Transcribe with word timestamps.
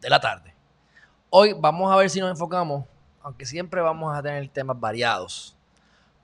de 0.00 0.10
la 0.10 0.20
tarde. 0.20 0.54
Hoy 1.28 1.52
vamos 1.52 1.92
a 1.92 1.96
ver 1.96 2.10
si 2.10 2.20
nos 2.20 2.30
enfocamos, 2.30 2.84
aunque 3.22 3.46
siempre 3.46 3.80
vamos 3.80 4.16
a 4.16 4.22
tener 4.22 4.48
temas 4.48 4.78
variados, 4.80 5.56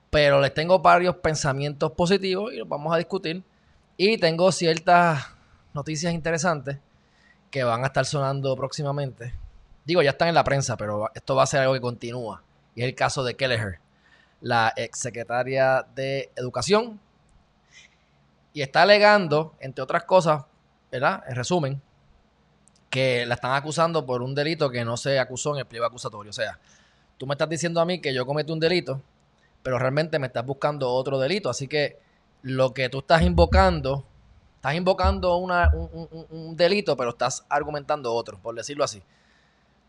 pero 0.09 0.41
les 0.41 0.53
tengo 0.53 0.79
varios 0.79 1.15
pensamientos 1.17 1.91
positivos 1.91 2.53
y 2.53 2.57
los 2.57 2.67
vamos 2.67 2.93
a 2.93 2.97
discutir. 2.97 3.43
Y 3.95 4.17
tengo 4.17 4.51
ciertas 4.51 5.27
noticias 5.73 6.13
interesantes 6.13 6.77
que 7.49 7.63
van 7.63 7.83
a 7.83 7.87
estar 7.87 8.05
sonando 8.05 8.55
próximamente. 8.55 9.33
Digo, 9.85 10.01
ya 10.01 10.11
están 10.11 10.27
en 10.27 10.35
la 10.35 10.43
prensa, 10.43 10.75
pero 10.75 11.09
esto 11.13 11.35
va 11.35 11.43
a 11.43 11.47
ser 11.47 11.61
algo 11.61 11.73
que 11.73 11.81
continúa. 11.81 12.43
Y 12.75 12.81
es 12.81 12.87
el 12.87 12.95
caso 12.95 13.23
de 13.23 13.35
Kelleher, 13.35 13.79
la 14.41 14.73
exsecretaria 14.75 15.85
de 15.95 16.31
Educación. 16.35 16.99
Y 18.53 18.61
está 18.61 18.81
alegando, 18.81 19.55
entre 19.59 19.83
otras 19.83 20.03
cosas, 20.03 20.43
¿verdad? 20.91 21.23
En 21.27 21.35
resumen, 21.35 21.81
que 22.97 23.27
la 23.27 23.35
están 23.35 23.53
acusando 23.53 24.07
por 24.07 24.23
un 24.23 24.33
delito 24.33 24.71
que 24.71 24.83
no 24.83 24.97
se 24.97 25.19
acusó 25.19 25.53
en 25.53 25.59
el 25.59 25.67
pliego 25.67 25.85
acusatorio. 25.85 26.31
O 26.31 26.33
sea, 26.33 26.57
tú 27.19 27.27
me 27.27 27.35
estás 27.35 27.47
diciendo 27.47 27.79
a 27.79 27.85
mí 27.85 28.01
que 28.01 28.11
yo 28.11 28.25
cometí 28.25 28.51
un 28.51 28.59
delito, 28.59 28.99
pero 29.61 29.77
realmente 29.77 30.17
me 30.17 30.25
estás 30.25 30.43
buscando 30.43 30.89
otro 30.89 31.19
delito. 31.19 31.47
Así 31.47 31.67
que 31.67 31.99
lo 32.41 32.73
que 32.73 32.89
tú 32.89 32.97
estás 32.97 33.21
invocando, 33.21 34.03
estás 34.55 34.73
invocando 34.73 35.37
una, 35.37 35.69
un, 35.75 36.07
un, 36.11 36.25
un, 36.31 36.57
delito, 36.57 36.97
pero 36.97 37.11
estás 37.11 37.45
argumentando 37.49 38.11
otro, 38.11 38.39
por 38.39 38.55
decirlo 38.55 38.83
así. 38.83 39.03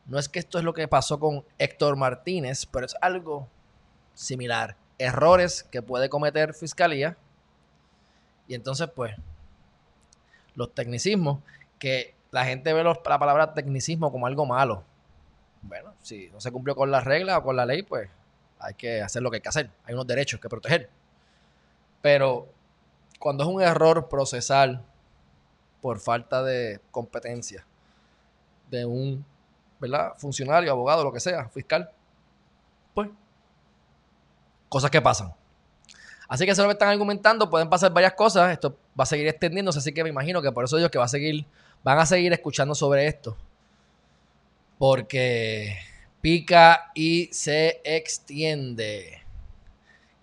No 0.05 0.19
es 0.19 0.29
que 0.29 0.39
esto 0.39 0.59
es 0.59 0.65
lo 0.65 0.75
que 0.75 0.87
pasó 0.87 1.19
con 1.19 1.47
Héctor 1.57 1.97
Martínez, 1.97 2.67
pero 2.67 2.85
es 2.85 2.95
algo 3.01 3.49
similar. 4.13 4.77
Errores 4.99 5.63
que 5.63 5.81
puede 5.81 6.11
cometer 6.11 6.53
fiscalía. 6.53 7.17
Y 8.47 8.55
entonces, 8.55 8.91
pues, 8.95 9.17
los 10.55 10.75
tecnicismos 10.75 11.39
que 11.79 12.18
la 12.31 12.45
gente 12.45 12.73
ve 12.73 12.85
la 12.85 12.95
palabra 13.19 13.55
tecnicismo 13.55 14.13
como 14.13 14.27
algo 14.27 14.47
malo. 14.47 14.85
Bueno, 15.63 15.95
si 16.03 16.29
no 16.31 16.41
se 16.41 16.53
cumplió 16.53 16.77
con 16.77 16.91
la 16.91 17.01
regla 17.01 17.39
o 17.39 17.43
con 17.43 17.57
la 17.57 17.67
ley, 17.67 17.83
pues 17.83 18.09
hay 18.59 18.75
que 18.75 19.03
hacer 19.03 19.23
lo 19.23 19.31
que 19.31 19.37
hay 19.37 19.41
que 19.41 19.49
hacer. 19.49 19.71
Hay 19.85 19.95
unos 19.95 20.07
derechos 20.07 20.41
que 20.41 20.49
proteger. 20.49 20.91
Pero 22.03 22.49
cuando 23.19 23.45
es 23.45 23.51
un 23.51 23.61
error 23.63 24.09
procesal 24.09 24.85
por 25.81 25.99
falta 25.99 26.43
de 26.43 26.81
competencia 26.91 27.65
de 28.71 28.85
un 28.85 29.25
¿verdad? 29.81 30.13
funcionario, 30.17 30.71
abogado, 30.71 31.05
lo 31.05 31.13
que 31.13 31.21
sea, 31.21 31.49
fiscal, 31.49 31.91
pues 32.95 33.09
cosas 34.69 34.91
que 34.91 35.01
pasan. 35.01 35.33
Así 36.29 36.45
que 36.45 36.51
eso 36.51 36.63
es 36.63 36.67
lo 36.67 36.73
están 36.73 36.91
argumentando, 36.91 37.49
pueden 37.49 37.71
pasar 37.71 37.93
varias 37.93 38.13
cosas, 38.13 38.53
esto 38.53 38.77
va 38.99 39.05
a 39.05 39.07
seguir 39.07 39.27
extendiéndose, 39.29 39.79
así 39.79 39.95
que 39.95 40.03
me 40.03 40.11
imagino 40.11 40.43
que 40.43 40.53
por 40.53 40.65
eso 40.65 40.77
digo 40.77 40.91
que 40.91 40.99
va 40.99 41.07
a 41.07 41.09
seguir 41.09 41.47
van 41.83 41.99
a 41.99 42.07
seguir 42.07 42.33
escuchando 42.33 42.75
sobre 42.75 43.07
esto. 43.07 43.37
Porque 44.79 45.79
pica 46.21 46.91
y 46.95 47.29
se 47.33 47.81
extiende. 47.85 49.23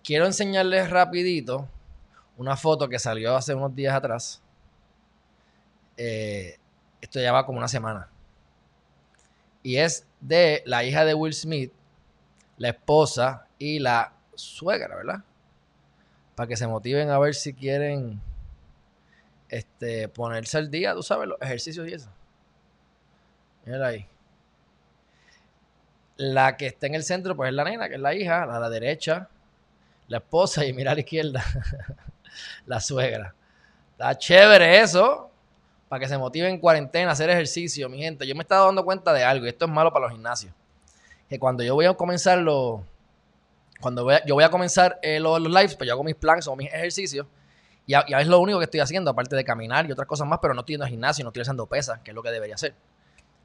Quiero 0.02 0.26
enseñarles 0.26 0.90
rapidito 0.90 1.68
una 2.36 2.56
foto 2.56 2.88
que 2.88 2.98
salió 2.98 3.36
hace 3.36 3.54
unos 3.54 3.74
días 3.74 3.94
atrás. 3.94 4.42
Eh, 5.96 6.58
esto 7.00 7.20
ya 7.20 7.32
va 7.32 7.46
como 7.46 7.58
una 7.58 7.68
semana. 7.68 8.08
Y 9.62 9.76
es 9.78 10.06
de 10.20 10.62
la 10.66 10.84
hija 10.84 11.04
de 11.04 11.14
Will 11.14 11.34
Smith, 11.34 11.72
la 12.58 12.68
esposa 12.68 13.46
y 13.58 13.78
la 13.78 14.12
suegra, 14.34 14.96
¿verdad? 14.96 15.24
Para 16.34 16.46
que 16.46 16.56
se 16.56 16.66
motiven 16.66 17.10
a 17.10 17.18
ver 17.18 17.34
si 17.34 17.52
quieren 17.52 18.20
este, 19.48 20.08
ponerse 20.08 20.58
al 20.58 20.70
día, 20.70 20.94
tú 20.94 21.02
sabes, 21.02 21.28
los 21.28 21.40
ejercicios 21.40 21.88
y 21.88 21.94
eso. 21.94 22.10
Mira 23.64 23.86
ahí. 23.86 24.06
La 26.16 26.56
que 26.56 26.66
está 26.66 26.86
en 26.86 26.94
el 26.94 27.04
centro, 27.04 27.36
pues 27.36 27.48
es 27.48 27.54
la 27.54 27.64
nena, 27.64 27.88
que 27.88 27.96
es 27.96 28.00
la 28.00 28.14
hija, 28.14 28.44
a 28.44 28.60
la 28.60 28.70
derecha, 28.70 29.28
la 30.08 30.18
esposa, 30.18 30.64
y 30.64 30.72
mira 30.72 30.92
a 30.92 30.94
la 30.94 31.00
izquierda, 31.00 31.44
la 32.66 32.80
suegra. 32.80 33.34
Está 33.92 34.16
chévere 34.16 34.80
eso, 34.80 35.30
para 35.88 36.00
que 36.00 36.08
se 36.08 36.16
motive 36.16 36.48
en 36.48 36.58
cuarentena 36.58 37.12
hacer 37.12 37.28
ejercicio, 37.28 37.88
mi 37.88 37.98
gente. 37.98 38.26
Yo 38.26 38.34
me 38.34 38.40
he 38.40 38.42
estado 38.42 38.66
dando 38.66 38.84
cuenta 38.84 39.12
de 39.12 39.24
algo, 39.24 39.46
y 39.46 39.50
esto 39.50 39.66
es 39.66 39.70
malo 39.70 39.92
para 39.92 40.06
los 40.06 40.12
gimnasios. 40.12 40.52
Que 41.28 41.38
cuando 41.38 41.62
yo 41.62 41.74
voy 41.74 41.86
a 41.86 41.94
comenzar 41.94 42.38
los. 42.38 42.80
Cuando 43.80 44.04
voy 44.04 44.14
a, 44.14 44.24
yo 44.24 44.34
voy 44.34 44.44
a 44.44 44.50
comenzar 44.50 44.98
eh, 45.02 45.20
los, 45.20 45.38
los 45.40 45.52
lives, 45.52 45.74
pues 45.76 45.86
yo 45.86 45.92
hago 45.92 46.04
mis 46.04 46.14
planes 46.14 46.46
o 46.46 46.56
mis 46.56 46.72
ejercicios 46.72 47.26
y, 47.86 47.94
a, 47.94 48.00
es 48.00 48.26
lo 48.26 48.40
único 48.40 48.58
que 48.58 48.64
estoy 48.64 48.80
haciendo, 48.80 49.10
aparte 49.10 49.36
de 49.36 49.44
caminar 49.44 49.86
y 49.86 49.92
otras 49.92 50.08
cosas 50.08 50.26
más, 50.26 50.40
pero 50.42 50.54
no 50.54 50.60
estoy 50.60 50.74
yendo 50.74 50.84
al 50.84 50.90
gimnasio, 50.90 51.24
no 51.24 51.30
estoy 51.30 51.42
haciendo 51.42 51.66
pesas, 51.66 52.00
que 52.00 52.10
es 52.10 52.14
lo 52.14 52.22
que 52.22 52.30
debería 52.30 52.56
hacer. 52.56 52.74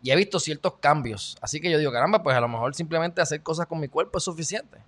Y 0.01 0.09
he 0.09 0.15
visto 0.15 0.39
ciertos 0.39 0.75
cambios. 0.79 1.37
Así 1.41 1.61
que 1.61 1.69
yo 1.69 1.77
digo, 1.77 1.91
caramba, 1.91 2.23
pues 2.23 2.35
a 2.35 2.41
lo 2.41 2.47
mejor 2.47 2.73
simplemente 2.73 3.21
hacer 3.21 3.43
cosas 3.43 3.67
con 3.67 3.79
mi 3.79 3.87
cuerpo 3.87 4.17
es 4.17 4.23
suficiente. 4.23 4.79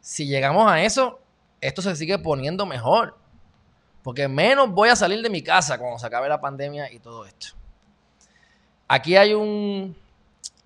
Si 0.00 0.26
llegamos 0.26 0.70
a 0.70 0.82
eso, 0.82 1.18
esto 1.60 1.80
se 1.80 1.96
sigue 1.96 2.18
poniendo 2.18 2.66
mejor. 2.66 3.16
Porque 4.02 4.28
menos 4.28 4.70
voy 4.70 4.90
a 4.90 4.96
salir 4.96 5.22
de 5.22 5.30
mi 5.30 5.42
casa 5.42 5.78
cuando 5.78 5.98
se 5.98 6.06
acabe 6.06 6.28
la 6.28 6.40
pandemia 6.40 6.92
y 6.92 6.98
todo 6.98 7.24
esto. 7.24 7.48
Aquí 8.86 9.16
hay 9.16 9.32
un... 9.32 9.96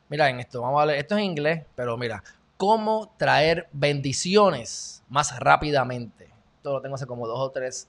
Mira, 0.09 0.29
en 0.29 0.41
esto, 0.41 0.61
vamos 0.61 0.83
a 0.83 0.87
ver, 0.87 0.99
esto 0.99 1.15
es 1.15 1.21
en 1.21 1.27
inglés, 1.27 1.65
pero 1.77 1.97
mira, 1.97 2.25
cómo 2.57 3.15
traer 3.17 3.69
bendiciones 3.73 5.05
más 5.09 5.39
rápidamente. 5.39 6.29
Esto 6.57 6.73
lo 6.73 6.83
tengo 6.83 6.97
hace 6.97 7.07
como 7.07 7.29
dos 7.29 7.39
o 7.39 7.51
tres 7.51 7.89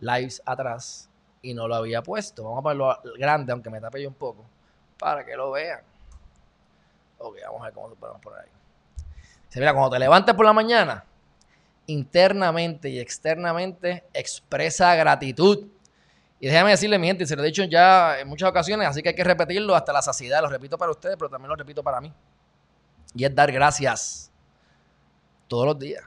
lives 0.00 0.42
atrás 0.44 1.08
y 1.42 1.54
no 1.54 1.68
lo 1.68 1.76
había 1.76 2.02
puesto. 2.02 2.44
Vamos 2.44 2.58
a 2.58 2.62
ponerlo 2.62 2.98
grande, 3.18 3.52
aunque 3.52 3.70
me 3.70 3.80
tape 3.80 4.02
yo 4.02 4.08
un 4.08 4.14
poco, 4.14 4.44
para 4.98 5.24
que 5.24 5.36
lo 5.36 5.52
vean. 5.52 5.80
Ok, 7.18 7.36
vamos 7.44 7.62
a 7.62 7.64
ver 7.66 7.74
cómo 7.74 7.88
lo 7.88 7.94
podemos 7.94 8.20
poner 8.20 8.40
ahí. 8.40 8.50
Se 9.48 9.60
mira, 9.60 9.72
cuando 9.72 9.90
te 9.90 9.98
levantes 9.98 10.34
por 10.34 10.44
la 10.44 10.52
mañana, 10.52 11.04
internamente 11.86 12.88
y 12.88 12.98
externamente 12.98 14.04
expresa 14.12 14.94
gratitud. 14.94 15.66
Y 16.38 16.48
déjame 16.48 16.70
decirle, 16.70 16.98
mi 16.98 17.06
gente, 17.06 17.26
se 17.26 17.34
lo 17.36 17.42
he 17.42 17.46
dicho 17.46 17.64
ya 17.64 18.18
en 18.18 18.28
muchas 18.28 18.50
ocasiones, 18.50 18.88
así 18.88 19.02
que 19.02 19.10
hay 19.10 19.14
que 19.14 19.24
repetirlo 19.24 19.74
hasta 19.74 19.92
la 19.92 20.02
saciedad. 20.02 20.42
Lo 20.42 20.48
repito 20.48 20.76
para 20.76 20.90
ustedes, 20.90 21.16
pero 21.16 21.30
también 21.30 21.48
lo 21.48 21.56
repito 21.56 21.82
para 21.82 22.00
mí. 22.00 22.12
Y 23.14 23.24
es 23.24 23.34
dar 23.34 23.50
gracias 23.50 24.30
todos 25.48 25.64
los 25.64 25.78
días 25.78 26.04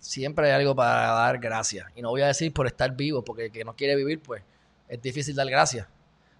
siempre 0.00 0.46
hay 0.46 0.52
algo 0.52 0.74
para 0.74 1.06
dar 1.12 1.38
gracias. 1.38 1.86
Y 1.94 2.02
no 2.02 2.10
voy 2.10 2.22
a 2.22 2.26
decir 2.26 2.52
por 2.52 2.66
estar 2.66 2.94
vivo, 2.96 3.22
porque 3.24 3.46
el 3.46 3.52
que 3.52 3.64
no 3.64 3.74
quiere 3.74 3.96
vivir, 3.96 4.20
pues 4.20 4.42
es 4.88 5.00
difícil 5.02 5.34
dar 5.34 5.48
gracias. 5.48 5.86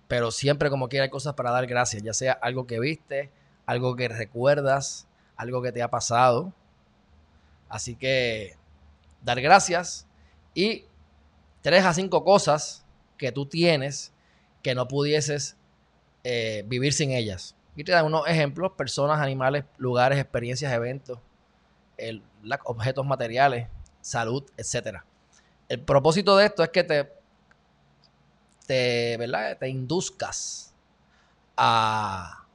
Pero 0.07 0.31
siempre 0.31 0.71
como 0.71 0.89
quiera 0.89 1.05
hay 1.05 1.11
cosas 1.11 1.35
para 1.35 1.51
dar 1.51 1.67
gracias, 1.67 2.03
ya 2.03 2.15
sea 2.15 2.33
algo 2.33 2.67
que 2.67 2.81
viste, 2.81 3.31
algo 3.67 3.95
que 3.97 4.09
recuerdas, 4.09 5.07
algo 5.37 5.63
que 5.63 5.73
te 5.73 5.83
ha 5.83 5.89
pasado. 5.89 6.53
Así 7.69 7.95
que 7.95 8.57
dar 9.23 9.41
gracias 9.41 10.07
y 10.55 10.85
tres 11.61 11.85
a 11.85 11.93
cinco 11.93 12.25
cosas 12.25 12.85
que 13.19 13.33
tú 13.33 13.47
tienes 13.47 14.13
que 14.63 14.75
no 14.75 14.89
pudieses 14.89 15.57
eh, 16.25 16.65
vivir 16.67 16.93
sin 16.93 17.11
ellas. 17.11 17.55
Y 17.77 17.85
te 17.85 17.93
dan 17.93 18.07
unos 18.07 18.27
ejemplos, 18.27 18.73
personas, 18.73 19.21
animales, 19.21 19.65
lugares, 19.77 20.19
experiencias, 20.19 20.73
eventos, 20.73 21.21
el, 21.99 22.23
objetos 22.65 23.05
materiales, 23.05 23.69
salud, 24.00 24.45
etcétera. 24.56 25.05
El 25.69 25.81
propósito 25.81 26.37
de 26.37 26.47
esto 26.47 26.62
es 26.62 26.71
que 26.71 26.85
te, 26.85 27.12
te, 28.67 29.17
¿verdad? 29.19 29.59
te 29.59 29.69
induzcas 29.69 30.75
a 31.56 32.47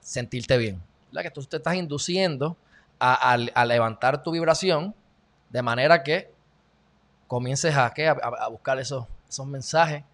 sentirte 0.00 0.58
bien. 0.58 0.82
¿verdad? 1.10 1.22
Que 1.22 1.30
tú 1.30 1.42
te 1.44 1.56
estás 1.56 1.74
induciendo 1.76 2.56
a, 2.98 3.32
a, 3.32 3.64
levantar 3.64 4.22
tu 4.22 4.30
vibración 4.30 4.94
de 5.50 5.62
manera 5.62 6.02
que 6.02 6.32
comiences 7.26 7.76
a, 7.76 7.90
¿qué? 7.94 8.08
a, 8.08 8.48
buscar 8.48 8.78
esos, 8.78 9.06
esos 9.28 9.46
mensajes, 9.46 10.04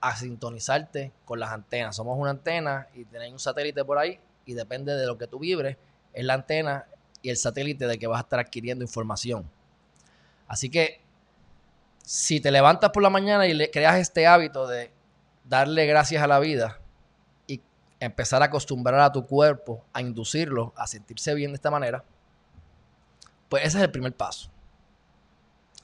a 0.00 0.16
sintonizarte 0.16 1.12
con 1.24 1.40
las 1.40 1.50
antenas. 1.50 1.96
Somos 1.96 2.18
una 2.18 2.30
antena 2.30 2.88
y 2.94 3.04
tenés 3.04 3.32
un 3.32 3.38
satélite 3.38 3.84
por 3.84 3.98
ahí 3.98 4.20
y 4.44 4.54
depende 4.54 4.94
de 4.96 5.06
lo 5.06 5.18
que 5.18 5.26
tú 5.26 5.38
vibres, 5.38 5.76
es 6.12 6.24
la 6.24 6.34
antena 6.34 6.86
y 7.22 7.30
el 7.30 7.36
satélite 7.36 7.86
de 7.86 7.98
que 7.98 8.06
vas 8.06 8.18
a 8.18 8.22
estar 8.22 8.40
adquiriendo 8.40 8.84
información. 8.84 9.48
Así 10.46 10.70
que 10.70 11.00
si 12.02 12.40
te 12.40 12.50
levantas 12.50 12.90
por 12.90 13.02
la 13.02 13.10
mañana 13.10 13.46
y 13.46 13.54
le 13.54 13.70
creas 13.70 13.98
este 13.98 14.26
hábito 14.26 14.66
de 14.66 14.90
darle 15.44 15.86
gracias 15.86 16.22
a 16.22 16.26
la 16.26 16.38
vida 16.38 16.80
y 17.46 17.60
empezar 18.00 18.42
a 18.42 18.46
acostumbrar 18.46 19.00
a 19.00 19.12
tu 19.12 19.26
cuerpo, 19.26 19.84
a 19.92 20.00
inducirlo 20.00 20.72
a 20.76 20.86
sentirse 20.86 21.34
bien 21.34 21.50
de 21.50 21.56
esta 21.56 21.70
manera, 21.70 22.04
pues 23.48 23.64
ese 23.64 23.78
es 23.78 23.84
el 23.84 23.90
primer 23.90 24.14
paso. 24.14 24.50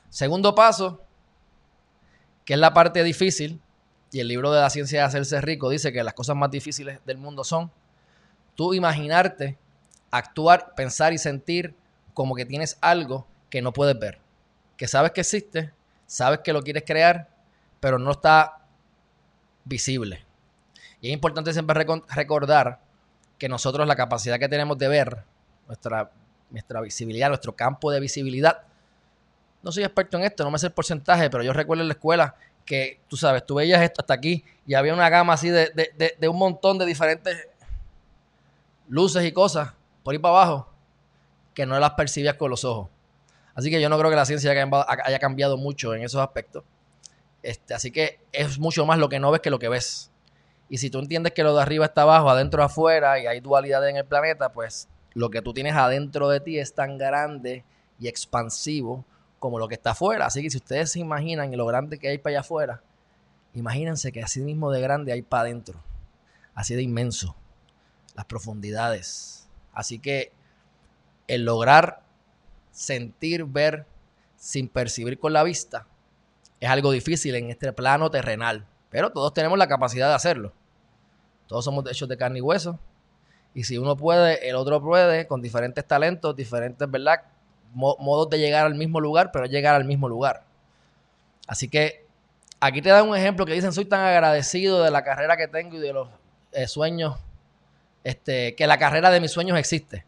Segundo 0.08 0.54
paso, 0.54 1.02
que 2.44 2.54
es 2.54 2.60
la 2.60 2.72
parte 2.72 3.02
difícil, 3.02 3.60
y 4.10 4.20
el 4.20 4.28
libro 4.28 4.52
de 4.52 4.60
la 4.60 4.70
ciencia 4.70 5.00
de 5.00 5.06
hacerse 5.06 5.40
rico 5.40 5.69
dice 5.70 5.92
que 5.92 6.04
las 6.04 6.14
cosas 6.14 6.37
más 6.37 6.50
difíciles 6.50 7.00
del 7.04 7.19
mundo 7.19 7.42
son 7.42 7.72
tú 8.54 8.72
imaginarte, 8.72 9.58
actuar, 10.16 10.75
pensar 10.76 11.12
y 11.12 11.19
sentir 11.19 11.75
como 12.12 12.37
que 12.37 12.46
tienes 12.46 12.78
algo 12.81 13.26
que 13.50 13.61
no 13.61 13.72
puedes 13.72 13.99
ver, 13.99 14.20
que 14.76 14.87
sabes 14.87 15.11
que 15.11 15.22
existe, 15.22 15.72
sabes 16.06 16.40
que 16.40 16.52
lo 16.52 16.62
quieres 16.62 16.84
crear, 16.87 17.28
pero 17.81 17.99
no 17.99 18.12
está 18.12 18.58
visible. 19.64 20.25
Y 21.00 21.08
es 21.08 21.12
importante 21.12 21.52
siempre 21.52 21.84
recordar 22.08 22.81
que 23.38 23.49
nosotros 23.49 23.87
la 23.88 23.96
capacidad 23.96 24.38
que 24.38 24.49
tenemos 24.49 24.78
de 24.78 24.88
ver, 24.88 25.25
nuestra, 25.66 26.11
nuestra 26.50 26.81
visibilidad, 26.81 27.28
nuestro 27.28 27.56
campo 27.56 27.90
de 27.90 27.99
visibilidad, 27.99 28.62
no 29.62 29.72
soy 29.72 29.82
experto 29.82 30.16
en 30.16 30.25
esto, 30.25 30.44
no 30.44 30.50
me 30.50 30.58
sé 30.58 30.66
el 30.66 30.72
porcentaje, 30.72 31.28
pero 31.28 31.43
yo 31.43 31.52
recuerdo 31.52 31.82
en 31.82 31.88
la 31.88 31.94
escuela 31.94 32.37
que, 32.64 33.00
tú 33.08 33.16
sabes, 33.16 33.44
tú 33.44 33.56
veías 33.56 33.82
esto 33.82 34.02
hasta 34.02 34.14
aquí 34.14 34.44
y 34.64 34.75
había 34.75 34.94
una 34.94 35.08
gama 35.08 35.32
así 35.32 35.50
de, 35.50 36.14
de 36.19 36.28
un 36.28 36.38
montón 36.38 36.78
de 36.78 36.87
diferentes 36.87 37.49
luces 38.88 39.25
y 39.25 39.32
cosas 39.32 39.72
por 40.04 40.12
ahí 40.12 40.18
para 40.20 40.36
abajo 40.36 40.68
que 41.54 41.66
no 41.66 41.78
las 41.80 41.92
percibías 41.92 42.36
con 42.36 42.50
los 42.50 42.64
ojos. 42.64 42.90
Así 43.54 43.70
que 43.70 43.80
yo 43.80 43.88
no 43.88 43.98
creo 43.98 44.10
que 44.10 44.16
la 44.16 44.26
ciencia 44.26 44.52
haya 44.52 45.18
cambiado 45.18 45.56
mucho 45.56 45.94
en 45.94 46.02
esos 46.02 46.20
aspectos. 46.20 46.64
Este, 47.42 47.74
así 47.74 47.90
que 47.90 48.20
es 48.32 48.58
mucho 48.58 48.86
más 48.86 48.98
lo 48.98 49.08
que 49.08 49.20
no 49.20 49.30
ves 49.30 49.40
que 49.40 49.50
lo 49.50 49.58
que 49.58 49.68
ves. 49.68 50.10
Y 50.68 50.78
si 50.78 50.90
tú 50.90 50.98
entiendes 50.98 51.32
que 51.32 51.42
lo 51.42 51.54
de 51.54 51.62
arriba 51.62 51.84
está 51.84 52.02
abajo, 52.02 52.30
adentro 52.30 52.62
afuera, 52.62 53.20
y 53.20 53.26
hay 53.26 53.40
dualidad 53.40 53.88
en 53.88 53.96
el 53.96 54.04
planeta, 54.04 54.52
pues 54.52 54.88
lo 55.12 55.30
que 55.30 55.42
tú 55.42 55.52
tienes 55.52 55.74
adentro 55.74 56.28
de 56.28 56.40
ti 56.40 56.58
es 56.58 56.74
tan 56.74 56.98
grande 56.98 57.64
y 58.00 58.08
expansivo 58.08 59.04
como 59.38 59.58
lo 59.58 59.68
que 59.68 59.74
está 59.74 59.90
afuera. 59.90 60.26
Así 60.26 60.42
que 60.42 60.50
si 60.50 60.56
ustedes 60.56 60.92
se 60.92 61.00
imaginan 61.00 61.56
lo 61.56 61.66
grande 61.66 61.98
que 61.98 62.08
hay 62.08 62.18
para 62.18 62.32
allá 62.32 62.40
afuera, 62.40 62.82
imagínense 63.52 64.10
que 64.10 64.22
así 64.22 64.40
mismo 64.40 64.72
de 64.72 64.80
grande 64.80 65.12
hay 65.12 65.22
para 65.22 65.42
adentro. 65.42 65.80
Así 66.54 66.74
de 66.74 66.82
inmenso. 66.82 67.36
Las 68.14 68.24
profundidades. 68.24 69.44
Así 69.75 69.99
que 69.99 70.32
el 71.26 71.44
lograr 71.44 72.03
sentir, 72.71 73.44
ver 73.44 73.87
sin 74.37 74.69
percibir 74.69 75.19
con 75.19 75.32
la 75.32 75.43
vista 75.43 75.87
es 76.61 76.69
algo 76.69 76.91
difícil 76.91 77.35
en 77.35 77.50
este 77.50 77.73
plano 77.73 78.11
terrenal. 78.11 78.67
Pero 78.91 79.11
todos 79.11 79.35
tenemos 79.35 79.59
la 79.59 79.69
capacidad 79.69 80.09
de 80.09 80.15
hacerlo. 80.15 80.53
Todos 81.47 81.65
somos 81.65 81.85
hechos 81.91 82.09
de 82.09 82.17
carne 82.17 82.38
y 82.38 82.43
hueso. 82.43 82.79
Y 83.53 83.65
si 83.65 83.79
uno 83.79 83.97
puede, 83.97 84.49
el 84.49 84.56
otro 84.56 84.81
puede, 84.82 85.26
con 85.26 85.43
diferentes 85.43 85.87
talentos, 85.87 86.35
diferentes, 86.35 86.91
¿verdad? 86.91 87.23
modos 87.75 88.31
de 88.31 88.38
llegar 88.38 88.67
al 88.67 88.76
mismo 88.76 89.00
lugar, 89.00 89.31
pero 89.32 89.47
llegar 89.47 89.75
al 89.75 89.85
mismo 89.85 90.09
lugar. 90.09 90.44
Así 91.47 91.69
que 91.69 92.06
aquí 92.61 92.81
te 92.81 92.88
dan 92.88 93.09
un 93.09 93.17
ejemplo 93.17 93.44
que 93.44 93.53
dicen, 93.53 93.73
soy 93.73 93.85
tan 93.85 94.00
agradecido 94.00 94.82
de 94.82 94.91
la 94.91 95.03
carrera 95.05 95.37
que 95.37 95.49
tengo 95.49 95.76
y 95.76 95.81
de 95.81 95.93
los 95.93 96.09
eh, 96.53 96.67
sueños, 96.69 97.17
este, 98.04 98.54
que 98.54 98.66
la 98.66 98.78
carrera 98.78 99.10
de 99.10 99.20
mis 99.20 99.32
sueños 99.32 99.58
existe 99.58 100.04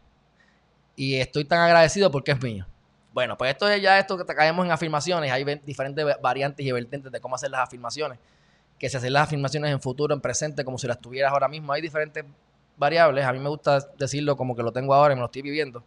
y 0.97 1.15
estoy 1.15 1.45
tan 1.45 1.59
agradecido 1.59 2.11
porque 2.11 2.31
es 2.31 2.41
mío. 2.41 2.65
Bueno, 3.13 3.37
pues 3.37 3.51
esto 3.51 3.69
es 3.69 3.81
ya 3.81 3.97
esto 3.99 4.17
que 4.17 4.25
te 4.25 4.35
caemos 4.35 4.65
en 4.65 4.71
afirmaciones. 4.71 5.31
Hay 5.31 5.43
diferentes 5.65 6.05
variantes 6.21 6.65
y 6.65 6.71
vertientes 6.71 7.11
de 7.11 7.19
cómo 7.21 7.35
hacer 7.35 7.51
las 7.51 7.61
afirmaciones. 7.61 8.19
Que 8.79 8.89
se 8.89 8.97
hacen 8.97 9.13
las 9.13 9.23
afirmaciones 9.23 9.71
en 9.71 9.79
futuro, 9.79 10.13
en 10.13 10.21
presente, 10.21 10.65
como 10.65 10.77
si 10.77 10.87
las 10.87 10.99
tuvieras 10.99 11.31
ahora 11.31 11.47
mismo. 11.47 11.71
Hay 11.71 11.81
diferentes 11.81 12.25
variables. 12.77 13.25
A 13.25 13.33
mí 13.33 13.39
me 13.39 13.49
gusta 13.49 13.79
decirlo 13.97 14.35
como 14.35 14.55
que 14.55 14.63
lo 14.63 14.71
tengo 14.71 14.93
ahora 14.93 15.13
y 15.13 15.15
me 15.15 15.21
lo 15.21 15.27
estoy 15.27 15.41
viviendo. 15.43 15.83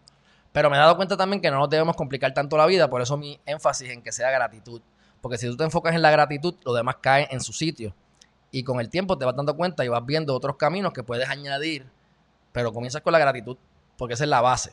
Pero 0.53 0.71
me 0.71 0.77
he 0.77 0.81
dado 0.81 0.97
cuenta 0.97 1.17
también 1.17 1.41
que 1.41 1.51
no 1.51 1.59
nos 1.59 1.71
debemos 1.71 1.97
complicar 1.97 2.33
tanto 2.33 2.57
la 2.57 2.67
vida. 2.67 2.89
Por 2.89 3.03
eso 3.03 3.17
mi 3.17 3.39
énfasis 3.47 3.91
en 3.91 4.03
que 4.03 4.13
sea 4.13 4.31
gratitud. 4.31 4.81
Porque 5.21 5.39
si 5.39 5.49
tú 5.49 5.57
te 5.57 5.65
enfocas 5.65 5.95
en 5.95 6.03
la 6.03 6.11
gratitud, 6.11 6.55
lo 6.65 6.73
demás 6.73 6.97
cae 7.01 7.29
en 7.31 7.41
su 7.41 7.53
sitio. 7.53 7.95
Y 8.51 8.65
con 8.65 8.81
el 8.81 8.91
tiempo 8.91 9.19
te 9.19 9.25
vas 9.25 9.37
dando 9.37 9.57
cuenta 9.57 9.85
y 9.85 9.89
vas 9.89 10.05
viendo 10.05 10.35
otros 10.35 10.57
caminos 10.57 10.93
que 10.93 11.03
puedes 11.03 11.29
añadir. 11.29 11.87
Pero 12.53 12.73
comienzas 12.73 13.03
con 13.03 13.13
la 13.13 13.19
gratitud. 13.19 13.57
Porque 13.97 14.15
esa 14.15 14.25
es 14.25 14.31
la 14.31 14.41
base. 14.41 14.73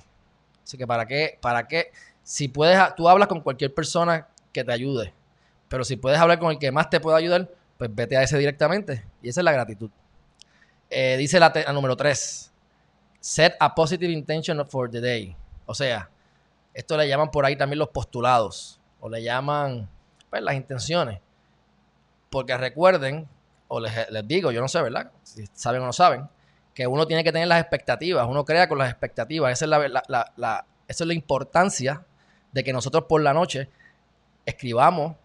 Así 0.64 0.78
que 0.78 0.86
para 0.86 1.06
qué, 1.06 1.38
para 1.42 1.68
qué, 1.68 1.92
si 2.24 2.50
puedes, 2.50 2.78
tú 2.96 3.08
hablas 3.08 3.30
con 3.30 3.40
cualquier 3.40 3.74
persona 3.74 4.28
que 4.52 4.66
te 4.66 4.74
ayude, 4.74 5.14
pero 5.70 5.86
si 5.86 5.96
puedes 5.96 6.20
hablar 6.20 6.40
con 6.40 6.52
el 6.52 6.60
que 6.60 6.74
más 6.74 6.90
te 6.90 7.00
pueda 7.00 7.16
ayudar, 7.16 7.50
pues 7.78 7.94
vete 7.96 8.18
a 8.18 8.24
ese 8.24 8.38
directamente. 8.38 9.06
Y 9.22 9.30
esa 9.30 9.40
es 9.40 9.46
la 9.46 9.54
gratitud. 9.54 9.90
Eh, 10.90 11.16
dice 11.18 11.40
la, 11.40 11.54
número 11.74 11.96
3, 11.96 12.52
set 13.22 13.56
a 13.60 13.74
positive 13.74 14.12
intention 14.12 14.68
for 14.68 14.92
the 14.92 15.00
day. 15.00 15.36
O 15.66 15.74
sea, 15.74 16.10
esto 16.74 16.98
le 16.98 17.08
llaman 17.08 17.32
por 17.32 17.46
ahí 17.46 17.56
también 17.56 17.80
los 17.80 17.90
postulados, 17.90 18.80
o 19.00 19.10
le 19.10 19.24
llaman 19.24 19.90
pues, 20.30 20.42
las 20.42 20.56
intenciones. 20.56 21.22
Porque 22.30 22.58
recuerden, 22.58 23.26
o 23.70 23.80
les, 23.80 24.12
les 24.12 24.28
digo, 24.28 24.52
yo 24.52 24.60
no 24.60 24.68
sé, 24.68 24.82
¿verdad? 24.82 25.12
Si 25.24 25.46
saben 25.54 25.82
o 25.82 25.86
no 25.86 25.94
saben, 25.94 26.28
que 26.78 26.86
uno 26.86 27.08
tiene 27.08 27.24
que 27.24 27.32
tener 27.32 27.48
las 27.48 27.60
expectativas, 27.60 28.28
uno 28.30 28.46
crea 28.46 28.70
con 28.70 28.78
las 28.78 28.92
expectativas. 28.92 29.52
Esa 29.52 29.66
es 29.66 29.72
la, 29.72 30.66
es 30.88 31.00
la 31.00 31.14
importancia 31.16 32.06
de 32.52 32.64
que 32.64 32.72
nosotros 32.72 33.06
por 33.10 33.20
la 33.24 33.34
noche 33.34 33.68
escribamos 34.46 35.16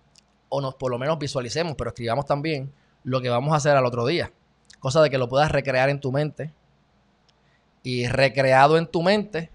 o 0.48 0.62
nos 0.62 0.76
por 0.76 0.90
lo 0.90 0.98
menos 0.98 1.18
visualicemos, 1.18 1.74
pero 1.76 1.90
escribamos 1.90 2.24
también 2.24 2.72
lo 3.04 3.20
que 3.20 3.28
vamos 3.28 3.52
a 3.52 3.56
hacer 3.56 3.76
al 3.76 3.84
otro 3.84 4.06
día. 4.06 4.32
Cosa 4.80 5.02
de 5.02 5.10
que 5.10 5.18
lo 5.18 5.28
puedas 5.28 5.52
recrear 5.52 5.90
en 5.90 6.00
tu 6.00 6.10
mente. 6.10 6.54
Y 7.82 8.06
recreado 8.06 8.78
en 8.78 8.86
tu 8.86 9.02
mente, 9.02 9.50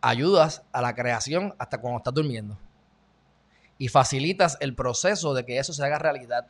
ayudas 0.00 0.62
a 0.70 0.80
la 0.80 0.94
creación 0.94 1.56
hasta 1.58 1.78
cuando 1.80 1.98
estás 1.98 2.14
durmiendo. 2.14 2.56
Y 3.78 3.88
facilitas 3.88 4.58
el 4.60 4.76
proceso 4.76 5.34
de 5.34 5.44
que 5.44 5.58
eso 5.58 5.72
se 5.72 5.84
haga 5.84 5.98
realidad. 5.98 6.46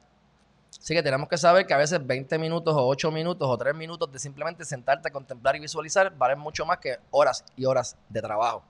Así 0.85 0.93
que 0.93 1.03
tenemos 1.03 1.31
que 1.31 1.39
saber 1.39 1.67
que 1.67 1.73
a 1.73 1.79
veces 1.79 2.07
20 2.07 2.39
minutos 2.39 2.75
o 2.77 2.87
8 2.87 3.11
minutos 3.11 3.49
o 3.49 3.57
3 3.57 3.75
minutos 3.75 4.13
de 4.13 4.19
simplemente 4.19 4.67
sentarte 4.67 5.09
a 5.09 5.11
contemplar 5.11 5.57
y 5.57 5.61
visualizar 5.61 6.15
valen 6.15 6.39
mucho 6.39 6.67
más 6.67 6.77
que 6.77 6.99
horas 7.11 7.43
y 7.57 7.65
horas 7.65 7.97
de 8.11 8.21
trabajo. 8.21 8.63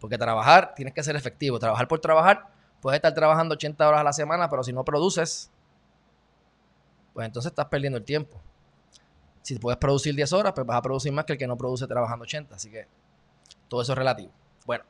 Porque 0.00 0.18
trabajar 0.18 0.74
tienes 0.74 0.92
que 0.92 1.04
ser 1.04 1.14
efectivo. 1.14 1.60
Trabajar 1.60 1.86
por 1.86 2.00
trabajar, 2.00 2.48
puedes 2.80 2.96
estar 2.96 3.14
trabajando 3.14 3.52
80 3.52 3.88
horas 3.88 4.00
a 4.00 4.02
la 4.02 4.12
semana, 4.12 4.50
pero 4.50 4.64
si 4.64 4.72
no 4.72 4.84
produces, 4.84 5.52
pues 7.14 7.26
entonces 7.26 7.50
estás 7.50 7.66
perdiendo 7.66 7.98
el 7.98 8.04
tiempo. 8.04 8.40
Si 9.42 9.56
puedes 9.56 9.78
producir 9.78 10.16
10 10.16 10.32
horas, 10.32 10.52
pues 10.52 10.66
vas 10.66 10.78
a 10.78 10.82
producir 10.82 11.12
más 11.12 11.26
que 11.26 11.34
el 11.34 11.38
que 11.38 11.46
no 11.46 11.56
produce 11.56 11.86
trabajando 11.86 12.24
80. 12.24 12.56
Así 12.56 12.72
que 12.72 12.88
todo 13.68 13.82
eso 13.82 13.92
es 13.92 13.98
relativo. 13.98 14.32
Bueno, 14.66 14.82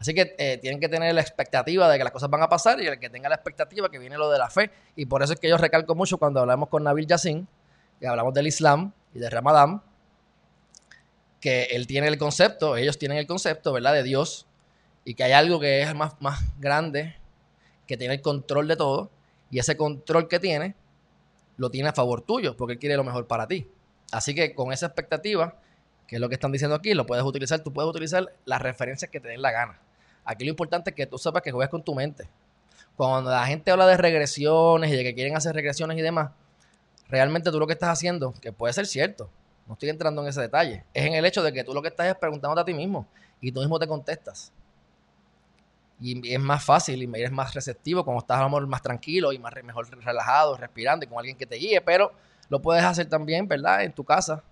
Así 0.00 0.14
que 0.14 0.34
eh, 0.38 0.58
tienen 0.58 0.78
que 0.78 0.88
tener 0.88 1.12
la 1.14 1.20
expectativa 1.20 1.88
de 1.88 1.98
que 1.98 2.04
las 2.04 2.12
cosas 2.12 2.30
van 2.30 2.42
a 2.42 2.48
pasar 2.48 2.80
y 2.80 2.86
el 2.86 3.00
que 3.00 3.10
tenga 3.10 3.28
la 3.28 3.34
expectativa 3.34 3.90
que 3.90 3.98
viene 3.98 4.16
lo 4.16 4.30
de 4.30 4.38
la 4.38 4.48
fe. 4.48 4.70
Y 4.94 5.06
por 5.06 5.22
eso 5.22 5.32
es 5.32 5.40
que 5.40 5.48
yo 5.48 5.56
recalco 5.56 5.94
mucho 5.94 6.18
cuando 6.18 6.40
hablamos 6.40 6.68
con 6.68 6.84
Nabil 6.84 7.06
Yassin, 7.06 7.48
y 8.00 8.06
hablamos 8.06 8.34
del 8.34 8.46
Islam 8.46 8.92
y 9.14 9.18
de 9.18 9.30
Ramadán, 9.30 9.82
que 11.40 11.64
él 11.64 11.86
tiene 11.86 12.08
el 12.08 12.18
concepto, 12.18 12.76
ellos 12.76 12.98
tienen 12.98 13.18
el 13.18 13.26
concepto, 13.26 13.72
¿verdad?, 13.72 13.92
de 13.92 14.02
Dios 14.02 14.46
y 15.04 15.14
que 15.14 15.24
hay 15.24 15.32
algo 15.32 15.60
que 15.60 15.82
es 15.82 15.94
más, 15.94 16.20
más 16.20 16.40
grande, 16.58 17.16
que 17.86 17.96
tiene 17.96 18.14
el 18.14 18.20
control 18.20 18.68
de 18.68 18.76
todo 18.76 19.10
y 19.50 19.58
ese 19.58 19.76
control 19.76 20.28
que 20.28 20.38
tiene 20.38 20.74
lo 21.56 21.70
tiene 21.70 21.88
a 21.88 21.92
favor 21.92 22.22
tuyo 22.22 22.56
porque 22.56 22.74
él 22.74 22.78
quiere 22.78 22.96
lo 22.96 23.04
mejor 23.04 23.26
para 23.26 23.46
ti. 23.46 23.68
Así 24.12 24.34
que 24.34 24.54
con 24.54 24.72
esa 24.72 24.86
expectativa, 24.86 25.56
que 26.06 26.16
es 26.16 26.20
lo 26.20 26.28
que 26.28 26.34
están 26.34 26.52
diciendo 26.52 26.74
aquí, 26.76 26.94
lo 26.94 27.06
puedes 27.06 27.24
utilizar, 27.24 27.60
tú 27.60 27.72
puedes 27.72 27.90
utilizar 27.90 28.32
las 28.44 28.62
referencias 28.62 29.10
que 29.10 29.20
te 29.20 29.28
den 29.28 29.42
la 29.42 29.50
gana. 29.50 29.80
Aquí 30.28 30.44
lo 30.44 30.50
importante 30.50 30.90
es 30.90 30.96
que 30.96 31.06
tú 31.06 31.16
sepas 31.16 31.40
que 31.40 31.50
juegues 31.50 31.70
con 31.70 31.82
tu 31.82 31.94
mente. 31.94 32.28
Cuando 32.98 33.30
la 33.30 33.46
gente 33.46 33.70
habla 33.70 33.86
de 33.86 33.96
regresiones 33.96 34.92
y 34.92 34.94
de 34.94 35.02
que 35.02 35.14
quieren 35.14 35.34
hacer 35.34 35.54
regresiones 35.54 35.96
y 35.96 36.02
demás, 36.02 36.32
realmente 37.08 37.50
tú 37.50 37.58
lo 37.58 37.66
que 37.66 37.72
estás 37.72 37.88
haciendo, 37.88 38.34
que 38.34 38.52
puede 38.52 38.74
ser 38.74 38.86
cierto, 38.86 39.30
no 39.66 39.72
estoy 39.72 39.88
entrando 39.88 40.20
en 40.20 40.28
ese 40.28 40.42
detalle, 40.42 40.84
es 40.92 41.06
en 41.06 41.14
el 41.14 41.24
hecho 41.24 41.42
de 41.42 41.50
que 41.50 41.64
tú 41.64 41.72
lo 41.72 41.80
que 41.80 41.88
estás 41.88 42.08
es 42.08 42.14
preguntándote 42.14 42.60
a 42.60 42.64
ti 42.66 42.74
mismo 42.74 43.08
y 43.40 43.50
tú 43.52 43.60
mismo 43.60 43.78
te 43.78 43.86
contestas. 43.86 44.52
Y 45.98 46.30
es 46.30 46.40
más 46.40 46.62
fácil 46.62 47.02
y 47.02 47.18
eres 47.18 47.32
más 47.32 47.54
receptivo 47.54 48.04
cuando 48.04 48.20
estás 48.20 48.50
más 48.50 48.82
tranquilo 48.82 49.32
y 49.32 49.38
más 49.38 49.54
mejor 49.64 49.88
relajado, 50.04 50.58
respirando 50.58 51.06
y 51.06 51.08
con 51.08 51.16
alguien 51.16 51.38
que 51.38 51.46
te 51.46 51.56
guíe, 51.56 51.80
pero 51.80 52.12
lo 52.50 52.60
puedes 52.60 52.84
hacer 52.84 53.08
también, 53.08 53.48
¿verdad? 53.48 53.82
En 53.82 53.92
tu 53.92 54.04
casa, 54.04 54.44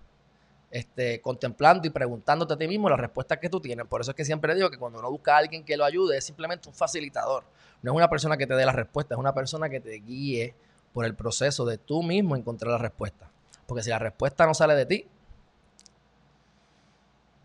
este, 0.69 1.21
contemplando 1.21 1.87
y 1.87 1.89
preguntándote 1.89 2.53
a 2.53 2.57
ti 2.57 2.67
mismo 2.67 2.89
las 2.89 2.99
respuestas 2.99 3.37
que 3.39 3.49
tú 3.49 3.59
tienes. 3.59 3.85
Por 3.85 4.01
eso 4.01 4.11
es 4.11 4.17
que 4.17 4.25
siempre 4.25 4.53
digo 4.55 4.69
que 4.69 4.77
cuando 4.77 4.99
uno 4.99 5.09
busca 5.09 5.35
a 5.35 5.37
alguien 5.37 5.63
que 5.63 5.77
lo 5.77 5.85
ayude, 5.85 6.17
es 6.17 6.25
simplemente 6.25 6.67
un 6.67 6.75
facilitador. 6.75 7.43
No 7.81 7.91
es 7.91 7.95
una 7.95 8.09
persona 8.09 8.37
que 8.37 8.47
te 8.47 8.55
dé 8.55 8.65
la 8.65 8.71
respuesta, 8.71 9.15
es 9.15 9.19
una 9.19 9.33
persona 9.33 9.69
que 9.69 9.79
te 9.79 9.93
guíe 9.99 10.55
por 10.93 11.05
el 11.05 11.15
proceso 11.15 11.65
de 11.65 11.77
tú 11.77 12.03
mismo 12.03 12.35
encontrar 12.35 12.71
la 12.71 12.77
respuesta. 12.79 13.29
Porque 13.65 13.83
si 13.83 13.89
la 13.89 13.99
respuesta 13.99 14.45
no 14.45 14.53
sale 14.53 14.75
de 14.75 14.85
ti, 14.85 15.07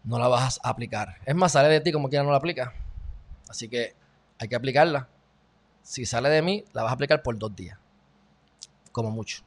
no 0.05 0.19
la 0.19 0.29
vas 0.29 0.59
a 0.63 0.71
aplicar. 0.71 1.17
Es 1.25 1.35
más, 1.35 1.53
sale 1.53 1.69
de 1.69 1.81
ti 1.81 1.93
como 1.93 2.09
quiera 2.09 2.25
no 2.25 2.31
la 2.31 2.39
aplica. 2.39 2.73
Así 3.49 3.69
que 3.69 3.95
hay 4.39 4.49
que 4.49 4.57
aplicarla. 4.57 5.09
Si 5.83 6.07
sale 6.07 6.29
de 6.29 6.43
mí, 6.43 6.65
la 6.73 6.83
vas 6.83 6.91
a 6.91 6.95
aplicar 6.95 7.23
por 7.23 7.39
dos 7.39 7.55
días. 7.55 7.79
Como 8.91 9.11
mucho. 9.11 9.43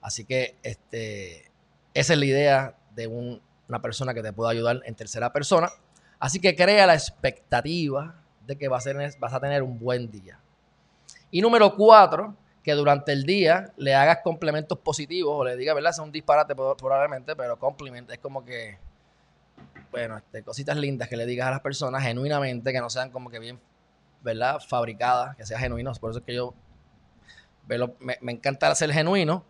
Así 0.00 0.24
que 0.24 0.56
este, 0.62 1.51
esa 1.94 2.12
es 2.12 2.18
la 2.18 2.24
idea 2.24 2.76
de 2.94 3.06
una 3.06 3.82
persona 3.82 4.14
que 4.14 4.22
te 4.22 4.32
pueda 4.32 4.50
ayudar 4.50 4.80
en 4.84 4.94
tercera 4.94 5.32
persona. 5.32 5.70
Así 6.18 6.40
que 6.40 6.54
crea 6.54 6.86
la 6.86 6.94
expectativa 6.94 8.14
de 8.46 8.56
que 8.56 8.68
vas 8.68 8.86
a, 8.86 8.90
tener, 8.90 9.12
vas 9.18 9.32
a 9.32 9.40
tener 9.40 9.62
un 9.62 9.78
buen 9.78 10.10
día. 10.10 10.38
Y 11.30 11.40
número 11.40 11.74
cuatro, 11.74 12.36
que 12.62 12.72
durante 12.72 13.12
el 13.12 13.24
día 13.24 13.72
le 13.76 13.94
hagas 13.94 14.18
complementos 14.22 14.78
positivos 14.78 15.34
o 15.36 15.44
le 15.44 15.56
digas, 15.56 15.74
¿verdad? 15.74 15.90
Es 15.90 15.98
un 15.98 16.12
disparate 16.12 16.54
probablemente, 16.54 17.34
pero 17.34 17.58
compliment 17.58 18.10
es 18.10 18.18
como 18.18 18.44
que, 18.44 18.78
bueno, 19.90 20.16
este, 20.16 20.42
cositas 20.42 20.76
lindas 20.76 21.08
que 21.08 21.16
le 21.16 21.26
digas 21.26 21.48
a 21.48 21.50
las 21.50 21.60
personas 21.60 22.02
genuinamente, 22.02 22.72
que 22.72 22.80
no 22.80 22.88
sean 22.88 23.10
como 23.10 23.30
que 23.30 23.38
bien, 23.38 23.58
¿verdad? 24.22 24.60
Fabricadas, 24.60 25.36
que 25.36 25.44
sean 25.44 25.60
genuinos. 25.60 25.98
Por 25.98 26.10
eso 26.10 26.20
es 26.20 26.24
que 26.24 26.34
yo 26.34 26.54
me, 27.66 28.18
me 28.20 28.32
encanta 28.32 28.74
ser 28.74 28.92
genuino 28.92 29.44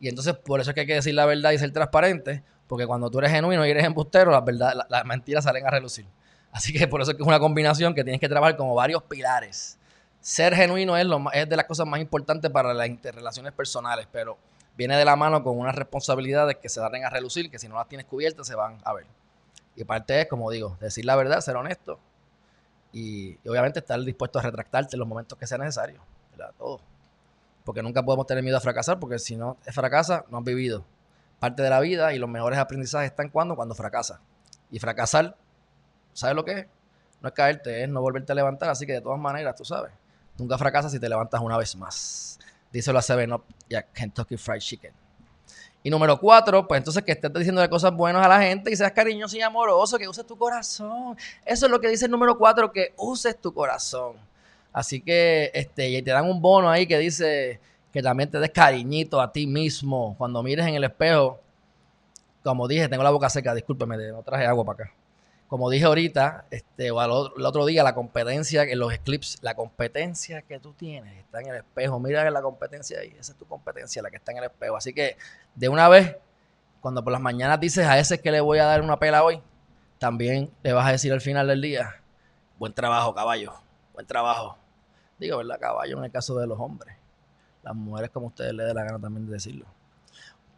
y 0.00 0.08
entonces 0.08 0.34
por 0.34 0.60
eso 0.60 0.70
es 0.70 0.74
que 0.74 0.80
hay 0.80 0.86
que 0.86 0.94
decir 0.94 1.14
la 1.14 1.26
verdad 1.26 1.52
y 1.52 1.58
ser 1.58 1.72
transparente, 1.72 2.42
porque 2.66 2.86
cuando 2.86 3.10
tú 3.10 3.18
eres 3.18 3.30
genuino 3.30 3.64
y 3.66 3.70
eres 3.70 3.84
embustero, 3.84 4.30
las, 4.30 4.44
verdad, 4.44 4.74
las 4.88 5.04
mentiras 5.04 5.44
salen 5.44 5.66
a 5.66 5.70
relucir. 5.70 6.06
Así 6.52 6.72
que 6.72 6.88
por 6.88 7.00
eso 7.02 7.10
es 7.10 7.16
que 7.16 7.22
es 7.22 7.28
una 7.28 7.38
combinación 7.38 7.94
que 7.94 8.02
tienes 8.02 8.20
que 8.20 8.28
trabajar 8.28 8.56
como 8.56 8.74
varios 8.74 9.02
pilares. 9.02 9.78
Ser 10.20 10.54
genuino 10.54 10.96
es, 10.96 11.06
lo, 11.06 11.30
es 11.32 11.48
de 11.48 11.56
las 11.56 11.66
cosas 11.66 11.86
más 11.86 12.00
importantes 12.00 12.50
para 12.50 12.74
las 12.74 12.88
interrelaciones 12.88 13.52
personales, 13.52 14.08
pero 14.10 14.38
viene 14.76 14.96
de 14.96 15.04
la 15.04 15.16
mano 15.16 15.42
con 15.42 15.58
unas 15.58 15.74
responsabilidades 15.74 16.56
que 16.56 16.68
se 16.68 16.80
dan 16.80 17.04
a 17.04 17.10
relucir, 17.10 17.50
que 17.50 17.58
si 17.58 17.68
no 17.68 17.76
las 17.76 17.88
tienes 17.88 18.06
cubiertas 18.06 18.46
se 18.46 18.54
van 18.54 18.78
a 18.84 18.92
ver. 18.92 19.06
Y 19.76 19.84
parte 19.84 20.22
es, 20.22 20.28
como 20.28 20.50
digo, 20.50 20.76
decir 20.80 21.04
la 21.04 21.16
verdad, 21.16 21.40
ser 21.40 21.56
honesto 21.56 21.98
y, 22.92 23.36
obviamente 23.46 23.80
estar 23.80 24.00
dispuesto 24.00 24.38
a 24.38 24.42
retractarte 24.42 24.96
en 24.96 25.00
los 25.00 25.08
momentos 25.08 25.38
que 25.38 25.46
sea 25.46 25.58
necesario. 25.58 26.00
Todo 26.58 26.80
porque 27.66 27.82
nunca 27.82 28.02
podemos 28.02 28.26
tener 28.28 28.44
miedo 28.44 28.56
a 28.56 28.60
fracasar, 28.60 29.00
porque 29.00 29.18
si 29.18 29.36
no 29.36 29.58
fracasa, 29.72 30.24
no 30.30 30.38
has 30.38 30.44
vivido 30.44 30.84
parte 31.40 31.62
de 31.62 31.68
la 31.68 31.80
vida 31.80 32.14
y 32.14 32.18
los 32.18 32.30
mejores 32.30 32.60
aprendizajes 32.60 33.10
están 33.10 33.28
cuando, 33.28 33.56
cuando 33.56 33.74
fracasa. 33.74 34.20
Y 34.70 34.78
fracasar, 34.78 35.36
¿sabes 36.12 36.36
lo 36.36 36.44
que 36.44 36.52
es? 36.52 36.66
No 37.20 37.28
es 37.28 37.34
caerte, 37.34 37.82
es 37.82 37.88
no 37.88 38.00
volverte 38.00 38.30
a 38.30 38.36
levantar, 38.36 38.70
así 38.70 38.86
que 38.86 38.92
de 38.92 39.00
todas 39.00 39.18
maneras, 39.18 39.56
tú 39.56 39.64
sabes, 39.64 39.92
nunca 40.38 40.56
fracasas 40.56 40.92
si 40.92 41.00
te 41.00 41.08
levantas 41.08 41.40
una 41.40 41.58
vez 41.58 41.74
más. 41.74 42.38
Díselo 42.72 43.00
a 43.00 43.02
Seven 43.02 43.32
Up 43.32 43.44
y 43.68 43.74
Kentucky 43.92 44.36
Fried 44.36 44.60
Chicken. 44.60 44.92
Y 45.82 45.90
número 45.90 46.18
cuatro, 46.20 46.68
pues 46.68 46.78
entonces 46.78 47.02
que 47.02 47.12
estés 47.12 47.32
diciendo 47.32 47.60
de 47.60 47.68
cosas 47.68 47.92
buenas 47.92 48.24
a 48.24 48.28
la 48.28 48.40
gente 48.42 48.70
y 48.70 48.76
seas 48.76 48.92
cariñoso 48.92 49.36
y 49.36 49.42
amoroso, 49.42 49.98
que 49.98 50.08
uses 50.08 50.24
tu 50.24 50.38
corazón. 50.38 51.16
Eso 51.44 51.66
es 51.66 51.72
lo 51.72 51.80
que 51.80 51.88
dice 51.88 52.04
el 52.04 52.12
número 52.12 52.38
cuatro, 52.38 52.70
que 52.70 52.94
uses 52.96 53.40
tu 53.40 53.52
corazón. 53.52 54.14
Así 54.76 55.00
que 55.00 55.50
este, 55.54 55.88
y 55.88 56.02
te 56.02 56.10
dan 56.10 56.28
un 56.28 56.42
bono 56.42 56.68
ahí 56.68 56.86
que 56.86 56.98
dice 56.98 57.58
que 57.90 58.02
también 58.02 58.30
te 58.30 58.38
des 58.38 58.50
cariñito 58.50 59.22
a 59.22 59.32
ti 59.32 59.46
mismo 59.46 60.14
cuando 60.18 60.42
mires 60.42 60.66
en 60.66 60.74
el 60.74 60.84
espejo. 60.84 61.40
Como 62.44 62.68
dije, 62.68 62.86
tengo 62.86 63.02
la 63.02 63.08
boca 63.08 63.30
seca, 63.30 63.54
discúlpeme, 63.54 63.96
no 64.08 64.22
traje 64.22 64.44
agua 64.44 64.66
para 64.66 64.84
acá. 64.84 64.94
Como 65.48 65.70
dije 65.70 65.86
ahorita, 65.86 66.44
este, 66.50 66.90
o 66.90 67.02
el 67.02 67.46
otro 67.46 67.64
día, 67.64 67.82
la 67.82 67.94
competencia 67.94 68.64
en 68.64 68.78
los 68.78 68.92
clips, 68.98 69.38
la 69.40 69.54
competencia 69.54 70.42
que 70.42 70.58
tú 70.58 70.74
tienes 70.74 71.20
está 71.20 71.40
en 71.40 71.46
el 71.46 71.56
espejo. 71.56 71.98
Mira 71.98 72.30
la 72.30 72.42
competencia 72.42 72.98
ahí, 72.98 73.16
esa 73.18 73.32
es 73.32 73.38
tu 73.38 73.46
competencia, 73.46 74.02
la 74.02 74.10
que 74.10 74.16
está 74.16 74.32
en 74.32 74.38
el 74.38 74.44
espejo. 74.44 74.76
Así 74.76 74.92
que 74.92 75.16
de 75.54 75.70
una 75.70 75.88
vez, 75.88 76.16
cuando 76.82 77.02
por 77.02 77.14
las 77.14 77.22
mañanas 77.22 77.58
dices 77.60 77.86
a 77.86 77.98
ese 77.98 78.20
que 78.20 78.30
le 78.30 78.42
voy 78.42 78.58
a 78.58 78.66
dar 78.66 78.82
una 78.82 78.98
pela 78.98 79.24
hoy, 79.24 79.40
también 79.98 80.50
le 80.62 80.74
vas 80.74 80.86
a 80.86 80.92
decir 80.92 81.14
al 81.14 81.22
final 81.22 81.46
del 81.46 81.62
día, 81.62 82.02
buen 82.58 82.74
trabajo, 82.74 83.14
caballo, 83.14 83.54
buen 83.94 84.06
trabajo. 84.06 84.58
Digo, 85.18 85.38
¿verdad? 85.38 85.58
Caballo 85.58 85.98
en 85.98 86.04
el 86.04 86.10
caso 86.10 86.38
de 86.38 86.46
los 86.46 86.58
hombres. 86.58 86.96
Las 87.62 87.74
mujeres, 87.74 88.10
como 88.10 88.26
ustedes 88.26 88.52
les 88.52 88.66
dé 88.66 88.74
la 88.74 88.84
gana 88.84 88.98
también 88.98 89.26
de 89.26 89.32
decirlo. 89.32 89.66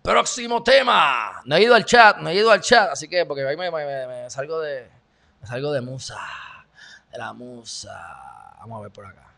Próximo 0.03 0.63
tema. 0.63 1.43
No 1.45 1.57
he 1.57 1.63
ido 1.63 1.75
al 1.75 1.85
chat, 1.85 2.19
no 2.19 2.29
he 2.29 2.35
ido 2.35 2.51
al 2.51 2.61
chat, 2.61 2.91
así 2.91 3.09
que 3.09 3.25
porque 3.25 3.47
ahí 3.47 3.57
me, 3.57 4.31
salgo 4.31 4.61
de 4.61 4.91
me 5.41 5.47
salgo 5.47 5.73
de 5.73 5.81
musa, 5.81 6.19
de 7.11 7.19
la 7.19 7.33
musa. 7.33 8.55
Vamos 8.59 8.79
a 8.79 8.83
ver 8.83 8.91
por 8.91 9.07
acá. 9.07 9.33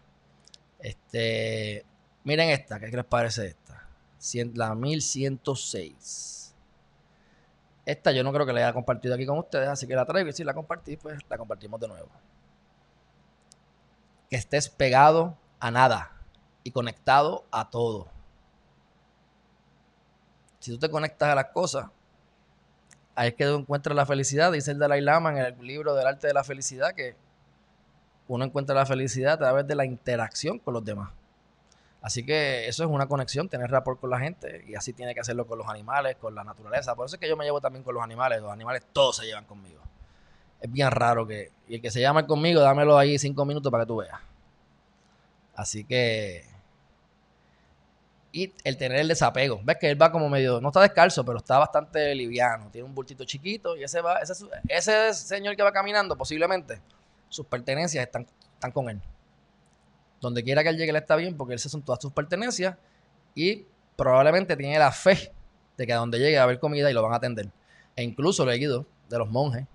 Este, 0.78 1.84
miren 2.24 2.50
esta, 2.50 2.80
¿qué 2.80 2.88
les 2.88 3.04
parece 3.04 3.48
esta? 3.48 3.86
La 4.54 4.74
1106. 4.74 6.54
Esta 7.84 8.12
yo 8.12 8.22
no 8.22 8.32
creo 8.32 8.46
que 8.46 8.52
la 8.52 8.60
haya 8.60 8.72
compartido 8.72 9.14
aquí 9.14 9.26
con 9.26 9.38
ustedes, 9.38 9.68
así 9.68 9.86
que 9.86 9.94
la 9.94 10.06
traigo 10.06 10.28
y 10.28 10.32
si 10.32 10.44
la 10.44 10.54
compartí, 10.54 10.96
pues 10.96 11.18
la 11.28 11.38
compartimos 11.38 11.80
de 11.80 11.88
nuevo 11.88 12.10
que 14.30 14.36
estés 14.36 14.68
pegado 14.68 15.36
a 15.58 15.70
nada 15.72 16.12
y 16.62 16.70
conectado 16.70 17.44
a 17.50 17.68
todo. 17.68 18.06
Si 20.60 20.70
tú 20.70 20.78
te 20.78 20.88
conectas 20.88 21.30
a 21.30 21.34
las 21.34 21.46
cosas, 21.46 21.88
ahí 23.16 23.30
es 23.30 23.34
que 23.34 23.44
tú 23.44 23.56
encuentras 23.56 23.96
la 23.96 24.06
felicidad. 24.06 24.52
Dice 24.52 24.70
el 24.70 24.78
Dalai 24.78 25.00
Lama 25.00 25.30
en 25.30 25.38
el 25.38 25.66
libro 25.66 25.94
del 25.94 26.06
arte 26.06 26.28
de 26.28 26.34
la 26.34 26.44
felicidad 26.44 26.94
que 26.94 27.16
uno 28.28 28.44
encuentra 28.44 28.74
la 28.74 28.86
felicidad 28.86 29.32
a 29.32 29.38
través 29.38 29.66
de 29.66 29.74
la 29.74 29.84
interacción 29.84 30.60
con 30.60 30.74
los 30.74 30.84
demás. 30.84 31.10
Así 32.02 32.24
que 32.24 32.68
eso 32.68 32.84
es 32.84 32.88
una 32.88 33.06
conexión, 33.06 33.48
tener 33.48 33.70
rapport 33.70 34.00
con 34.00 34.10
la 34.10 34.20
gente 34.20 34.64
y 34.66 34.74
así 34.74 34.92
tiene 34.92 35.12
que 35.12 35.20
hacerlo 35.20 35.46
con 35.46 35.58
los 35.58 35.68
animales, 35.68 36.16
con 36.16 36.34
la 36.34 36.44
naturaleza. 36.44 36.94
Por 36.94 37.06
eso 37.06 37.16
es 37.16 37.20
que 37.20 37.28
yo 37.28 37.36
me 37.36 37.44
llevo 37.44 37.60
también 37.60 37.82
con 37.82 37.94
los 37.94 38.04
animales. 38.04 38.40
Los 38.40 38.52
animales 38.52 38.86
todos 38.92 39.16
se 39.16 39.26
llevan 39.26 39.44
conmigo 39.44 39.80
es 40.60 40.70
bien 40.70 40.90
raro 40.90 41.26
que. 41.26 41.50
Y 41.68 41.76
el 41.76 41.80
que 41.80 41.90
se 41.90 42.00
llama 42.00 42.26
conmigo, 42.26 42.60
dámelo 42.60 42.98
ahí 42.98 43.18
cinco 43.18 43.44
minutos 43.44 43.70
para 43.70 43.84
que 43.84 43.88
tú 43.88 43.96
veas. 43.96 44.18
Así 45.54 45.84
que. 45.84 46.44
Y 48.32 48.52
el 48.62 48.76
tener 48.76 49.00
el 49.00 49.08
desapego. 49.08 49.60
Ves 49.64 49.78
que 49.78 49.90
él 49.90 50.00
va 50.00 50.12
como 50.12 50.28
medio. 50.28 50.60
No 50.60 50.68
está 50.68 50.82
descalzo, 50.82 51.24
pero 51.24 51.38
está 51.38 51.58
bastante 51.58 52.14
liviano. 52.14 52.68
Tiene 52.70 52.86
un 52.86 52.94
bultito 52.94 53.24
chiquito 53.24 53.76
y 53.76 53.82
ese 53.82 54.00
va. 54.00 54.18
Ese, 54.18 54.44
ese 54.68 55.14
señor 55.14 55.56
que 55.56 55.62
va 55.62 55.72
caminando, 55.72 56.16
posiblemente, 56.16 56.80
sus 57.28 57.46
pertenencias 57.46 58.04
están, 58.04 58.26
están 58.54 58.70
con 58.70 58.88
él. 58.88 59.00
Donde 60.20 60.44
quiera 60.44 60.62
que 60.62 60.68
él 60.68 60.76
llegue, 60.76 60.90
él 60.90 60.96
está 60.96 61.16
bien, 61.16 61.36
porque 61.36 61.54
esas 61.54 61.72
son 61.72 61.82
todas 61.82 62.00
sus 62.00 62.12
pertenencias. 62.12 62.76
Y 63.34 63.64
probablemente 63.96 64.56
tiene 64.56 64.78
la 64.78 64.92
fe 64.92 65.32
de 65.76 65.86
que 65.86 65.92
a 65.92 65.96
donde 65.96 66.18
llegue 66.18 66.36
va 66.36 66.42
a 66.42 66.44
haber 66.44 66.60
comida 66.60 66.90
y 66.90 66.94
lo 66.94 67.02
van 67.02 67.14
a 67.14 67.16
atender. 67.16 67.48
E 67.96 68.02
incluso 68.02 68.44
lo 68.44 68.52
he 68.52 68.58
de 68.58 69.18
los 69.18 69.28
monjes 69.28 69.66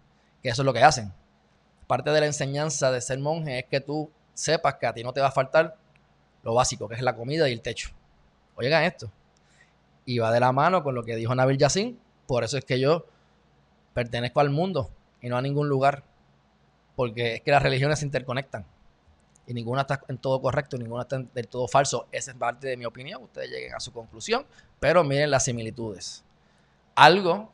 que 0.46 0.52
eso 0.52 0.62
es 0.62 0.66
lo 0.68 0.74
que 0.74 0.84
hacen. 0.84 1.12
Parte 1.88 2.12
de 2.12 2.20
la 2.20 2.28
enseñanza 2.28 2.92
de 2.92 3.02
ser 3.02 3.18
monje 3.18 3.58
es 3.58 3.66
que 3.66 3.82
tú 3.82 4.12
sepas 4.36 4.76
que 4.76 4.86
a 4.86 4.94
ti 4.94 5.04
no 5.04 5.12
te 5.12 5.20
va 5.20 5.30
a 5.30 5.32
faltar 5.32 5.76
lo 6.44 6.54
básico, 6.54 6.88
que 6.88 6.94
es 6.94 7.02
la 7.02 7.16
comida 7.16 7.50
y 7.50 7.54
el 7.54 7.62
techo. 7.62 7.90
Oigan 8.56 8.84
esto. 8.84 9.10
Y 10.06 10.20
va 10.20 10.32
de 10.32 10.40
la 10.40 10.52
mano 10.52 10.84
con 10.84 10.94
lo 10.94 11.04
que 11.04 11.16
dijo 11.16 11.34
Nabil 11.34 11.58
Yassin. 11.58 12.00
Por 12.28 12.44
eso 12.44 12.60
es 12.60 12.64
que 12.64 12.80
yo 12.80 13.08
pertenezco 13.96 14.40
al 14.40 14.52
mundo 14.52 14.92
y 15.20 15.30
no 15.30 15.38
a 15.38 15.42
ningún 15.42 15.68
lugar. 15.68 16.04
Porque 16.96 17.34
es 17.34 17.42
que 17.42 17.50
las 17.50 17.64
religiones 17.64 17.98
se 17.98 18.06
interconectan. 18.06 18.68
Y 19.48 19.56
ninguna 19.56 19.82
está 19.82 20.04
en 20.08 20.20
todo 20.20 20.40
correcto, 20.44 20.78
ninguna 20.78 21.02
está 21.02 21.16
en 21.16 21.32
del 21.34 21.48
todo 21.48 21.68
falso. 21.68 22.08
Esa 22.12 22.30
es 22.30 22.38
parte 22.38 22.68
de 22.68 22.78
mi 22.78 22.86
opinión. 22.86 23.24
Ustedes 23.24 23.50
lleguen 23.50 23.74
a 23.74 23.80
su 23.80 23.92
conclusión. 23.92 24.46
Pero 24.80 25.04
miren 25.04 25.32
las 25.32 25.46
similitudes. 25.46 26.24
Algo 26.94 27.52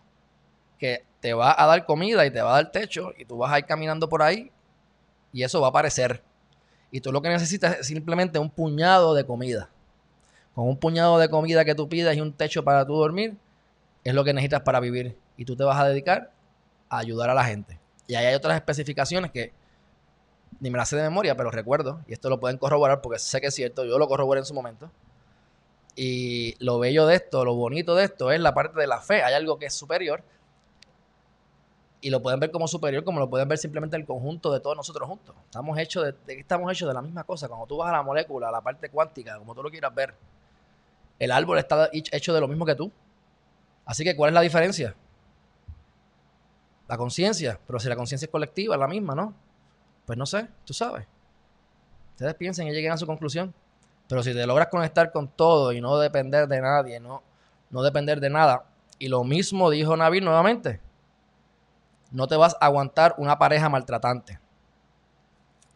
que 0.82 1.06
te 1.20 1.36
va 1.36 1.54
a 1.56 1.68
dar 1.68 1.86
comida 1.86 2.26
y 2.26 2.32
te 2.32 2.42
va 2.42 2.50
a 2.50 2.56
dar 2.56 2.72
techo 2.72 3.14
y 3.16 3.26
tú 3.26 3.38
vas 3.38 3.54
a 3.54 3.60
ir 3.60 3.66
caminando 3.66 4.10
por 4.10 4.24
ahí 4.24 4.52
y 5.32 5.44
eso 5.44 5.62
va 5.62 5.68
a 5.68 5.70
aparecer. 5.70 6.24
Y 6.90 7.02
tú 7.02 7.12
lo 7.12 7.22
que 7.22 7.30
necesitas 7.30 7.82
es 7.82 7.86
simplemente 7.86 8.40
un 8.40 8.50
puñado 8.50 9.14
de 9.14 9.24
comida. 9.24 9.70
Con 10.56 10.68
un 10.68 10.78
puñado 10.78 11.20
de 11.20 11.30
comida 11.30 11.64
que 11.64 11.76
tú 11.76 11.88
pidas 11.88 12.18
y 12.18 12.20
un 12.20 12.34
techo 12.34 12.64
para 12.64 12.84
tú 12.84 12.96
dormir, 12.96 13.38
es 14.04 14.16
lo 14.16 14.24
que 14.24 14.34
necesitas 14.34 14.62
para 14.62 14.80
vivir. 14.80 15.16
Y 15.38 15.46
tú 15.46 15.56
te 15.56 15.64
vas 15.64 15.80
a 15.80 15.88
dedicar 15.88 16.32
a 16.90 16.98
ayudar 16.98 17.30
a 17.30 17.36
la 17.36 17.46
gente. 17.46 17.80
Y 18.08 18.16
ahí 18.16 18.26
hay 18.26 18.34
otras 18.34 18.56
especificaciones 18.56 19.30
que 19.30 19.54
ni 20.60 20.72
me 20.72 20.80
las 20.80 20.90
sé 20.90 20.96
de 20.96 21.04
memoria, 21.04 21.38
pero 21.38 21.52
recuerdo, 21.52 22.02
y 22.08 22.14
esto 22.14 22.28
lo 22.28 22.40
pueden 22.40 22.58
corroborar 22.58 23.02
porque 23.02 23.20
sé 23.20 23.40
que 23.40 23.48
es 23.48 23.56
cierto, 23.56 23.86
yo 23.86 24.00
lo 24.00 24.08
corroboré 24.08 24.40
en 24.40 24.46
su 24.46 24.56
momento. 24.56 24.92
Y 25.96 26.56
lo 26.58 26.80
bello 26.80 27.06
de 27.06 27.16
esto, 27.16 27.46
lo 27.46 27.54
bonito 27.54 27.94
de 27.94 28.06
esto 28.06 28.32
es 28.32 28.40
la 28.40 28.56
parte 28.56 28.80
de 28.80 28.88
la 28.88 29.00
fe. 29.00 29.22
Hay 29.22 29.36
algo 29.36 29.60
que 29.60 29.68
es 29.68 29.74
superior, 29.74 30.24
y 32.02 32.10
lo 32.10 32.22
pueden 32.22 32.40
ver 32.40 32.50
como 32.50 32.68
superior, 32.68 33.04
como 33.04 33.20
lo 33.20 33.30
pueden 33.30 33.48
ver 33.48 33.60
simplemente 33.60 33.96
el 33.96 34.06
conjunto 34.06 34.52
de 34.52 34.60
todos 34.60 34.76
nosotros 34.76 35.08
juntos. 35.08 35.36
Estamos 35.46 35.78
hechos 35.78 36.04
de, 36.04 36.40
estamos 36.40 36.72
hechos 36.72 36.88
de 36.88 36.96
la 36.96 37.02
misma 37.02 37.24
cosa. 37.24 37.48
Cuando 37.48 37.68
tú 37.68 37.78
vas 37.78 37.90
a 37.90 37.92
la 37.92 38.02
molécula, 38.02 38.50
a 38.50 38.52
la 38.52 38.62
parte 38.62 38.90
cuántica, 38.90 39.38
como 39.38 39.54
tú 39.54 39.62
lo 39.62 39.70
quieras 39.70 39.94
ver, 39.94 40.16
el 41.20 41.32
árbol 41.32 41.60
está 41.60 41.90
hecho 41.92 42.34
de 42.34 42.42
lo 42.42 42.48
mismo 42.48 42.66
que 42.66 42.74
tú. 42.74 42.92
Así 43.86 44.04
que, 44.04 44.16
¿cuál 44.16 44.30
es 44.30 44.34
la 44.34 44.42
diferencia? 44.42 44.96
La 46.88 46.98
conciencia. 46.98 47.60
Pero 47.68 47.80
si 47.80 47.88
la 47.88 47.96
conciencia 47.96 48.26
es 48.26 48.32
colectiva, 48.32 48.74
es 48.74 48.80
la 48.80 48.88
misma, 48.88 49.14
¿no? 49.14 49.36
Pues 50.08 50.18
no 50.18 50.26
sé, 50.26 50.48
tú 50.66 50.74
sabes. 50.74 51.06
Ustedes 52.14 52.34
piensen 52.34 52.68
y 52.68 52.72
lleguen 52.72 52.94
a 52.94 52.98
su 52.98 53.06
conclusión. 53.06 53.54
Pero 54.08 54.24
si 54.24 54.34
te 54.34 54.46
logras 54.48 54.70
conectar 54.70 55.12
con 55.12 55.28
todo 55.28 55.72
y 55.72 55.80
no 55.82 56.00
depender 56.00 56.48
de 56.48 56.62
nadie, 56.62 57.00
no, 57.00 57.22
no 57.70 57.84
depender 57.84 58.20
de 58.20 58.32
nada. 58.32 58.66
Y 58.98 59.08
lo 59.08 59.24
mismo 59.24 59.70
dijo 59.70 59.96
Nabil 59.96 60.26
nuevamente 60.26 60.80
no 62.12 62.28
te 62.28 62.36
vas 62.36 62.56
a 62.60 62.66
aguantar 62.66 63.16
una 63.18 63.40
pareja 63.40 63.70
maltratante. 63.70 64.40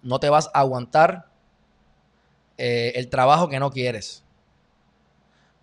No 0.02 0.20
te 0.20 0.30
vas 0.30 0.50
a 0.54 0.60
aguantar 0.60 1.28
eh, 2.58 2.94
el 2.96 3.10
trabajo 3.10 3.48
que 3.48 3.60
no 3.60 3.72
quieres. 3.72 4.24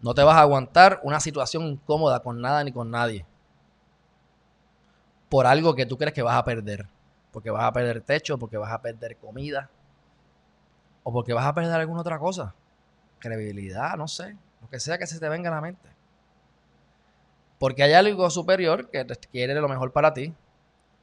No 0.00 0.14
te 0.14 0.22
vas 0.22 0.36
a 0.36 0.40
aguantar 0.40 1.00
una 1.04 1.20
situación 1.20 1.64
incómoda 1.64 2.20
con 2.20 2.40
nada 2.40 2.64
ni 2.64 2.72
con 2.72 2.90
nadie. 2.90 3.24
Por 5.28 5.46
algo 5.46 5.74
que 5.74 5.86
tú 5.86 5.96
crees 5.96 6.12
que 6.12 6.22
vas 6.22 6.36
a 6.36 6.44
perder. 6.44 6.88
Porque 7.30 7.50
vas 7.50 7.64
a 7.64 7.72
perder 7.72 8.00
techo, 8.00 8.38
porque 8.38 8.56
vas 8.56 8.72
a 8.72 8.82
perder 8.82 9.16
comida. 9.16 9.70
O 11.04 11.12
porque 11.12 11.32
vas 11.32 11.46
a 11.46 11.54
perder 11.54 11.80
alguna 11.80 12.00
otra 12.00 12.18
cosa. 12.18 12.54
Credibilidad, 13.18 13.96
no 13.96 14.08
sé. 14.08 14.36
Lo 14.60 14.68
que 14.68 14.80
sea 14.80 14.98
que 14.98 15.06
se 15.06 15.20
te 15.20 15.28
venga 15.28 15.50
a 15.50 15.54
la 15.54 15.60
mente. 15.60 15.88
Porque 17.58 17.84
hay 17.84 17.92
algo 17.92 18.28
superior 18.28 18.90
que 18.90 19.06
quiere 19.30 19.54
lo 19.54 19.68
mejor 19.68 19.92
para 19.92 20.12
ti. 20.12 20.34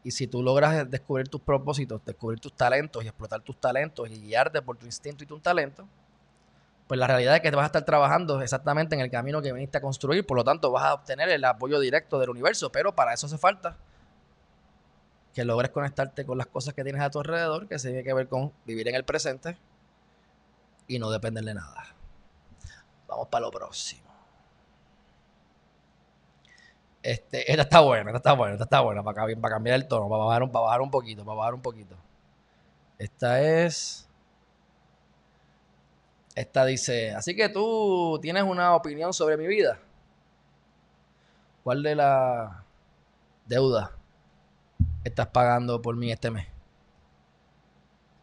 Y 0.03 0.11
si 0.11 0.27
tú 0.27 0.41
logras 0.41 0.89
descubrir 0.89 1.27
tus 1.27 1.41
propósitos, 1.41 2.01
descubrir 2.05 2.39
tus 2.39 2.53
talentos 2.53 3.03
y 3.03 3.07
explotar 3.07 3.41
tus 3.41 3.59
talentos 3.59 4.09
y 4.09 4.21
guiarte 4.21 4.61
por 4.61 4.77
tu 4.77 4.85
instinto 4.85 5.23
y 5.23 5.27
tu 5.27 5.39
talento, 5.39 5.87
pues 6.87 6.99
la 6.99 7.05
realidad 7.05 7.35
es 7.35 7.41
que 7.41 7.51
te 7.51 7.55
vas 7.55 7.63
a 7.63 7.67
estar 7.67 7.85
trabajando 7.85 8.41
exactamente 8.41 8.95
en 8.95 9.01
el 9.01 9.11
camino 9.11 9.41
que 9.41 9.53
viniste 9.53 9.77
a 9.77 9.81
construir, 9.81 10.25
por 10.25 10.37
lo 10.37 10.43
tanto 10.43 10.71
vas 10.71 10.85
a 10.85 10.93
obtener 10.95 11.29
el 11.29 11.45
apoyo 11.45 11.79
directo 11.79 12.17
del 12.17 12.31
universo, 12.31 12.71
pero 12.71 12.95
para 12.95 13.13
eso 13.13 13.27
hace 13.27 13.37
falta 13.37 13.77
que 15.33 15.45
logres 15.45 15.69
conectarte 15.69 16.25
con 16.25 16.37
las 16.37 16.47
cosas 16.47 16.73
que 16.73 16.83
tienes 16.83 17.01
a 17.01 17.11
tu 17.11 17.19
alrededor, 17.19 17.67
que 17.67 17.77
se 17.77 17.89
tiene 17.89 18.03
que 18.03 18.13
ver 18.13 18.27
con 18.27 18.51
vivir 18.65 18.87
en 18.87 18.95
el 18.95 19.03
presente 19.03 19.57
y 20.87 20.97
no 20.97 21.11
depender 21.11 21.43
de 21.43 21.53
nada. 21.53 21.95
Vamos 23.07 23.27
para 23.27 23.45
lo 23.45 23.51
próximo. 23.51 24.08
Este, 27.01 27.49
esta 27.49 27.63
está 27.63 27.79
buena, 27.79 28.09
esta 28.09 28.17
está 28.17 28.33
buena, 28.33 28.53
esta 28.53 28.65
está 28.65 28.81
buena, 28.81 29.03
para, 29.03 29.25
cambiar 29.49 29.75
el 29.75 29.87
tono, 29.87 30.09
para 30.09 30.23
bajar, 30.23 30.43
un, 30.43 30.51
para 30.51 30.65
bajar 30.65 30.81
un 30.81 30.91
poquito, 30.91 31.23
para 31.23 31.37
bajar 31.37 31.53
un 31.53 31.61
poquito. 31.61 31.95
Esta 32.97 33.41
es... 33.41 34.05
Esta 36.35 36.65
dice, 36.65 37.11
así 37.11 37.35
que 37.35 37.49
tú 37.49 38.19
tienes 38.21 38.43
una 38.43 38.75
opinión 38.75 39.13
sobre 39.13 39.35
mi 39.35 39.47
vida. 39.47 39.79
¿Cuál 41.63 41.83
de 41.83 41.95
la 41.95 42.63
deuda 43.45 43.91
estás 45.03 45.27
pagando 45.27 45.81
por 45.81 45.97
mí 45.97 46.11
este 46.11 46.31
mes? 46.31 46.47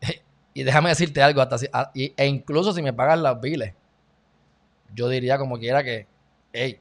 y 0.55 0.63
déjame 0.63 0.91
decirte 0.91 1.23
algo, 1.23 1.43
hasta 1.43 1.57
e 1.95 2.27
incluso 2.27 2.73
si 2.73 2.81
me 2.81 2.95
pagan 2.95 3.23
las 3.23 3.39
biles, 3.39 3.75
yo 4.95 5.09
diría 5.09 5.37
como 5.37 5.59
quiera 5.59 5.85
que, 5.85 6.07
hey, 6.53 6.81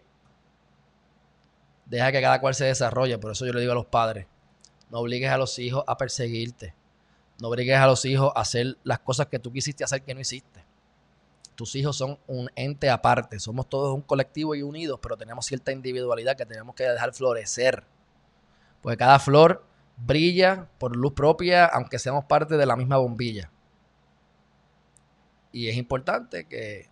deja 1.96 2.12
que 2.12 2.22
cada 2.22 2.40
cual 2.40 2.56
se 2.56 2.66
desarrolle. 2.66 3.18
Por 3.18 3.32
eso 3.32 3.46
yo 3.46 3.54
le 3.54 3.62
digo 3.62 3.72
a 3.72 3.76
los 3.76 3.86
padres, 3.86 4.28
no 4.90 5.00
obligues 5.00 5.30
a 5.30 5.38
los 5.38 5.58
hijos 5.60 5.84
a 5.88 5.98
perseguirte. 5.98 6.74
No 7.42 7.50
obligues 7.50 7.78
a 7.78 7.88
los 7.88 8.06
hijos 8.06 8.32
a 8.36 8.42
hacer 8.42 8.78
las 8.84 9.00
cosas 9.00 9.28
que 9.28 9.40
tú 9.40 9.52
quisiste 9.52 9.84
hacer 9.84 10.04
que 10.04 10.14
no 10.14 10.22
hiciste. 10.22 10.64
Tus 11.56 11.76
hijos 11.76 11.98
son 11.98 12.20
un 12.28 12.50
ente 12.56 12.90
aparte, 12.90 13.40
somos 13.40 13.70
todos 13.70 13.94
un 13.94 14.02
colectivo 14.02 14.56
y 14.56 14.62
unidos, 14.62 15.00
pero 15.02 15.18
tenemos 15.18 15.46
cierta 15.46 15.72
individualidad 15.72 16.36
que 16.36 16.46
tenemos 16.46 16.76
que 16.76 16.84
dejar 16.84 17.14
florecer. 17.14 17.84
Porque 18.82 18.98
cada 18.98 19.20
flor 19.20 19.66
brilla 19.98 20.70
por 20.78 20.96
luz 20.96 21.14
propia, 21.14 21.66
aunque 21.66 22.00
seamos 22.00 22.26
parte 22.26 22.58
de 22.58 22.66
la 22.66 22.76
misma 22.76 22.98
bombilla. 22.98 23.52
Y 25.52 25.70
es 25.70 25.78
importante 25.78 26.46
que 26.46 26.90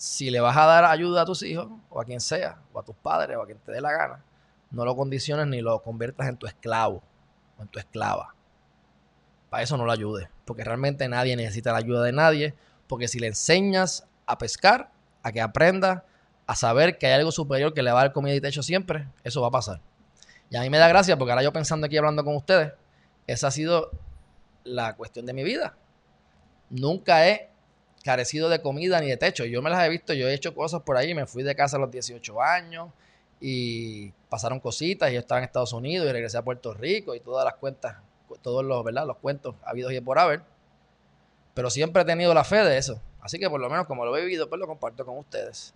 si 0.00 0.30
le 0.30 0.40
vas 0.40 0.56
a 0.56 0.64
dar 0.64 0.86
ayuda 0.86 1.20
a 1.20 1.24
tus 1.26 1.42
hijos, 1.42 1.68
o 1.90 2.00
a 2.00 2.06
quien 2.06 2.20
sea, 2.20 2.58
o 2.72 2.80
a 2.80 2.82
tus 2.82 2.96
padres, 2.96 3.36
o 3.36 3.42
a 3.42 3.44
quien 3.44 3.58
te 3.58 3.70
dé 3.70 3.82
la 3.82 3.92
gana, 3.92 4.24
no 4.70 4.86
lo 4.86 4.96
condiciones 4.96 5.46
ni 5.46 5.60
lo 5.60 5.82
conviertas 5.82 6.26
en 6.26 6.38
tu 6.38 6.46
esclavo 6.46 7.02
o 7.58 7.62
en 7.62 7.68
tu 7.68 7.78
esclava. 7.78 8.34
Para 9.50 9.62
eso 9.62 9.76
no 9.76 9.84
lo 9.84 9.92
ayudes, 9.92 10.30
porque 10.46 10.64
realmente 10.64 11.06
nadie 11.06 11.36
necesita 11.36 11.72
la 11.72 11.78
ayuda 11.80 12.02
de 12.02 12.12
nadie 12.12 12.54
porque 12.86 13.08
si 13.08 13.18
le 13.18 13.26
enseñas 13.26 14.08
a 14.24 14.38
pescar, 14.38 14.90
a 15.22 15.32
que 15.32 15.42
aprenda, 15.42 16.06
a 16.46 16.56
saber 16.56 16.96
que 16.96 17.06
hay 17.06 17.12
algo 17.12 17.30
superior 17.30 17.74
que 17.74 17.82
le 17.82 17.92
va 17.92 18.00
a 18.00 18.04
dar 18.04 18.12
comida 18.14 18.34
y 18.34 18.40
techo 18.40 18.62
siempre, 18.62 19.06
eso 19.22 19.42
va 19.42 19.48
a 19.48 19.50
pasar. 19.50 19.82
Y 20.48 20.56
a 20.56 20.62
mí 20.62 20.70
me 20.70 20.78
da 20.78 20.88
gracia 20.88 21.18
porque 21.18 21.32
ahora 21.32 21.42
yo 21.42 21.52
pensando 21.52 21.86
aquí 21.86 21.98
hablando 21.98 22.24
con 22.24 22.36
ustedes, 22.36 22.72
esa 23.26 23.48
ha 23.48 23.50
sido 23.50 23.90
la 24.64 24.96
cuestión 24.96 25.26
de 25.26 25.34
mi 25.34 25.44
vida. 25.44 25.76
Nunca 26.70 27.28
he 27.28 27.50
carecido 28.04 28.48
de 28.48 28.60
comida 28.62 29.00
ni 29.00 29.08
de 29.08 29.16
techo. 29.16 29.44
Yo 29.44 29.62
me 29.62 29.70
las 29.70 29.84
he 29.84 29.88
visto, 29.88 30.12
yo 30.14 30.28
he 30.28 30.34
hecho 30.34 30.54
cosas 30.54 30.82
por 30.82 30.96
ahí, 30.96 31.14
me 31.14 31.26
fui 31.26 31.42
de 31.42 31.54
casa 31.54 31.76
a 31.76 31.80
los 31.80 31.90
18 31.90 32.40
años 32.40 32.88
y 33.40 34.10
pasaron 34.28 34.60
cositas 34.60 35.10
y 35.10 35.14
yo 35.14 35.20
estaba 35.20 35.38
en 35.38 35.44
Estados 35.44 35.72
Unidos 35.72 36.08
y 36.08 36.12
regresé 36.12 36.38
a 36.38 36.42
Puerto 36.42 36.74
Rico 36.74 37.14
y 37.14 37.20
todas 37.20 37.44
las 37.44 37.54
cuentas, 37.54 37.96
todos 38.42 38.64
los, 38.64 38.84
¿verdad? 38.84 39.06
los 39.06 39.16
cuentos 39.16 39.54
habidos 39.64 39.92
y 39.92 40.00
por 40.00 40.18
haber. 40.18 40.42
Pero 41.54 41.70
siempre 41.70 42.02
he 42.02 42.04
tenido 42.04 42.32
la 42.32 42.44
fe 42.44 42.62
de 42.62 42.78
eso. 42.78 43.00
Así 43.20 43.38
que 43.38 43.50
por 43.50 43.60
lo 43.60 43.68
menos 43.68 43.86
como 43.86 44.04
lo 44.04 44.16
he 44.16 44.22
vivido, 44.22 44.48
pues 44.48 44.58
lo 44.58 44.66
comparto 44.66 45.04
con 45.04 45.18
ustedes. 45.18 45.74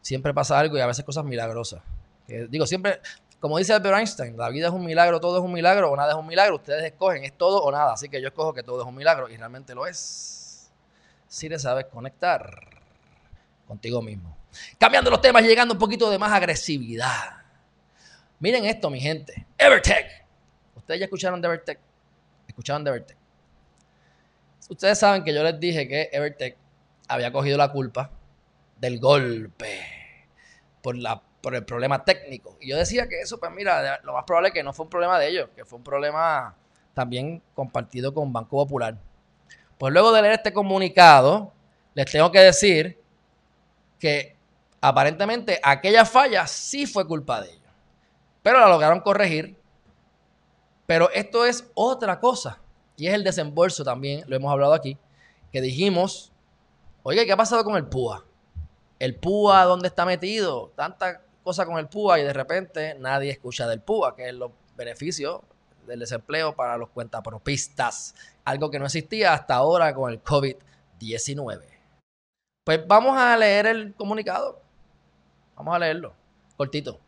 Siempre 0.00 0.32
pasa 0.34 0.58
algo 0.58 0.76
y 0.76 0.80
a 0.80 0.86
veces 0.86 1.04
cosas 1.04 1.24
milagrosas. 1.24 1.82
digo, 2.48 2.66
siempre, 2.66 3.00
como 3.38 3.58
dice 3.58 3.72
Albert 3.72 3.98
Einstein, 3.98 4.36
la 4.36 4.48
vida 4.48 4.68
es 4.68 4.72
un 4.72 4.84
milagro, 4.84 5.20
todo 5.20 5.38
es 5.38 5.44
un 5.44 5.52
milagro 5.52 5.90
o 5.90 5.96
nada 5.96 6.12
es 6.12 6.18
un 6.18 6.26
milagro. 6.26 6.56
Ustedes 6.56 6.84
escogen, 6.84 7.24
es 7.24 7.36
todo 7.36 7.62
o 7.62 7.70
nada. 7.70 7.92
Así 7.92 8.08
que 8.08 8.20
yo 8.20 8.28
escojo 8.28 8.52
que 8.52 8.62
todo 8.62 8.80
es 8.80 8.86
un 8.86 8.94
milagro 8.94 9.28
y 9.28 9.36
realmente 9.36 9.74
lo 9.74 9.86
es. 9.86 10.49
Si 11.30 11.48
le 11.48 11.60
sabes 11.60 11.86
conectar 11.86 12.50
contigo 13.64 14.02
mismo. 14.02 14.36
Cambiando 14.80 15.12
los 15.12 15.20
temas, 15.20 15.44
llegando 15.44 15.74
un 15.74 15.78
poquito 15.78 16.10
de 16.10 16.18
más 16.18 16.32
agresividad. 16.32 17.44
Miren 18.40 18.64
esto, 18.64 18.90
mi 18.90 18.98
gente. 18.98 19.46
Evertech. 19.56 20.26
Ustedes 20.74 20.98
ya 20.98 21.04
escucharon 21.04 21.40
de 21.40 21.46
Evertech. 21.46 21.78
Escucharon 22.48 22.82
de 22.82 22.90
Evertech. 22.90 23.16
Ustedes 24.68 24.98
saben 24.98 25.22
que 25.22 25.32
yo 25.32 25.44
les 25.44 25.60
dije 25.60 25.86
que 25.86 26.10
Evertech 26.10 26.56
había 27.06 27.30
cogido 27.30 27.56
la 27.56 27.70
culpa 27.70 28.10
del 28.80 28.98
golpe 28.98 29.78
por, 30.82 30.96
la, 30.96 31.22
por 31.40 31.54
el 31.54 31.64
problema 31.64 32.04
técnico. 32.04 32.58
Y 32.60 32.70
yo 32.70 32.76
decía 32.76 33.08
que 33.08 33.20
eso, 33.20 33.38
pues 33.38 33.52
mira, 33.52 34.00
lo 34.02 34.14
más 34.14 34.24
probable 34.24 34.48
es 34.48 34.54
que 34.54 34.64
no 34.64 34.72
fue 34.72 34.82
un 34.82 34.90
problema 34.90 35.16
de 35.20 35.28
ellos, 35.28 35.48
que 35.54 35.64
fue 35.64 35.76
un 35.76 35.84
problema 35.84 36.56
también 36.92 37.40
compartido 37.54 38.12
con 38.12 38.32
Banco 38.32 38.56
Popular. 38.56 38.98
Pues 39.80 39.94
luego 39.94 40.12
de 40.12 40.20
leer 40.20 40.34
este 40.34 40.52
comunicado, 40.52 41.54
les 41.94 42.04
tengo 42.04 42.30
que 42.30 42.40
decir 42.40 43.02
que 43.98 44.36
aparentemente 44.78 45.58
aquella 45.62 46.04
falla 46.04 46.46
sí 46.46 46.84
fue 46.84 47.06
culpa 47.06 47.40
de 47.40 47.48
ellos. 47.48 47.72
Pero 48.42 48.60
la 48.60 48.68
lograron 48.68 49.00
corregir. 49.00 49.58
Pero 50.84 51.10
esto 51.12 51.46
es 51.46 51.70
otra 51.72 52.20
cosa 52.20 52.60
y 52.94 53.06
es 53.06 53.14
el 53.14 53.24
desembolso 53.24 53.82
también, 53.82 54.22
lo 54.26 54.36
hemos 54.36 54.52
hablado 54.52 54.74
aquí, 54.74 54.98
que 55.50 55.62
dijimos, 55.62 56.30
oye, 57.02 57.24
¿qué 57.24 57.32
ha 57.32 57.38
pasado 57.38 57.64
con 57.64 57.76
el 57.76 57.86
PUA? 57.86 58.22
El 58.98 59.14
PUA, 59.14 59.64
¿dónde 59.64 59.88
está 59.88 60.04
metido? 60.04 60.74
Tanta 60.76 61.22
cosa 61.42 61.64
con 61.64 61.78
el 61.78 61.88
PUA 61.88 62.20
y 62.20 62.24
de 62.24 62.34
repente 62.34 62.96
nadie 62.98 63.30
escucha 63.30 63.66
del 63.66 63.80
PUA, 63.80 64.14
que 64.14 64.28
es 64.28 64.34
los 64.34 64.50
beneficios 64.76 65.40
del 65.90 66.00
desempleo 66.00 66.54
para 66.54 66.78
los 66.78 66.88
cuentapropistas, 66.88 68.14
algo 68.44 68.70
que 68.70 68.78
no 68.78 68.86
existía 68.86 69.34
hasta 69.34 69.56
ahora 69.56 69.94
con 69.94 70.10
el 70.10 70.22
COVID-19. 70.22 71.60
Pues 72.64 72.86
vamos 72.86 73.18
a 73.18 73.36
leer 73.36 73.66
el 73.66 73.94
comunicado. 73.94 74.62
Vamos 75.56 75.74
a 75.74 75.78
leerlo. 75.78 76.14
Cortito. 76.56 76.98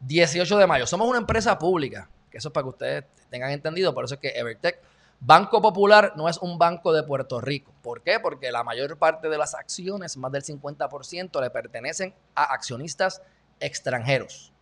18 0.00 0.58
de 0.58 0.66
mayo. 0.66 0.86
Somos 0.86 1.08
una 1.08 1.18
empresa 1.18 1.58
pública 1.58 2.08
eso 2.36 2.48
es 2.48 2.52
para 2.52 2.64
que 2.64 2.68
ustedes 2.68 3.04
tengan 3.30 3.50
entendido. 3.50 3.94
Por 3.94 4.04
eso 4.04 4.14
es 4.14 4.20
que 4.20 4.28
Evertech, 4.28 4.80
Banco 5.20 5.62
Popular, 5.62 6.12
no 6.16 6.28
es 6.28 6.38
un 6.38 6.58
banco 6.58 6.92
de 6.92 7.02
Puerto 7.02 7.40
Rico. 7.40 7.72
¿Por 7.82 8.02
qué? 8.02 8.20
Porque 8.20 8.52
la 8.52 8.62
mayor 8.62 8.98
parte 8.98 9.28
de 9.28 9.38
las 9.38 9.54
acciones, 9.54 10.16
más 10.16 10.30
del 10.32 10.42
50%, 10.42 11.40
le 11.40 11.50
pertenecen 11.50 12.14
a 12.34 12.44
accionistas 12.44 13.22
extranjeros. 13.58 14.52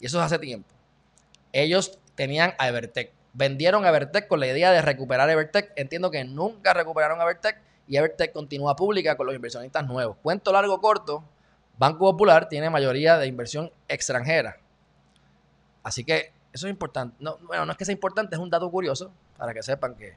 Y 0.00 0.06
eso 0.06 0.18
es 0.18 0.24
hace 0.24 0.38
tiempo. 0.38 0.73
Ellos 1.54 2.00
tenían 2.16 2.54
a 2.58 2.68
Evertech. 2.68 3.12
Vendieron 3.32 3.84
a 3.84 3.88
Evertech 3.88 4.26
con 4.26 4.40
la 4.40 4.48
idea 4.48 4.72
de 4.72 4.82
recuperar 4.82 5.30
Evertech. 5.30 5.72
Entiendo 5.76 6.10
que 6.10 6.24
nunca 6.24 6.74
recuperaron 6.74 7.20
Evertech 7.20 7.60
y 7.86 7.96
Evertech 7.96 8.32
continúa 8.32 8.74
pública 8.74 9.16
con 9.16 9.26
los 9.26 9.36
inversionistas 9.36 9.86
nuevos. 9.86 10.16
Cuento 10.20 10.52
largo 10.52 10.80
corto, 10.80 11.24
Banco 11.78 12.00
Popular 12.00 12.48
tiene 12.48 12.70
mayoría 12.70 13.18
de 13.18 13.28
inversión 13.28 13.70
extranjera. 13.86 14.56
Así 15.84 16.02
que 16.02 16.32
eso 16.52 16.66
es 16.66 16.70
importante. 16.70 17.16
No, 17.20 17.38
bueno, 17.38 17.64
no 17.64 17.72
es 17.72 17.78
que 17.78 17.84
sea 17.84 17.92
importante, 17.92 18.34
es 18.34 18.40
un 18.40 18.50
dato 18.50 18.68
curioso 18.68 19.12
para 19.36 19.54
que 19.54 19.62
sepan 19.62 19.94
que 19.94 20.16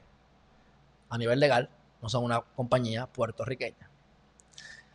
a 1.08 1.18
nivel 1.18 1.38
legal 1.38 1.70
no 2.02 2.08
son 2.08 2.24
una 2.24 2.40
compañía 2.40 3.06
puertorriqueña. 3.06 3.88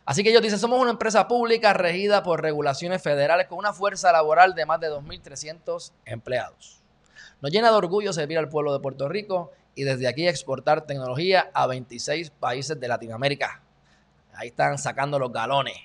Así 0.06 0.22
que 0.22 0.30
ellos 0.30 0.42
dicen, 0.42 0.58
somos 0.58 0.80
una 0.80 0.90
empresa 0.90 1.26
pública 1.26 1.72
regida 1.72 2.22
por 2.22 2.42
regulaciones 2.42 3.02
federales 3.02 3.46
con 3.46 3.58
una 3.58 3.72
fuerza 3.72 4.12
laboral 4.12 4.54
de 4.54 4.66
más 4.66 4.78
de 4.80 4.90
2.300 4.90 5.92
empleados. 6.04 6.82
Nos 7.40 7.50
llena 7.50 7.70
de 7.70 7.76
orgullo 7.76 8.12
servir 8.12 8.38
al 8.38 8.50
pueblo 8.50 8.72
de 8.74 8.80
Puerto 8.80 9.08
Rico 9.08 9.52
y 9.74 9.84
desde 9.84 10.06
aquí 10.06 10.28
exportar 10.28 10.86
tecnología 10.86 11.50
a 11.54 11.66
26 11.66 12.30
países 12.30 12.78
de 12.78 12.88
Latinoamérica. 12.88 13.62
Ahí 14.34 14.48
están 14.48 14.76
sacando 14.76 15.18
los 15.18 15.32
galones. 15.32 15.76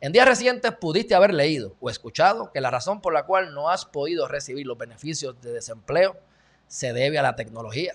En 0.00 0.12
días 0.12 0.26
recientes 0.26 0.72
pudiste 0.72 1.14
haber 1.14 1.34
leído 1.34 1.76
o 1.80 1.90
escuchado 1.90 2.50
que 2.50 2.60
la 2.60 2.70
razón 2.70 3.00
por 3.00 3.12
la 3.12 3.24
cual 3.24 3.54
no 3.54 3.68
has 3.68 3.84
podido 3.84 4.26
recibir 4.26 4.66
los 4.66 4.78
beneficios 4.78 5.40
de 5.40 5.52
desempleo 5.52 6.16
se 6.66 6.92
debe 6.92 7.18
a 7.18 7.22
la 7.22 7.36
tecnología. 7.36 7.94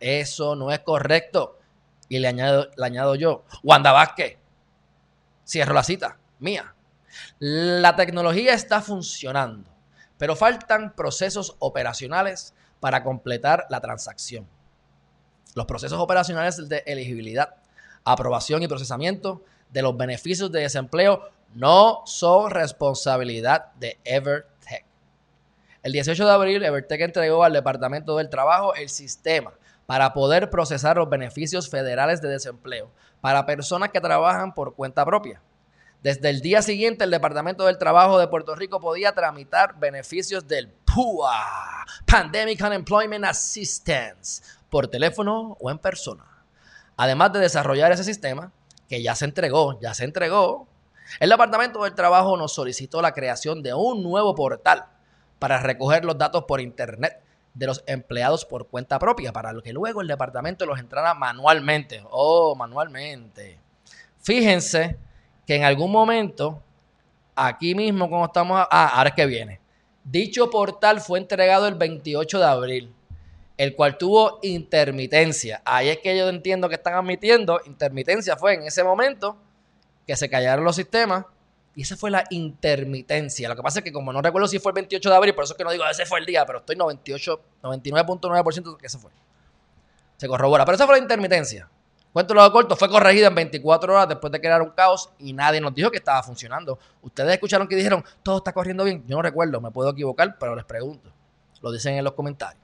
Eso 0.00 0.56
no 0.56 0.70
es 0.70 0.80
correcto. 0.80 1.58
Y 2.08 2.18
le 2.18 2.28
añado, 2.28 2.68
le 2.76 2.84
añado 2.84 3.14
yo, 3.14 3.44
Wanda 3.62 3.92
Vázquez, 3.92 4.38
Cierro 5.46 5.74
la 5.74 5.82
cita, 5.82 6.16
mía. 6.38 6.74
La 7.38 7.96
tecnología 7.96 8.54
está 8.54 8.80
funcionando, 8.80 9.70
pero 10.18 10.36
faltan 10.36 10.94
procesos 10.94 11.56
operacionales 11.58 12.54
para 12.80 13.02
completar 13.02 13.66
la 13.70 13.80
transacción. 13.80 14.46
Los 15.54 15.66
procesos 15.66 16.00
operacionales 16.00 16.68
de 16.68 16.82
elegibilidad, 16.86 17.54
aprobación 18.04 18.62
y 18.62 18.68
procesamiento 18.68 19.42
de 19.70 19.82
los 19.82 19.96
beneficios 19.96 20.50
de 20.50 20.60
desempleo 20.60 21.30
no 21.54 22.02
son 22.06 22.50
responsabilidad 22.50 23.72
de 23.74 23.98
EverTech. 24.04 24.84
El 25.82 25.92
18 25.92 26.24
de 26.24 26.32
abril, 26.32 26.64
EverTech 26.64 27.02
entregó 27.02 27.44
al 27.44 27.52
Departamento 27.52 28.16
del 28.16 28.30
Trabajo 28.30 28.74
el 28.74 28.88
sistema 28.88 29.52
para 29.86 30.12
poder 30.12 30.50
procesar 30.50 30.96
los 30.96 31.10
beneficios 31.10 31.68
federales 31.68 32.20
de 32.20 32.28
desempleo 32.28 32.90
para 33.20 33.46
personas 33.46 33.90
que 33.90 34.00
trabajan 34.00 34.54
por 34.54 34.74
cuenta 34.74 35.04
propia. 35.04 35.40
Desde 36.02 36.28
el 36.28 36.42
día 36.42 36.60
siguiente, 36.60 37.04
el 37.04 37.10
Departamento 37.10 37.64
del 37.64 37.78
Trabajo 37.78 38.18
de 38.18 38.28
Puerto 38.28 38.54
Rico 38.54 38.78
podía 38.78 39.12
tramitar 39.12 39.78
beneficios 39.78 40.46
del 40.46 40.68
PUA, 40.68 41.86
Pandemic 42.06 42.60
Unemployment 42.60 43.24
Assistance, 43.24 44.42
por 44.68 44.88
teléfono 44.88 45.56
o 45.58 45.70
en 45.70 45.78
persona. 45.78 46.24
Además 46.98 47.32
de 47.32 47.40
desarrollar 47.40 47.90
ese 47.90 48.04
sistema, 48.04 48.52
que 48.86 49.02
ya 49.02 49.14
se 49.14 49.24
entregó, 49.24 49.80
ya 49.80 49.94
se 49.94 50.04
entregó, 50.04 50.68
el 51.20 51.30
Departamento 51.30 51.82
del 51.82 51.94
Trabajo 51.94 52.36
nos 52.36 52.52
solicitó 52.52 53.00
la 53.00 53.12
creación 53.12 53.62
de 53.62 53.72
un 53.72 54.02
nuevo 54.02 54.34
portal 54.34 54.84
para 55.38 55.58
recoger 55.60 56.04
los 56.04 56.18
datos 56.18 56.44
por 56.44 56.60
Internet 56.60 57.23
de 57.54 57.66
los 57.66 57.84
empleados 57.86 58.44
por 58.44 58.68
cuenta 58.68 58.98
propia, 58.98 59.32
para 59.32 59.54
que 59.62 59.72
luego 59.72 60.00
el 60.00 60.08
departamento 60.08 60.66
los 60.66 60.78
entrara 60.78 61.14
manualmente. 61.14 62.02
Oh, 62.10 62.54
manualmente. 62.56 63.58
Fíjense 64.20 64.98
que 65.46 65.54
en 65.56 65.64
algún 65.64 65.92
momento, 65.92 66.60
aquí 67.36 67.74
mismo, 67.74 68.10
como 68.10 68.26
estamos. 68.26 68.66
Ah, 68.70 68.92
ahora 68.94 69.10
es 69.10 69.14
que 69.14 69.26
viene. 69.26 69.60
Dicho 70.02 70.50
portal 70.50 71.00
fue 71.00 71.18
entregado 71.18 71.68
el 71.68 71.76
28 71.76 72.38
de 72.38 72.44
abril, 72.44 72.94
el 73.56 73.74
cual 73.76 73.96
tuvo 73.96 74.40
intermitencia. 74.42 75.62
Ahí 75.64 75.88
es 75.88 75.98
que 75.98 76.16
yo 76.16 76.28
entiendo 76.28 76.68
que 76.68 76.74
están 76.74 76.94
admitiendo. 76.94 77.60
Intermitencia 77.64 78.36
fue 78.36 78.54
en 78.54 78.62
ese 78.64 78.82
momento 78.82 79.36
que 80.06 80.16
se 80.16 80.28
callaron 80.28 80.64
los 80.64 80.76
sistemas 80.76 81.24
y 81.76 81.82
esa 81.82 81.96
fue 81.96 82.10
la 82.10 82.24
intermitencia. 82.30 83.48
Lo 83.48 83.56
que 83.56 83.62
pasa 83.62 83.80
es 83.80 83.84
que 83.84 83.92
como 83.92 84.12
no 84.12 84.22
recuerdo 84.22 84.46
si 84.46 84.58
fue 84.58 84.70
el 84.70 84.74
28 84.74 85.10
de 85.10 85.16
abril, 85.16 85.34
por 85.34 85.44
eso 85.44 85.54
es 85.54 85.58
que 85.58 85.64
no 85.64 85.72
digo 85.72 85.84
ese 85.86 86.06
fue 86.06 86.20
el 86.20 86.26
día, 86.26 86.46
pero 86.46 86.60
estoy 86.60 86.76
98, 86.76 87.40
99.9% 87.62 88.76
que 88.76 88.86
ese 88.86 88.98
fue. 88.98 89.10
Se 90.16 90.28
corrobora. 90.28 90.64
Pero 90.64 90.76
esa 90.76 90.86
fue 90.86 90.96
la 90.96 91.02
intermitencia. 91.02 91.68
Cuento 92.12 92.32
lo 92.32 92.52
corto, 92.52 92.76
fue 92.76 92.88
corregida 92.88 93.26
en 93.26 93.34
24 93.34 93.92
horas 93.92 94.08
después 94.08 94.32
de 94.32 94.40
crear 94.40 94.62
un 94.62 94.70
caos 94.70 95.10
y 95.18 95.32
nadie 95.32 95.60
nos 95.60 95.74
dijo 95.74 95.90
que 95.90 95.96
estaba 95.96 96.22
funcionando. 96.22 96.78
Ustedes 97.02 97.32
escucharon 97.32 97.66
que 97.66 97.74
dijeron, 97.74 98.04
todo 98.22 98.36
está 98.36 98.52
corriendo 98.52 98.84
bien. 98.84 99.02
Yo 99.08 99.16
no 99.16 99.22
recuerdo, 99.22 99.60
me 99.60 99.72
puedo 99.72 99.90
equivocar, 99.90 100.36
pero 100.38 100.54
les 100.54 100.64
pregunto. 100.64 101.10
Lo 101.60 101.72
dicen 101.72 101.96
en 101.96 102.04
los 102.04 102.12
comentarios. 102.12 102.62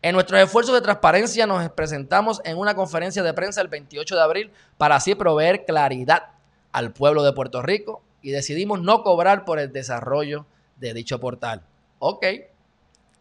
En 0.00 0.14
nuestros 0.14 0.40
esfuerzos 0.40 0.74
de 0.74 0.80
transparencia 0.80 1.46
nos 1.46 1.68
presentamos 1.72 2.40
en 2.44 2.56
una 2.56 2.74
conferencia 2.74 3.22
de 3.22 3.34
prensa 3.34 3.60
el 3.60 3.68
28 3.68 4.16
de 4.16 4.22
abril 4.22 4.52
para 4.78 4.96
así 4.96 5.14
proveer 5.14 5.66
claridad 5.66 6.30
al 6.72 6.90
pueblo 6.90 7.22
de 7.22 7.34
Puerto 7.34 7.60
Rico 7.60 8.02
y 8.22 8.30
decidimos 8.30 8.80
no 8.80 9.02
cobrar 9.02 9.44
por 9.44 9.58
el 9.58 9.72
desarrollo 9.72 10.46
de 10.76 10.94
dicho 10.94 11.20
portal. 11.20 11.62
Ok, 11.98 12.24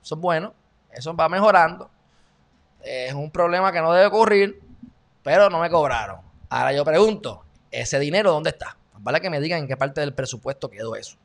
eso 0.02 0.16
es 0.16 0.22
bueno, 0.22 0.54
eso 0.92 1.16
va 1.16 1.30
mejorando. 1.30 1.90
Es 2.82 3.14
un 3.14 3.32
problema 3.32 3.72
que 3.72 3.82
no 3.82 3.92
debe 3.92 4.08
ocurrir, 4.08 4.62
pero 5.24 5.50
no 5.50 5.60
me 5.60 5.70
cobraron. 5.70 6.22
Ahora 6.50 6.74
yo 6.74 6.86
pregunto, 6.86 7.44
¿ese 7.72 8.00
dinero 8.00 8.32
dónde 8.32 8.52
está? 8.52 8.78
Vale 9.00 9.22
que 9.22 9.30
me 9.30 9.40
digan 9.40 9.60
en 9.60 9.68
qué 9.68 9.78
parte 9.78 10.02
del 10.02 10.14
presupuesto 10.14 10.70
quedó 10.70 10.96
eso. 10.96 11.18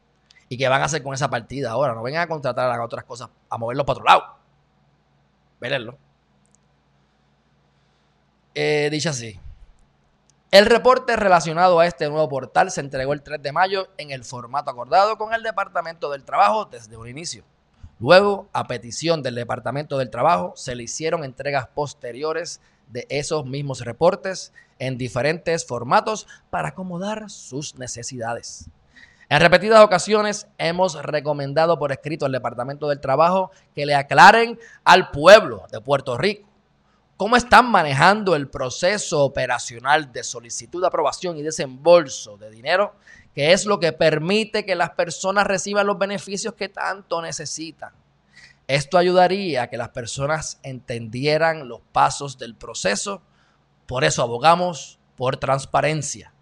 ¿Y 0.48 0.56
qué 0.58 0.68
van 0.68 0.82
a 0.82 0.84
hacer 0.84 1.02
con 1.02 1.14
esa 1.14 1.30
partida 1.30 1.70
ahora? 1.70 1.94
No 1.94 2.02
vengan 2.02 2.22
a 2.22 2.28
contratar 2.28 2.70
a 2.70 2.84
otras 2.84 3.04
cosas, 3.04 3.30
a 3.48 3.58
moverlo 3.58 3.86
para 3.86 3.94
otro 3.94 4.04
lado. 4.04 4.24
Verlo. 5.60 5.96
Eh, 8.54 8.88
dicho 8.90 9.10
así, 9.10 9.40
el 10.52 10.66
reporte 10.66 11.16
relacionado 11.16 11.80
a 11.80 11.86
este 11.86 12.10
nuevo 12.10 12.28
portal 12.28 12.70
se 12.70 12.82
entregó 12.82 13.14
el 13.14 13.22
3 13.22 13.42
de 13.42 13.52
mayo 13.52 13.88
en 13.96 14.10
el 14.10 14.22
formato 14.22 14.70
acordado 14.70 15.16
con 15.16 15.32
el 15.32 15.42
Departamento 15.42 16.10
del 16.10 16.24
Trabajo 16.24 16.66
desde 16.66 16.98
un 16.98 17.08
inicio. 17.08 17.42
Luego, 17.98 18.50
a 18.52 18.66
petición 18.66 19.22
del 19.22 19.34
Departamento 19.34 19.96
del 19.96 20.10
Trabajo, 20.10 20.52
se 20.54 20.74
le 20.74 20.82
hicieron 20.82 21.24
entregas 21.24 21.68
posteriores 21.68 22.60
de 22.88 23.06
esos 23.08 23.46
mismos 23.46 23.80
reportes 23.80 24.52
en 24.78 24.98
diferentes 24.98 25.66
formatos 25.66 26.26
para 26.50 26.68
acomodar 26.68 27.30
sus 27.30 27.76
necesidades. 27.76 28.68
En 29.30 29.40
repetidas 29.40 29.82
ocasiones 29.82 30.48
hemos 30.58 31.02
recomendado 31.02 31.78
por 31.78 31.92
escrito 31.92 32.26
al 32.26 32.32
Departamento 32.32 32.90
del 32.90 33.00
Trabajo 33.00 33.52
que 33.74 33.86
le 33.86 33.94
aclaren 33.94 34.58
al 34.84 35.10
pueblo 35.12 35.64
de 35.72 35.80
Puerto 35.80 36.18
Rico 36.18 36.51
cómo 37.22 37.36
están 37.36 37.70
manejando 37.70 38.34
el 38.34 38.48
proceso 38.48 39.22
operacional 39.22 40.12
de 40.12 40.24
solicitud 40.24 40.80
de 40.80 40.88
aprobación 40.88 41.36
y 41.36 41.42
desembolso 41.42 42.36
de 42.36 42.50
dinero, 42.50 42.96
que 43.32 43.52
es 43.52 43.64
lo 43.64 43.78
que 43.78 43.92
permite 43.92 44.66
que 44.66 44.74
las 44.74 44.90
personas 44.90 45.46
reciban 45.46 45.86
los 45.86 46.00
beneficios 46.00 46.54
que 46.54 46.68
tanto 46.68 47.22
necesitan. 47.22 47.92
Esto 48.66 48.98
ayudaría 48.98 49.62
a 49.62 49.66
que 49.68 49.76
las 49.76 49.90
personas 49.90 50.58
entendieran 50.64 51.68
los 51.68 51.78
pasos 51.92 52.38
del 52.38 52.56
proceso, 52.56 53.22
por 53.86 54.02
eso 54.02 54.20
abogamos 54.22 54.98
por 55.14 55.36
transparencia. 55.36 56.34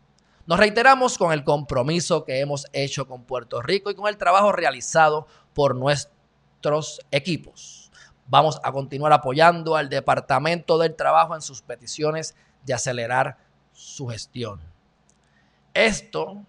Nos 0.47 0.59
reiteramos 0.59 1.19
con 1.19 1.35
el 1.35 1.45
compromiso 1.45 2.25
que 2.25 2.41
hemos 2.41 2.67
hecho 2.73 3.07
con 3.07 3.25
Puerto 3.25 3.61
Rico 3.61 3.91
y 3.91 3.95
con 3.95 4.09
el 4.09 4.17
trabajo 4.17 4.51
realizado 4.51 5.27
por 5.53 5.77
nuestros 5.77 7.03
equipos. 7.11 7.80
Vamos 8.31 8.61
a 8.63 8.71
continuar 8.71 9.13
apoyando 9.13 9.75
al 9.75 9.89
Departamento 9.89 10.79
del 10.79 10.95
Trabajo 10.95 11.35
en 11.35 11.43
sus 11.43 11.63
peticiones 11.63 12.37
de 12.65 12.73
acelerar 12.73 13.37
su 13.73 14.07
gestión. 14.07 14.61
Esto, 15.75 16.41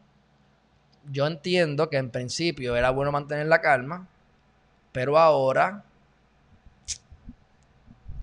yo 1.12 1.26
entiendo 1.26 1.90
que 1.90 1.98
en 1.98 2.12
principio 2.12 2.76
era 2.76 2.92
bueno 2.92 3.12
mantener 3.12 3.48
la 3.48 3.62
calma, 3.62 4.08
pero 4.92 5.18
ahora, 5.18 5.84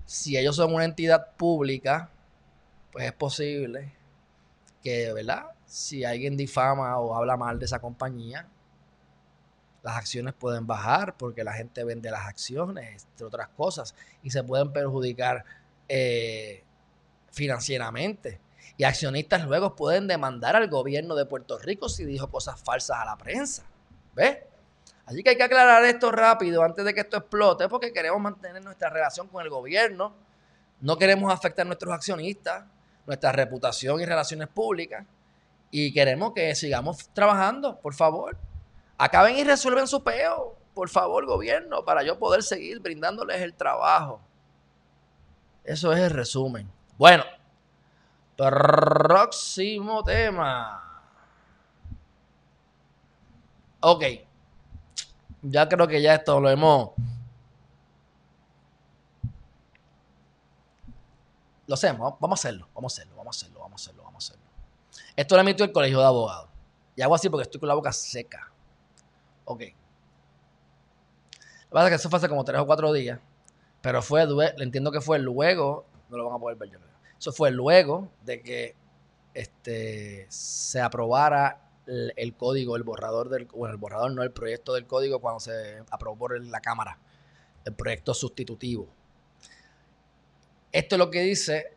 si 0.05 0.37
ellos 0.37 0.55
son 0.55 0.73
una 0.73 0.85
entidad 0.85 1.31
pública, 1.35 2.09
pues 2.93 3.07
es 3.07 3.13
posible 3.13 3.91
que, 4.81 5.11
¿verdad? 5.11 5.47
Si 5.65 6.05
alguien 6.05 6.37
difama 6.37 6.97
o 6.97 7.13
habla 7.13 7.35
mal 7.35 7.59
de 7.59 7.65
esa 7.65 7.79
compañía, 7.79 8.47
las 9.83 9.95
acciones 9.97 10.33
pueden 10.33 10.67
bajar 10.67 11.15
porque 11.17 11.43
la 11.43 11.53
gente 11.53 11.83
vende 11.83 12.11
las 12.11 12.27
acciones, 12.27 13.05
entre 13.11 13.25
otras 13.25 13.49
cosas, 13.49 13.95
y 14.23 14.31
se 14.31 14.43
pueden 14.43 14.71
perjudicar 14.71 15.45
eh, 15.87 16.63
financieramente. 17.31 18.39
Y 18.77 18.83
accionistas 18.83 19.45
luego 19.45 19.75
pueden 19.75 20.07
demandar 20.07 20.55
al 20.55 20.69
gobierno 20.69 21.15
de 21.15 21.25
Puerto 21.25 21.57
Rico 21.57 21.89
si 21.89 22.05
dijo 22.05 22.29
cosas 22.29 22.61
falsas 22.61 22.97
a 22.97 23.05
la 23.05 23.17
prensa. 23.17 23.63
¿Ves? 24.15 24.37
Así 25.05 25.23
que 25.23 25.31
hay 25.31 25.37
que 25.37 25.43
aclarar 25.43 25.83
esto 25.85 26.11
rápido 26.11 26.63
antes 26.63 26.85
de 26.85 26.93
que 26.93 27.01
esto 27.01 27.17
explote 27.17 27.67
porque 27.67 27.91
queremos 27.91 28.21
mantener 28.21 28.63
nuestra 28.63 28.89
relación 28.89 29.27
con 29.27 29.43
el 29.43 29.49
gobierno. 29.49 30.13
No 30.81 30.97
queremos 30.97 31.33
afectar 31.33 31.65
a 31.65 31.67
nuestros 31.67 31.93
accionistas, 31.93 32.65
nuestra 33.05 33.31
reputación 33.31 33.99
y 33.99 34.05
relaciones 34.05 34.47
públicas. 34.49 35.05
Y 35.71 35.93
queremos 35.93 36.33
que 36.33 36.53
sigamos 36.55 37.09
trabajando, 37.09 37.79
por 37.79 37.93
favor. 37.93 38.37
Acaben 39.01 39.37
y 39.37 39.45
resuelven 39.45 39.87
su 39.87 40.03
peo, 40.03 40.57
por 40.73 40.89
favor, 40.89 41.25
gobierno, 41.25 41.85
para 41.85 42.03
yo 42.03 42.19
poder 42.19 42.43
seguir 42.43 42.81
brindándoles 42.81 43.41
el 43.41 43.53
trabajo. 43.53 44.19
Eso 45.63 45.93
es 45.93 45.99
el 45.99 46.09
resumen. 46.09 46.69
Bueno, 46.97 47.23
próximo 48.35 50.03
tema. 50.03 51.01
Ok. 53.79 54.03
Ya 55.43 55.69
creo 55.69 55.87
que 55.87 56.01
ya 56.01 56.15
esto 56.15 56.41
lo 56.41 56.49
hemos... 56.49 56.89
Lo 61.67 61.75
hacemos, 61.75 62.15
vamos 62.19 62.37
a 62.37 62.41
hacerlo, 62.41 62.67
vamos 62.75 62.91
a 62.91 62.95
hacerlo, 62.95 63.15
vamos 63.15 63.37
a 63.37 63.39
hacerlo, 63.39 63.59
vamos 63.61 63.81
a 63.81 63.83
hacerlo, 63.83 64.03
vamos 64.03 64.25
a 64.25 64.33
hacerlo. 64.33 64.45
Esto 65.15 65.35
lo 65.35 65.41
emitió 65.41 65.63
el 65.63 65.71
Colegio 65.71 65.99
de 65.99 66.05
Abogados. 66.05 66.49
Y 66.97 67.01
hago 67.01 67.15
así 67.15 67.29
porque 67.29 67.43
estoy 67.43 67.61
con 67.61 67.69
la 67.69 67.75
boca 67.75 67.93
seca. 67.93 68.48
Ok. 69.49 69.61
Lo 69.61 69.65
que 69.65 69.73
pasa 71.71 71.85
es 71.85 71.89
que 71.89 71.95
eso 71.95 72.09
fue 72.09 72.17
hace 72.17 72.29
como 72.29 72.43
tres 72.43 72.61
o 72.61 72.67
cuatro 72.67 72.93
días. 72.93 73.19
Pero 73.81 74.03
fue, 74.03 74.27
le 74.27 74.63
entiendo 74.63 74.91
que 74.91 75.01
fue 75.01 75.17
luego, 75.17 75.87
no 76.09 76.17
lo 76.17 76.25
van 76.25 76.35
a 76.35 76.39
poder 76.39 76.55
ver 76.55 76.69
yo. 76.69 76.77
Eso 77.17 77.31
fue 77.31 77.49
luego 77.49 78.11
de 78.23 78.43
que 78.43 78.75
este, 79.33 80.27
se 80.29 80.79
aprobara 80.79 81.67
el, 81.87 82.35
código, 82.35 82.75
el 82.75 82.83
borrador 82.83 83.29
del, 83.29 83.45
bueno, 83.45 83.73
el 83.73 83.79
borrador, 83.79 84.11
no 84.11 84.21
el 84.21 84.31
proyecto 84.31 84.75
del 84.75 84.85
código 84.85 85.19
cuando 85.19 85.39
se 85.39 85.81
aprobó 85.89 86.15
por 86.15 86.45
la 86.45 86.59
Cámara, 86.59 86.99
el 87.65 87.73
proyecto 87.73 88.13
sustitutivo. 88.13 88.87
Esto 90.71 90.95
es 90.95 90.99
lo 90.99 91.09
que 91.09 91.21
dice 91.21 91.75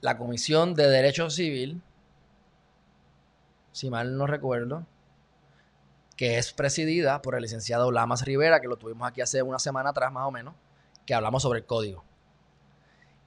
la 0.00 0.18
Comisión 0.18 0.74
de 0.74 0.88
Derecho 0.88 1.30
Civil 1.30 1.80
si 3.70 3.88
mal 3.88 4.16
no 4.16 4.26
recuerdo, 4.26 4.84
que 6.16 6.38
es 6.38 6.52
presidida 6.52 7.22
por 7.22 7.34
el 7.34 7.42
licenciado 7.42 7.90
Lamas 7.90 8.24
Rivera, 8.24 8.60
que 8.60 8.68
lo 8.68 8.76
tuvimos 8.76 9.08
aquí 9.08 9.20
hace 9.20 9.42
una 9.42 9.58
semana 9.58 9.90
atrás 9.90 10.12
más 10.12 10.26
o 10.26 10.30
menos, 10.30 10.54
que 11.06 11.14
hablamos 11.14 11.42
sobre 11.42 11.60
el 11.60 11.66
código. 11.66 12.04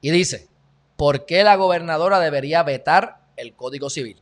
Y 0.02 0.12
dice, 0.12 0.48
¿por 0.96 1.26
qué 1.26 1.44
la 1.44 1.56
gobernadora 1.56 2.20
debería 2.20 2.64
vetar 2.64 3.20
el 3.36 3.56
código 3.56 3.90
civil? 3.90 4.22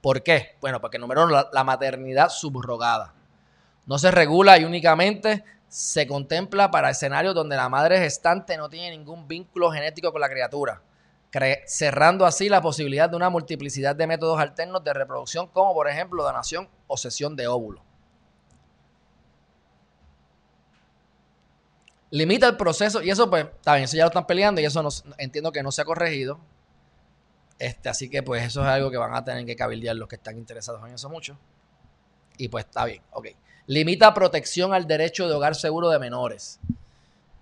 ¿Por 0.00 0.22
qué? 0.22 0.56
Bueno, 0.60 0.80
porque 0.80 0.98
número 0.98 1.24
uno, 1.24 1.48
la, 1.52 1.64
maternidad 1.64 2.28
subrogada. 2.28 3.14
No 3.86 3.98
se 3.98 4.10
regula 4.10 4.58
y 4.58 4.64
únicamente 4.64 5.44
se 5.68 6.06
contempla 6.06 6.70
para 6.70 6.90
escenarios 6.90 7.34
donde 7.34 7.56
la 7.56 7.68
madre 7.68 7.98
gestante 7.98 8.56
no 8.56 8.68
tiene 8.68 8.90
ningún 8.90 9.26
vínculo 9.26 9.70
genético 9.70 10.12
con 10.12 10.20
la 10.20 10.28
criatura, 10.28 10.82
cerrando 11.66 12.26
así 12.26 12.48
la 12.48 12.60
posibilidad 12.60 13.08
de 13.08 13.16
una 13.16 13.30
multiplicidad 13.30 13.96
de 13.96 14.06
métodos 14.06 14.38
alternos 14.38 14.84
de 14.84 14.92
reproducción, 14.92 15.46
como 15.46 15.72
por 15.72 15.88
ejemplo 15.88 16.22
donación 16.22 16.68
o 16.88 16.96
sesión 16.96 17.36
de 17.36 17.46
óvulos. 17.46 17.82
Limita 22.12 22.46
el 22.46 22.56
proceso 22.56 23.02
y 23.02 23.10
eso 23.10 23.28
pues 23.28 23.46
está 23.46 23.74
bien, 23.74 23.84
eso 23.84 23.96
ya 23.96 24.04
lo 24.04 24.08
están 24.08 24.26
peleando 24.26 24.60
y 24.60 24.64
eso 24.64 24.82
no, 24.82 24.90
entiendo 25.18 25.50
que 25.50 25.62
no 25.62 25.72
se 25.72 25.82
ha 25.82 25.84
corregido. 25.84 26.38
Este, 27.58 27.88
así 27.88 28.08
que 28.08 28.22
pues 28.22 28.44
eso 28.44 28.60
es 28.60 28.66
algo 28.68 28.90
que 28.90 28.96
van 28.98 29.14
a 29.14 29.24
tener 29.24 29.44
que 29.46 29.56
cabildear 29.56 29.96
los 29.96 30.08
que 30.08 30.16
están 30.16 30.36
interesados 30.36 30.86
en 30.86 30.94
eso 30.94 31.08
mucho. 31.08 31.38
Y 32.36 32.48
pues 32.48 32.66
está 32.66 32.84
bien, 32.84 33.02
ok. 33.12 33.28
Limita 33.66 34.12
protección 34.14 34.74
al 34.74 34.86
derecho 34.86 35.26
de 35.26 35.34
hogar 35.34 35.54
seguro 35.54 35.88
de 35.88 35.98
menores. 35.98 36.60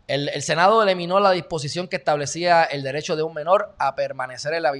El, 0.06 0.42
Senado 0.42 0.82
eliminó 0.82 1.20
la 1.20 1.30
disposición 1.30 1.88
que 1.88 1.96
establecía 1.96 2.64
el 2.64 2.82
derecho 2.82 3.16
de 3.16 3.22
un 3.22 3.34
menor 3.34 3.74
a 3.78 3.94
permanecer 3.94 4.54
en 4.54 4.62
la 4.62 4.72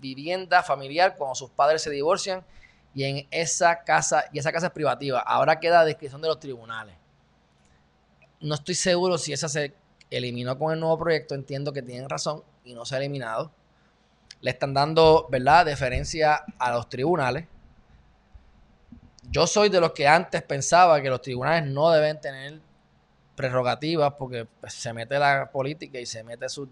vivienda 0.00 0.62
familiar 0.62 1.14
cuando 1.16 1.34
sus 1.34 1.50
padres 1.50 1.82
se 1.82 1.90
divorcian 1.90 2.42
y 2.94 3.04
en 3.04 3.28
esa 3.30 3.84
casa, 3.84 4.24
y 4.32 4.38
esa 4.38 4.50
casa 4.50 4.66
es 4.66 4.72
privativa. 4.72 5.20
Ahora 5.20 5.60
queda 5.60 5.80
a 5.80 5.84
discreción 5.84 6.20
de 6.22 6.28
los 6.28 6.40
tribunales. 6.40 6.96
No 8.40 8.54
estoy 8.54 8.74
seguro 8.74 9.18
si 9.18 9.32
esa 9.32 9.48
se 9.48 9.74
eliminó 10.10 10.58
con 10.58 10.72
el 10.72 10.80
nuevo 10.80 10.98
proyecto. 10.98 11.34
Entiendo 11.34 11.72
que 11.72 11.82
tienen 11.82 12.08
razón 12.08 12.42
y 12.64 12.74
no 12.74 12.84
se 12.84 12.94
ha 12.94 12.98
eliminado. 12.98 13.50
Le 14.40 14.50
están 14.50 14.72
dando, 14.72 15.26
¿verdad?, 15.30 15.66
deferencia 15.66 16.44
a 16.58 16.72
los 16.72 16.88
tribunales. 16.88 17.46
Yo 19.30 19.46
soy 19.46 19.68
de 19.68 19.80
los 19.80 19.92
que 19.92 20.06
antes 20.06 20.42
pensaba 20.42 21.02
que 21.02 21.10
los 21.10 21.20
tribunales 21.20 21.66
no 21.70 21.90
deben 21.90 22.20
tener 22.20 22.60
prerrogativas 23.34 24.14
porque 24.14 24.46
pues, 24.60 24.72
se 24.72 24.92
mete 24.92 25.18
la 25.18 25.50
política 25.50 25.98
y 25.98 26.06
se 26.06 26.22
mete 26.22 26.48
sus, 26.48 26.68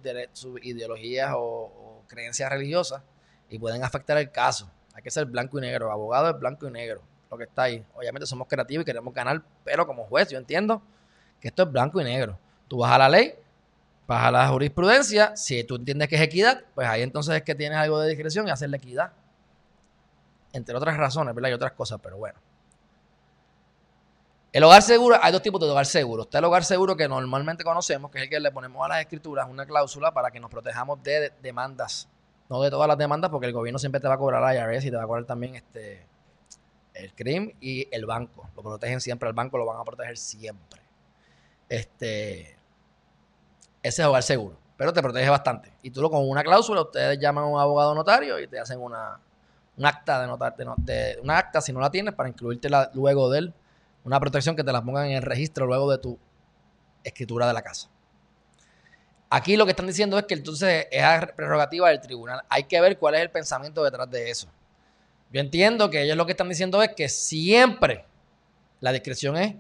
ideologías 0.62 1.33
o, 1.37 2.02
creencias 2.09 2.48
religiosas 2.50 3.02
y 3.50 3.59
pueden 3.59 3.83
afectar 3.83 4.16
el 4.16 4.31
caso. 4.31 4.70
Hay 4.94 5.02
que 5.02 5.11
ser 5.11 5.26
blanco 5.26 5.59
y 5.59 5.62
negro. 5.62 5.90
Abogado 5.90 6.31
es 6.31 6.38
blanco 6.38 6.68
y 6.68 6.70
negro. 6.70 7.02
Lo 7.31 7.37
que 7.37 7.44
está 7.44 7.64
ahí. 7.64 7.85
Obviamente 7.94 8.26
somos 8.26 8.46
creativos 8.46 8.83
y 8.83 8.87
queremos 8.87 9.12
ganar, 9.12 9.42
pero 9.64 9.87
como 9.87 10.05
juez, 10.05 10.31
yo 10.31 10.38
entiendo 10.38 10.81
que 11.40 11.49
esto 11.49 11.64
es 11.64 11.72
blanco 11.72 12.01
y 12.01 12.05
negro. 12.05 12.38
Tú 12.68 12.79
vas 12.79 12.92
a 12.92 12.99
la 12.99 13.09
ley, 13.09 13.35
vas 14.07 14.25
a 14.25 14.31
la 14.31 14.49
jurisprudencia, 14.49 15.37
si 15.37 15.64
tú 15.64 15.77
entiendes 15.77 16.09
que 16.09 16.16
es 16.16 16.22
equidad, 16.22 16.62
pues 16.75 16.87
ahí 16.87 17.03
entonces 17.03 17.35
es 17.35 17.42
que 17.42 17.55
tienes 17.55 17.79
algo 17.79 18.01
de 18.01 18.09
discreción 18.09 18.46
y 18.49 18.51
hacer 18.51 18.70
la 18.70 18.77
equidad. 18.77 19.12
Entre 20.53 20.75
otras 20.75 20.96
razones, 20.96 21.35
¿verdad? 21.35 21.51
Y 21.51 21.53
otras 21.53 21.72
cosas, 21.72 22.01
pero 22.03 22.16
bueno. 22.16 22.38
El 24.53 24.64
hogar 24.64 24.81
seguro, 24.81 25.18
hay 25.20 25.33
dos 25.33 25.42
tipos 25.42 25.61
de 25.61 25.68
hogar 25.68 25.85
seguro. 25.85 26.22
Está 26.22 26.38
el 26.38 26.44
hogar 26.44 26.64
seguro 26.64 26.96
que 26.96 27.07
normalmente 27.07 27.62
conocemos, 27.62 28.11
que 28.11 28.18
es 28.18 28.25
el 28.25 28.31
que 28.31 28.40
le 28.40 28.51
ponemos 28.51 28.83
a 28.85 28.88
las 28.88 29.01
escrituras 29.01 29.46
una 29.51 29.66
cláusula 29.66 30.14
para 30.14 30.31
que 30.31 30.40
nos 30.40 30.51
protejamos 30.51 31.03
de 31.03 31.31
demandas. 31.42 32.09
No 32.49 32.62
de 32.62 32.70
todas 32.70 32.88
las 32.88 32.96
demandas, 32.96 33.31
porque 33.31 33.49
el 33.49 33.53
gobierno 33.53 33.79
siempre 33.79 34.01
te 34.01 34.09
va 34.09 34.14
a 34.14 34.18
cobrar 34.18 34.40
la 34.40 34.55
IRS 34.55 34.87
y 34.87 34.90
te 34.90 34.96
va 34.96 35.03
a 35.03 35.07
cobrar 35.07 35.25
también 35.25 35.57
este, 35.57 36.07
el 36.94 37.12
CRIM 37.12 37.53
y 37.61 37.87
el 37.94 38.07
banco. 38.07 38.49
Lo 38.57 38.62
protegen 38.62 39.01
siempre, 39.01 39.29
el 39.29 39.35
banco 39.35 39.59
lo 39.59 39.66
van 39.66 39.79
a 39.79 39.85
proteger 39.85 40.16
siempre. 40.16 40.81
Este, 41.68 42.57
ese 43.83 44.02
es 44.02 44.07
hogar 44.07 44.22
seguro, 44.22 44.59
pero 44.76 44.92
te 44.92 45.02
protege 45.02 45.29
bastante. 45.29 45.72
Y 45.83 45.90
tú 45.90 46.00
lo 46.00 46.11
con 46.11 46.29
una 46.29 46.42
cláusula, 46.42 46.83
ustedes 46.83 47.18
llaman 47.18 47.44
a 47.44 47.46
un 47.46 47.61
abogado 47.61 47.94
notario 47.94 48.38
y 48.38 48.46
te 48.46 48.59
hacen 48.59 48.81
una, 48.81 49.18
un 49.76 49.87
acta 49.87 50.20
de 50.20 50.26
notar, 50.26 50.57
de, 50.57 51.18
una 51.22 51.38
acta 51.38 51.61
si 51.61 51.72
no 51.72 51.81
la 51.81 51.90
tienes 51.90 52.14
para 52.14 52.29
incluirte 52.29 52.68
luego 52.94 53.31
de 53.31 53.38
él, 53.38 53.55
una 54.05 54.20
protección 54.20 54.55
que 54.57 54.64
te 54.64 54.72
la 54.72 54.83
pongan 54.83 55.07
en 55.07 55.12
el 55.12 55.22
registro 55.22 55.66
luego 55.66 55.90
de 55.90 55.98
tu 55.98 56.18
escritura 57.02 57.46
de 57.46 57.52
la 57.52 57.62
casa. 57.62 57.88
Aquí 59.29 59.57
lo 59.57 59.64
que 59.64 59.72
están 59.72 59.88
diciendo 59.88 60.18
es 60.18 60.24
que 60.24 60.35
entonces 60.35 60.87
es 60.90 61.02
prerrogativa 61.35 61.88
del 61.88 62.00
tribunal. 62.00 62.42
Hay 62.48 62.64
que 62.64 62.81
ver 62.81 62.98
cuál 62.98 63.16
es 63.16 63.22
el 63.22 63.31
pensamiento 63.31 63.83
detrás 63.83 64.09
de 64.09 64.31
eso. 64.31 64.48
Yo 65.33 65.40
entiendo 65.40 65.90
que 65.90 66.02
ellos 66.02 66.16
lo 66.16 66.24
que 66.24 66.33
están 66.33 66.48
diciendo 66.48 66.81
es 66.83 66.94
que 66.94 67.09
siempre 67.09 68.05
la 68.81 68.92
discreción 68.92 69.37
es 69.37 69.57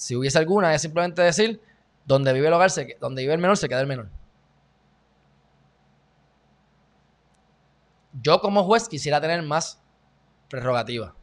si 0.00 0.16
hubiese 0.16 0.38
alguna, 0.38 0.74
es 0.74 0.80
simplemente 0.80 1.20
decir, 1.20 1.60
donde 2.06 2.32
vive 2.32 2.46
el 2.46 2.54
hogar, 2.54 2.70
se, 2.70 2.96
donde 3.02 3.20
vive 3.20 3.34
el 3.34 3.38
menor, 3.38 3.58
se 3.58 3.68
queda 3.68 3.82
el 3.82 3.86
menor. 3.86 4.08
Yo 8.14 8.40
como 8.40 8.64
juez 8.64 8.88
quisiera 8.88 9.20
tener 9.20 9.42
más 9.42 9.78
prerrogativa. 10.48 11.14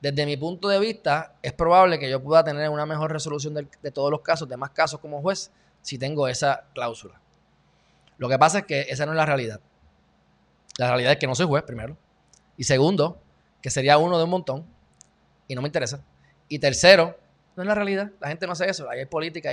Desde 0.00 0.26
mi 0.26 0.36
punto 0.36 0.68
de 0.68 0.78
vista, 0.78 1.34
es 1.42 1.52
probable 1.54 1.98
que 1.98 2.08
yo 2.08 2.22
pueda 2.22 2.44
tener 2.44 2.70
una 2.70 2.86
mejor 2.86 3.10
resolución 3.10 3.52
de, 3.52 3.66
de 3.82 3.90
todos 3.90 4.12
los 4.12 4.20
casos, 4.20 4.48
de 4.48 4.56
más 4.56 4.70
casos 4.70 5.00
como 5.00 5.20
juez, 5.20 5.50
si 5.82 5.98
tengo 5.98 6.28
esa 6.28 6.68
cláusula. 6.72 7.20
Lo 8.16 8.28
que 8.28 8.38
pasa 8.38 8.60
es 8.60 8.66
que 8.66 8.82
esa 8.82 9.06
no 9.06 9.12
es 9.12 9.16
la 9.16 9.26
realidad. 9.26 9.58
La 10.78 10.86
realidad 10.86 11.10
es 11.14 11.18
que 11.18 11.26
no 11.26 11.34
soy 11.34 11.46
juez, 11.46 11.64
primero. 11.64 11.96
Y 12.56 12.62
segundo, 12.62 13.20
que 13.60 13.70
sería 13.70 13.98
uno 13.98 14.18
de 14.18 14.24
un 14.24 14.30
montón. 14.30 14.64
Y 15.48 15.56
no 15.56 15.62
me 15.62 15.68
interesa. 15.68 16.04
Y 16.48 16.60
tercero, 16.60 17.18
no 17.56 17.62
es 17.62 17.66
la 17.66 17.74
realidad. 17.74 18.10
La 18.20 18.28
gente 18.28 18.46
no 18.46 18.52
hace 18.52 18.68
eso. 18.68 18.88
hay 18.88 19.06
política, 19.06 19.50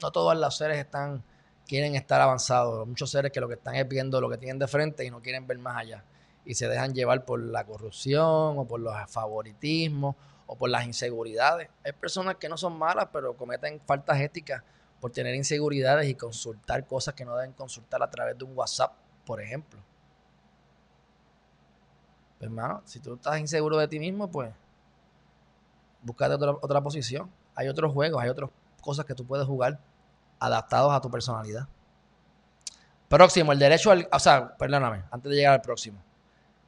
no 0.00 0.10
todos 0.10 0.36
los 0.36 0.56
seres 0.56 0.78
están 0.78 1.22
quieren 1.66 1.94
estar 1.94 2.20
avanzados. 2.20 2.86
Muchos 2.86 3.10
seres 3.10 3.32
que 3.32 3.40
lo 3.40 3.48
que 3.48 3.54
están 3.54 3.74
es 3.74 3.88
viendo 3.88 4.20
lo 4.20 4.28
que 4.28 4.38
tienen 4.38 4.58
de 4.58 4.66
frente 4.66 5.04
y 5.04 5.10
no 5.10 5.20
quieren 5.20 5.46
ver 5.46 5.58
más 5.58 5.76
allá. 5.76 6.04
Y 6.44 6.54
se 6.54 6.68
dejan 6.68 6.92
llevar 6.92 7.24
por 7.24 7.40
la 7.40 7.64
corrupción 7.64 8.58
o 8.58 8.66
por 8.66 8.80
los 8.80 8.94
favoritismos 9.10 10.16
o 10.46 10.56
por 10.56 10.70
las 10.70 10.84
inseguridades. 10.84 11.70
Hay 11.84 11.92
personas 11.92 12.36
que 12.36 12.48
no 12.48 12.56
son 12.56 12.78
malas, 12.78 13.08
pero 13.12 13.36
cometen 13.36 13.80
faltas 13.86 14.20
éticas 14.20 14.62
por 15.00 15.10
tener 15.12 15.34
inseguridades 15.34 16.08
y 16.08 16.14
consultar 16.14 16.86
cosas 16.86 17.14
que 17.14 17.24
no 17.24 17.36
deben 17.36 17.52
consultar 17.52 18.02
a 18.02 18.10
través 18.10 18.36
de 18.36 18.44
un 18.44 18.56
WhatsApp, 18.56 18.92
por 19.24 19.40
ejemplo. 19.40 19.80
Pues, 22.38 22.50
hermano, 22.50 22.82
si 22.84 23.00
tú 23.00 23.14
estás 23.14 23.38
inseguro 23.38 23.78
de 23.78 23.88
ti 23.88 23.98
mismo, 23.98 24.30
pues 24.30 24.52
búscate 26.02 26.34
otra, 26.34 26.52
otra 26.60 26.80
posición. 26.80 27.30
Hay 27.54 27.68
otros 27.68 27.92
juegos, 27.92 28.22
hay 28.22 28.28
otras 28.28 28.50
cosas 28.80 29.06
que 29.06 29.14
tú 29.14 29.24
puedes 29.24 29.46
jugar 29.46 29.78
adaptados 30.38 30.92
a 30.92 31.00
tu 31.00 31.10
personalidad. 31.10 31.68
Próximo, 33.08 33.52
el 33.52 33.58
derecho 33.58 33.90
al. 33.90 34.08
O 34.10 34.18
sea, 34.18 34.56
perdóname, 34.56 35.04
antes 35.10 35.30
de 35.30 35.36
llegar 35.36 35.54
al 35.54 35.60
próximo. 35.60 36.02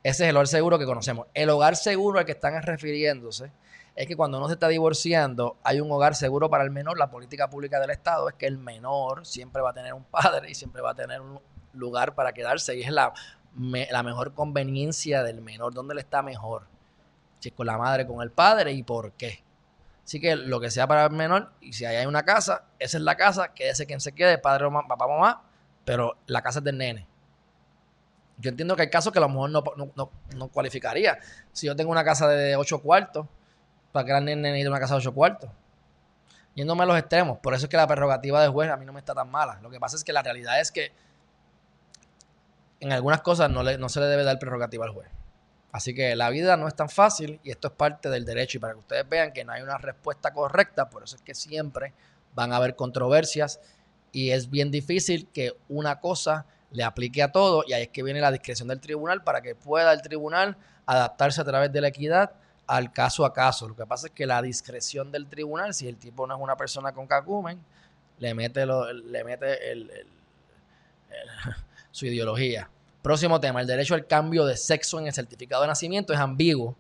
Ese 0.03 0.25
es 0.25 0.31
el 0.31 0.37
hogar 0.37 0.47
seguro 0.47 0.79
que 0.79 0.85
conocemos. 0.85 1.27
El 1.33 1.49
hogar 1.49 1.77
seguro 1.77 2.19
al 2.19 2.27
que 2.27 2.33
están 2.33 2.63
refiriéndose 2.63 3.51
es 3.97 4.07
que 4.07 4.15
cuando 4.15 4.37
uno 4.37 4.49
se 4.49 4.55
está 4.55 4.69
divorciando, 4.69 5.57
hay 5.63 5.81
un 5.81 5.91
hogar 5.91 6.15
seguro 6.15 6.51
para 6.51 6.63
el 6.63 6.71
menor. 6.71 6.99
La 6.99 7.11
política 7.11 7.49
pública 7.49 7.81
del 7.81 7.91
Estado 7.91 8.29
es 8.29 8.35
que 8.35 8.47
el 8.47 8.59
menor 8.59 9.25
siempre 9.25 9.63
va 9.63 9.71
a 9.71 9.73
tener 9.73 9.95
un 9.95 10.05
padre 10.05 10.51
y 10.51 10.55
siempre 10.55 10.83
va 10.83 10.91
a 10.91 10.95
tener 10.95 11.23
un 11.23 11.41
lugar 11.73 12.15
para 12.15 12.35
quedarse. 12.35 12.77
Y 12.77 12.83
es 12.83 12.91
la, 12.91 13.15
la 13.91 14.03
mejor 14.03 14.35
conveniencia 14.35 15.23
del 15.23 15.41
menor. 15.41 15.73
¿Dónde 15.73 15.95
le 15.95 16.03
está 16.03 16.21
mejor? 16.23 16.67
Si 17.45 17.51
es 17.51 17.55
con 17.55 17.67
la 17.67 17.77
madre, 17.77 18.07
con 18.07 18.23
el 18.23 18.31
padre 18.31 18.73
y 18.73 18.83
por 18.83 19.13
qué. 19.13 19.45
Así 20.03 20.19
que 20.19 20.35
lo 20.35 20.61
que 20.61 20.71
sea 20.71 20.87
para 20.87 21.05
el 21.05 21.11
menor, 21.11 21.53
y 21.61 21.75
si 21.75 21.85
hay 21.85 22.07
una 22.07 22.23
casa, 22.23 22.65
esa 22.79 22.97
es 22.97 23.03
la 23.03 23.17
casa, 23.17 23.53
quédese 23.53 23.85
quien 23.85 24.01
se 24.01 24.13
quede, 24.13 24.39
padre 24.39 24.65
o 24.65 24.71
mamá, 24.71 24.89
papá 24.89 25.07
mamá, 25.07 25.43
pero 25.85 26.17
la 26.27 26.41
casa 26.41 26.61
es 26.61 26.65
del 26.65 26.79
nene. 26.79 27.07
Yo 28.39 28.49
entiendo 28.49 28.75
que 28.77 28.83
hay 28.83 28.91
casos 28.91 29.13
que 29.13 29.19
a 29.19 29.21
lo 29.21 29.29
mejor 29.29 29.51
no, 29.51 30.49
cualificaría. 30.49 31.19
Si 31.53 31.67
yo 31.67 31.77
tengo 31.77 31.91
una 31.91 32.03
casa 32.03 32.29
de 32.29 32.57
ocho 32.57 32.81
cuartos, 32.81 33.27
para 33.93 34.07
que 34.07 34.13
el 34.13 34.25
nene 34.25 34.41
necesite 34.41 34.71
una 34.71 34.81
casa 34.81 34.95
de 34.95 35.01
ocho 35.01 35.13
cuartos. 35.13 35.51
Yéndome 36.55 36.85
a 36.85 36.87
los 36.87 36.99
extremos. 36.99 37.39
Por 37.39 37.53
eso 37.53 37.67
es 37.67 37.71
que 37.71 37.77
la 37.77 37.87
prerrogativa 37.87 38.43
de 38.43 38.49
juez 38.49 38.71
a 38.71 38.79
mí 38.79 38.87
no 38.87 38.95
me 38.95 39.01
está 39.01 39.15
tan 39.15 39.31
mala. 39.31 39.61
Lo 39.61 39.69
que 39.69 39.79
pasa 39.79 39.97
es 39.97 40.03
que 40.05 40.15
la 40.15 40.23
realidad 40.23 40.61
es 40.61 40.73
que 40.73 40.93
en 42.81 42.91
algunas 42.91 43.21
cosas 43.21 43.51
no, 43.51 43.63
no 43.63 43.89
se 43.91 44.01
le 44.01 44.07
debe 44.07 44.25
dar 44.25 44.39
prerrogativa 44.39 44.87
al 44.87 44.93
juez. 44.93 45.09
Así 45.75 45.93
que 45.93 46.15
la 46.15 46.31
vida 46.31 46.57
no 46.57 46.69
es 46.69 46.77
tan 46.77 46.89
fácil 46.89 47.41
y 47.43 47.51
esto 47.51 47.67
es 47.67 47.75
parte 47.75 48.09
del 48.09 48.25
derecho. 48.25 48.59
Y 48.59 48.61
para 48.61 48.75
que 48.75 48.79
ustedes 48.79 49.09
vean 49.09 49.33
que 49.33 49.45
no 49.45 49.51
hay 49.51 49.61
una 49.61 49.77
respuesta 49.77 50.33
correcta, 50.33 50.89
por 50.89 51.03
eso 51.03 51.17
es 51.17 51.23
que 51.23 51.35
siempre 51.35 51.93
van 52.33 52.53
a 52.53 52.59
haber 52.59 52.77
controversias 52.77 53.59
y 54.13 54.31
es 54.31 54.51
bien 54.51 54.71
difícil 54.71 55.27
que 55.33 55.57
una 55.69 55.99
cosa 55.99 56.47
le 56.71 56.85
aplique 56.85 57.25
a 57.25 57.33
todo 57.33 57.65
y 57.67 57.73
ahí 57.73 57.83
es 57.83 57.89
que 57.89 58.05
viene 58.05 58.21
la 58.21 58.31
discreción 58.31 58.69
del 58.69 58.79
tribunal 58.81 59.25
para 59.25 59.43
que 59.43 59.57
pueda 59.57 59.93
el 59.93 60.01
tribunal 60.01 60.57
adaptarse 60.87 61.41
a 61.41 61.45
través 61.45 61.73
de 61.73 61.81
la 61.81 61.89
equidad 61.89 62.31
al 62.69 62.93
caso 62.93 63.25
a 63.25 63.33
caso. 63.33 63.67
Lo 63.67 63.75
que 63.75 63.85
pasa 63.85 64.07
es 64.07 64.13
que 64.13 64.27
la 64.27 64.41
discreción 64.43 65.11
del 65.11 65.27
tribunal, 65.27 65.75
si 65.75 65.89
el 65.89 65.97
tipo 65.97 66.25
no 66.29 66.37
es 66.37 66.41
una 66.41 66.57
persona 66.57 66.93
con 66.93 67.09
cacumen, 67.09 67.59
le 68.21 68.33
mete, 68.33 68.65
le 68.65 69.25
mete 69.25 69.59
su 71.91 72.07
ideología. 72.07 72.71
Próximo 73.05 73.39
tema, 73.39 73.61
el 73.61 73.67
derecho 73.67 73.95
al 73.95 74.07
cambio 74.07 74.47
de 74.47 74.57
sexo 74.57 74.99
en 74.99 75.07
el 75.07 75.13
certificado 75.13 75.61
de 75.61 75.69
nacimiento 75.69 76.15
es 76.15 76.19
ambiguo 76.19 76.75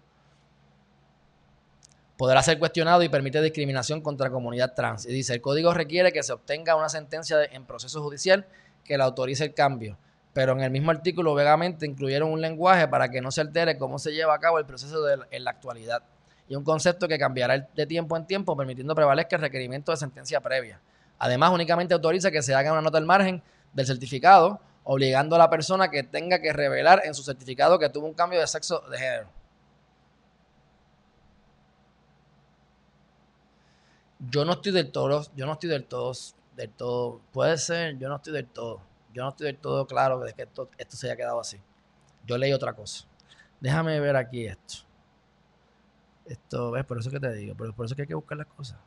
podrá 2.16 2.42
ser 2.42 2.58
cuestionado 2.58 3.02
y 3.02 3.10
permite 3.10 3.42
discriminación 3.42 4.00
contra 4.00 4.30
comunidad 4.30 4.72
trans. 4.72 5.04
Y 5.04 5.12
dice, 5.12 5.34
el 5.34 5.42
código 5.42 5.74
requiere 5.74 6.12
que 6.12 6.22
se 6.22 6.32
obtenga 6.32 6.76
una 6.76 6.88
sentencia 6.88 7.44
en 7.44 7.66
proceso 7.66 8.02
judicial 8.02 8.46
que 8.84 8.96
la 8.96 9.04
autorice 9.04 9.44
el 9.44 9.52
cambio. 9.52 9.98
Pero 10.32 10.52
en 10.52 10.60
el 10.60 10.70
mismo 10.70 10.90
artículo 10.90 11.34
vagamente 11.34 11.84
incluyeron 11.84 12.30
un 12.30 12.40
lenguaje 12.40 12.88
para 12.88 13.10
que 13.10 13.20
no 13.20 13.30
se 13.30 13.42
altere 13.42 13.76
cómo 13.76 13.98
se 13.98 14.12
lleva 14.12 14.34
a 14.34 14.38
cabo 14.38 14.58
el 14.58 14.64
proceso 14.64 15.06
en 15.30 15.44
la 15.44 15.50
actualidad. 15.50 16.02
Y 16.48 16.56
un 16.56 16.64
concepto 16.64 17.06
que 17.06 17.18
cambiará 17.18 17.68
de 17.74 17.86
tiempo 17.86 18.16
en 18.16 18.26
tiempo, 18.26 18.56
permitiendo 18.56 18.94
prevalezca 18.94 19.36
el 19.36 19.42
requerimiento 19.42 19.92
de 19.92 19.98
sentencia 19.98 20.40
previa. 20.40 20.80
Además, 21.18 21.50
únicamente 21.52 21.92
autoriza 21.92 22.30
que 22.30 22.40
se 22.42 22.54
haga 22.54 22.72
una 22.72 22.80
nota 22.80 22.96
al 22.96 23.04
margen 23.04 23.42
del 23.74 23.86
certificado, 23.86 24.60
obligando 24.84 25.34
a 25.34 25.38
la 25.38 25.50
persona 25.50 25.90
que 25.90 26.02
tenga 26.02 26.40
que 26.40 26.52
revelar 26.52 27.02
en 27.04 27.14
su 27.14 27.22
certificado 27.22 27.78
que 27.78 27.88
tuvo 27.88 28.06
un 28.06 28.14
cambio 28.14 28.38
de 28.38 28.46
sexo 28.46 28.80
de 28.90 28.98
género. 28.98 29.28
Yo 34.30 34.44
no 34.44 34.52
estoy 34.52 34.72
del 34.72 34.92
todo, 34.92 35.26
yo 35.34 35.46
no 35.46 35.54
estoy 35.54 35.68
del 35.70 35.84
todo, 35.84 36.12
del 36.54 36.70
todo, 36.70 37.20
puede 37.32 37.58
ser, 37.58 37.98
yo 37.98 38.08
no 38.08 38.16
estoy 38.16 38.32
del 38.32 38.46
todo, 38.46 38.80
yo 39.12 39.22
no 39.22 39.30
estoy 39.30 39.46
del 39.46 39.58
todo 39.58 39.86
claro 39.86 40.20
de 40.20 40.32
que 40.32 40.42
esto, 40.42 40.68
se 40.88 41.06
haya 41.06 41.16
quedado 41.16 41.40
así. 41.40 41.60
Yo 42.26 42.38
leí 42.38 42.52
otra 42.52 42.72
cosa. 42.72 43.06
Déjame 43.60 44.00
ver 44.00 44.16
aquí 44.16 44.46
esto. 44.46 44.74
Esto, 46.24 46.70
¿ves? 46.70 46.84
Por 46.84 46.98
eso 46.98 47.10
que 47.10 47.20
te 47.20 47.32
digo, 47.34 47.54
por, 47.54 47.74
por 47.74 47.86
eso 47.86 47.94
que 47.94 48.02
hay 48.02 48.08
que 48.08 48.14
buscar 48.14 48.38
las 48.38 48.46
cosas. 48.46 48.78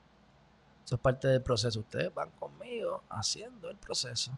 Eso 0.85 0.95
es 0.95 1.01
parte 1.01 1.27
del 1.27 1.41
proceso. 1.41 1.79
Ustedes 1.81 2.11
van 2.13 2.31
conmigo 2.31 3.03
haciendo 3.09 3.69
el 3.69 3.77
proceso. 3.77 4.31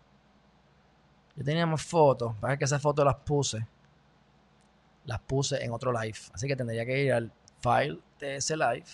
Yo 1.40 1.44
tenía 1.44 1.66
más 1.66 1.82
fotos, 1.82 2.36
para 2.40 2.56
que 2.56 2.66
esas 2.66 2.80
fotos 2.80 3.04
las 3.04 3.16
puse. 3.16 3.66
Las 5.06 5.20
puse 5.22 5.64
en 5.64 5.72
otro 5.72 5.92
live. 5.92 6.20
Así 6.34 6.48
que 6.48 6.56
tendría 6.56 6.86
que 6.86 7.02
ir 7.02 7.14
al 7.14 7.32
file 7.62 8.00
de 8.20 8.36
ese 8.36 8.56
live 8.56 8.86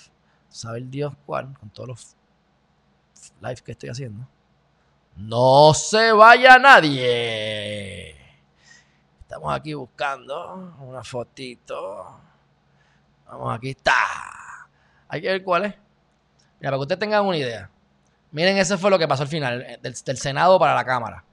sabe 0.55 0.81
Dios 0.81 1.13
cuál, 1.25 1.53
con 1.59 1.69
todos 1.69 1.89
los 1.89 2.15
live 3.41 3.61
que 3.63 3.73
estoy 3.73 3.89
haciendo. 3.89 4.25
No 5.17 5.73
se 5.73 6.11
vaya 6.13 6.57
nadie. 6.57 8.15
Estamos 9.19 9.53
aquí 9.53 9.73
buscando 9.73 10.75
una 10.79 11.03
fotito. 11.03 12.19
Vamos, 13.27 13.55
aquí 13.55 13.71
está. 13.71 13.93
Hay 15.09 15.21
que 15.21 15.27
ver 15.27 15.43
cuál 15.43 15.65
es. 15.65 15.73
Mira, 16.59 16.71
para 16.71 16.77
que 16.77 16.81
ustedes 16.81 16.99
tengan 16.99 17.25
una 17.25 17.37
idea. 17.37 17.69
Miren, 18.31 18.57
ese 18.57 18.77
fue 18.77 18.89
lo 18.89 18.99
que 18.99 19.07
pasó 19.07 19.23
al 19.23 19.29
final 19.29 19.61
eh, 19.61 19.79
del, 19.81 19.95
Senado 19.95 20.59
para 20.59 20.75
la 20.75 20.85
Cámara. 20.85 21.23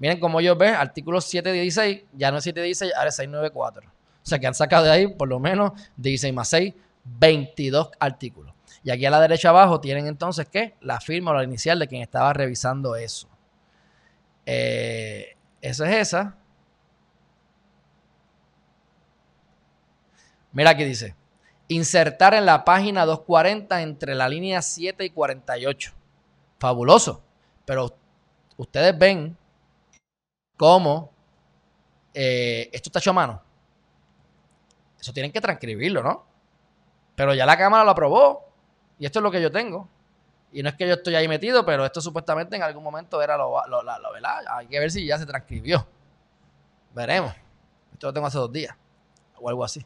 Miren 0.00 0.18
como 0.18 0.40
yo 0.40 0.56
ve, 0.56 0.68
artículo 0.68 1.20
716, 1.20 2.04
ya 2.14 2.32
no 2.32 2.38
es 2.38 2.44
716, 2.44 2.94
ahora 2.96 3.10
es 3.10 3.16
694. 3.16 3.88
O 3.88 4.26
sea 4.26 4.38
que 4.38 4.46
han 4.46 4.54
sacado 4.54 4.84
de 4.84 4.90
ahí 4.90 5.06
por 5.06 5.28
lo 5.28 5.38
menos 5.38 5.72
16 5.98 6.34
más 6.34 6.48
6, 6.48 6.74
22 7.04 7.90
artículos. 8.00 8.54
Y 8.82 8.90
aquí 8.90 9.04
a 9.04 9.10
la 9.10 9.20
derecha 9.20 9.50
abajo 9.50 9.78
tienen 9.78 10.06
entonces 10.06 10.48
¿qué? 10.48 10.74
La 10.80 11.00
firma 11.00 11.32
o 11.32 11.34
la 11.34 11.44
inicial 11.44 11.78
de 11.78 11.86
quien 11.86 12.00
estaba 12.00 12.32
revisando 12.32 12.96
eso. 12.96 13.28
Eh, 14.46 15.36
esa 15.60 15.90
es 15.90 16.08
esa. 16.08 16.36
Mira 20.52 20.70
aquí 20.70 20.84
dice. 20.84 21.14
Insertar 21.68 22.32
en 22.32 22.46
la 22.46 22.64
página 22.64 23.04
240 23.04 23.82
entre 23.82 24.14
la 24.14 24.30
línea 24.30 24.62
7 24.62 25.04
y 25.04 25.10
48. 25.10 25.92
Fabuloso. 26.58 27.22
Pero 27.66 27.94
ustedes 28.56 28.98
ven 28.98 29.36
cómo 30.60 31.10
eh, 32.12 32.68
esto 32.70 32.90
está 32.90 32.98
hecho 32.98 33.12
a 33.12 33.14
mano. 33.14 33.42
Eso 35.00 35.10
tienen 35.10 35.32
que 35.32 35.40
transcribirlo, 35.40 36.02
¿no? 36.02 36.26
Pero 37.14 37.32
ya 37.32 37.46
la 37.46 37.56
Cámara 37.56 37.82
lo 37.82 37.92
aprobó. 37.92 38.44
Y 38.98 39.06
esto 39.06 39.20
es 39.20 39.22
lo 39.22 39.30
que 39.30 39.40
yo 39.40 39.50
tengo. 39.50 39.88
Y 40.52 40.62
no 40.62 40.68
es 40.68 40.74
que 40.74 40.86
yo 40.86 40.92
estoy 40.92 41.14
ahí 41.14 41.26
metido, 41.28 41.64
pero 41.64 41.86
esto 41.86 42.02
supuestamente 42.02 42.56
en 42.56 42.62
algún 42.62 42.84
momento 42.84 43.22
era 43.22 43.38
lo, 43.38 43.66
lo, 43.68 44.12
¿verdad? 44.12 44.44
Hay 44.50 44.66
que 44.66 44.78
ver 44.78 44.90
si 44.90 45.06
ya 45.06 45.16
se 45.16 45.24
transcribió. 45.24 45.86
Veremos. 46.94 47.34
Esto 47.94 48.08
lo 48.08 48.12
tengo 48.12 48.26
hace 48.26 48.36
dos 48.36 48.52
días. 48.52 48.76
O 49.40 49.48
algo 49.48 49.64
así. 49.64 49.82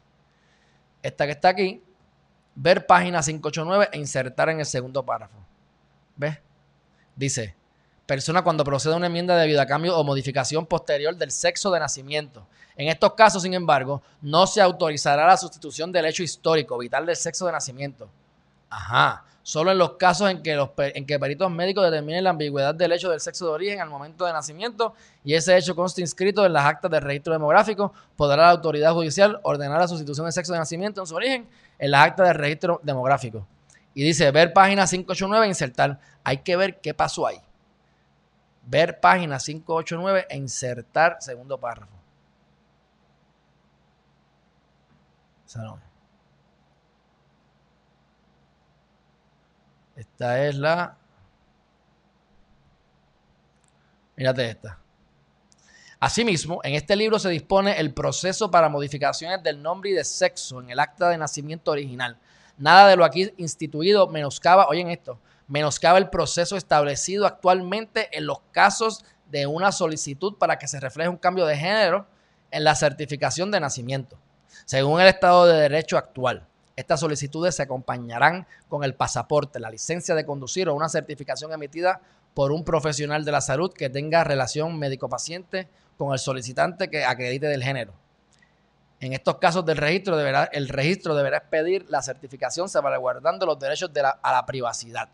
Esta 1.01 1.25
que 1.25 1.31
está 1.31 1.49
aquí. 1.49 1.81
Ver 2.53 2.85
página 2.85 3.21
589 3.21 3.91
e 3.93 3.97
insertar 3.97 4.49
en 4.49 4.59
el 4.59 4.65
segundo 4.65 5.05
párrafo. 5.05 5.37
¿Ves? 6.17 6.37
Dice, 7.15 7.55
persona 8.05 8.43
cuando 8.43 8.63
procede 8.63 8.93
a 8.93 8.97
una 8.97 9.07
enmienda 9.07 9.35
de 9.37 9.47
vida, 9.47 9.65
cambio 9.65 9.97
o 9.97 10.03
modificación 10.03 10.65
posterior 10.65 11.15
del 11.15 11.31
sexo 11.31 11.71
de 11.71 11.79
nacimiento. 11.79 12.45
En 12.77 12.89
estos 12.89 13.13
casos, 13.13 13.43
sin 13.43 13.53
embargo, 13.53 14.01
no 14.21 14.45
se 14.47 14.61
autorizará 14.61 15.25
la 15.25 15.37
sustitución 15.37 15.91
del 15.91 16.05
hecho 16.05 16.23
histórico 16.23 16.77
vital 16.77 17.05
del 17.05 17.15
sexo 17.15 17.45
de 17.45 17.53
nacimiento 17.53 18.09
Ajá. 18.69 19.23
Solo 19.41 19.71
en 19.71 19.77
los 19.77 19.91
casos 19.91 20.31
en 20.31 20.41
que, 20.41 20.55
los, 20.55 20.71
en 20.77 21.05
que 21.05 21.19
peritos 21.19 21.51
médicos 21.51 21.83
determinen 21.85 22.23
la 22.23 22.31
ambigüedad 22.31 22.73
del 22.73 22.91
hecho 22.91 23.11
del 23.11 23.19
sexo 23.19 23.45
de 23.45 23.51
origen 23.51 23.79
al 23.79 23.89
momento 23.89 24.25
de 24.25 24.33
nacimiento 24.33 24.95
y 25.23 25.35
ese 25.35 25.55
hecho 25.55 25.75
conste 25.75 26.01
inscrito 26.01 26.43
en 26.45 26.51
las 26.51 26.65
actas 26.65 26.89
del 26.89 27.03
registro 27.03 27.31
demográfico, 27.31 27.93
podrá 28.17 28.37
la 28.37 28.49
autoridad 28.49 28.93
judicial 28.93 29.39
ordenar 29.43 29.79
la 29.79 29.87
sustitución 29.87 30.25
del 30.25 30.33
sexo 30.33 30.51
de 30.51 30.59
nacimiento 30.59 30.99
en 30.99 31.07
su 31.07 31.15
origen 31.15 31.47
en 31.77 31.91
las 31.91 32.07
actas 32.07 32.27
del 32.27 32.37
registro 32.37 32.79
demográfico. 32.81 33.45
Y 33.93 34.03
dice, 34.03 34.31
ver 34.31 34.51
página 34.51 34.87
589 34.87 35.45
e 35.45 35.49
insertar. 35.49 35.99
Hay 36.23 36.39
que 36.39 36.55
ver 36.55 36.81
qué 36.81 36.95
pasó 36.95 37.27
ahí. 37.27 37.39
Ver 38.65 38.99
página 38.99 39.37
589 39.37 40.25
e 40.29 40.37
insertar 40.37 41.17
segundo 41.19 41.59
párrafo. 41.59 41.95
Esta 49.95 50.45
es 50.45 50.55
la. 50.55 50.97
Mírate 54.17 54.49
esta. 54.49 54.79
Asimismo, 55.99 56.59
en 56.63 56.75
este 56.75 56.95
libro 56.95 57.19
se 57.19 57.29
dispone 57.29 57.79
el 57.79 57.93
proceso 57.93 58.51
para 58.51 58.69
modificaciones 58.69 59.41
del 59.41 59.61
nombre 59.61 59.91
y 59.91 59.93
de 59.93 60.03
sexo 60.03 60.61
en 60.61 60.69
el 60.69 60.79
acta 60.79 61.09
de 61.09 61.17
nacimiento 61.17 61.71
original. 61.71 62.17
Nada 62.57 62.89
de 62.89 62.95
lo 62.95 63.05
aquí 63.05 63.33
instituido 63.37 64.07
menoscaba, 64.07 64.67
oyen 64.67 64.89
esto, 64.89 65.19
menoscaba 65.47 65.97
el 65.97 66.09
proceso 66.09 66.57
establecido 66.57 67.25
actualmente 67.25 68.15
en 68.17 68.25
los 68.25 68.39
casos 68.51 69.05
de 69.29 69.47
una 69.47 69.71
solicitud 69.71 70.37
para 70.37 70.57
que 70.57 70.67
se 70.67 70.79
refleje 70.79 71.09
un 71.09 71.17
cambio 71.17 71.45
de 71.45 71.57
género 71.57 72.07
en 72.51 72.63
la 72.63 72.75
certificación 72.75 73.51
de 73.51 73.59
nacimiento, 73.59 74.17
según 74.65 75.01
el 75.01 75.07
estado 75.07 75.45
de 75.45 75.59
derecho 75.61 75.97
actual. 75.97 76.47
Estas 76.75 76.99
solicitudes 76.99 77.55
se 77.55 77.63
acompañarán 77.63 78.47
con 78.67 78.83
el 78.83 78.95
pasaporte, 78.95 79.59
la 79.59 79.69
licencia 79.69 80.13
de 80.13 80.25
conducir 80.25 80.67
o 80.67 80.75
una 80.75 80.89
certificación 80.89 81.53
emitida 81.53 82.01
por 82.33 82.51
un 82.51 82.65
profesional 82.65 83.23
de 83.23 83.31
la 83.31 83.41
salud 83.41 83.71
que 83.73 83.89
tenga 83.89 84.23
relación 84.23 84.77
médico-paciente 84.77 85.69
con 85.97 86.11
el 86.11 86.19
solicitante 86.19 86.89
que 86.89 87.05
acredite 87.05 87.47
del 87.47 87.63
género. 87.63 87.93
En 88.99 89.13
estos 89.13 89.37
casos 89.37 89.65
del 89.65 89.77
registro, 89.77 90.17
deberá, 90.17 90.45
el 90.45 90.67
registro 90.67 91.15
deberá 91.15 91.37
expedir 91.37 91.85
la 91.89 92.01
certificación 92.01 92.67
salvaguardando 92.67 93.45
los 93.45 93.59
derechos 93.59 93.93
de 93.93 94.01
a 94.01 94.31
la 94.31 94.45
privacidad. 94.45 95.09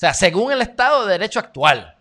O 0.00 0.06
sea, 0.06 0.14
según 0.14 0.50
el 0.50 0.62
Estado 0.62 1.04
de 1.04 1.12
Derecho 1.12 1.38
actual, 1.38 1.94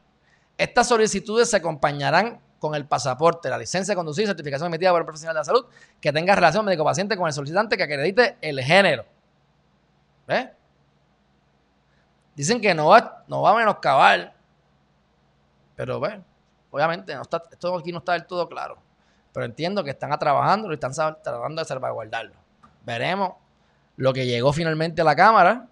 estas 0.57 0.87
solicitudes 0.87 1.49
se 1.49 1.57
acompañarán 1.57 2.39
con 2.57 2.73
el 2.73 2.85
pasaporte, 2.85 3.49
la 3.49 3.57
licencia 3.57 3.91
de 3.91 3.97
conducir, 3.97 4.25
certificación 4.25 4.67
emitida 4.67 4.91
por 4.91 5.01
el 5.01 5.05
profesional 5.05 5.33
de 5.33 5.39
la 5.41 5.43
salud, 5.43 5.65
que 5.99 6.13
tenga 6.13 6.33
relación 6.33 6.63
médico-paciente 6.63 7.17
con 7.17 7.27
el 7.27 7.33
solicitante 7.33 7.75
que 7.75 7.83
acredite 7.83 8.37
el 8.39 8.61
género. 8.61 9.03
¿Ves? 10.25 10.47
Dicen 12.35 12.61
que 12.61 12.73
no 12.73 12.87
va, 12.87 13.25
no 13.27 13.41
va 13.41 13.51
a 13.51 13.55
menoscabar, 13.55 14.33
pero 15.75 15.99
bueno, 15.99 16.23
obviamente 16.71 17.13
no 17.13 17.23
esto 17.23 17.75
aquí 17.77 17.91
no 17.91 17.97
está 17.97 18.13
del 18.13 18.25
todo 18.25 18.47
claro. 18.47 18.77
Pero 19.33 19.45
entiendo 19.45 19.83
que 19.83 19.89
están 19.89 20.17
trabajando 20.17 20.71
y 20.71 20.75
están 20.75 20.93
tratando 20.93 21.61
de 21.61 21.67
salvaguardarlo. 21.67 22.35
Veremos 22.85 23.33
lo 23.97 24.13
que 24.13 24.25
llegó 24.25 24.53
finalmente 24.53 25.01
a 25.01 25.03
la 25.03 25.17
Cámara, 25.17 25.67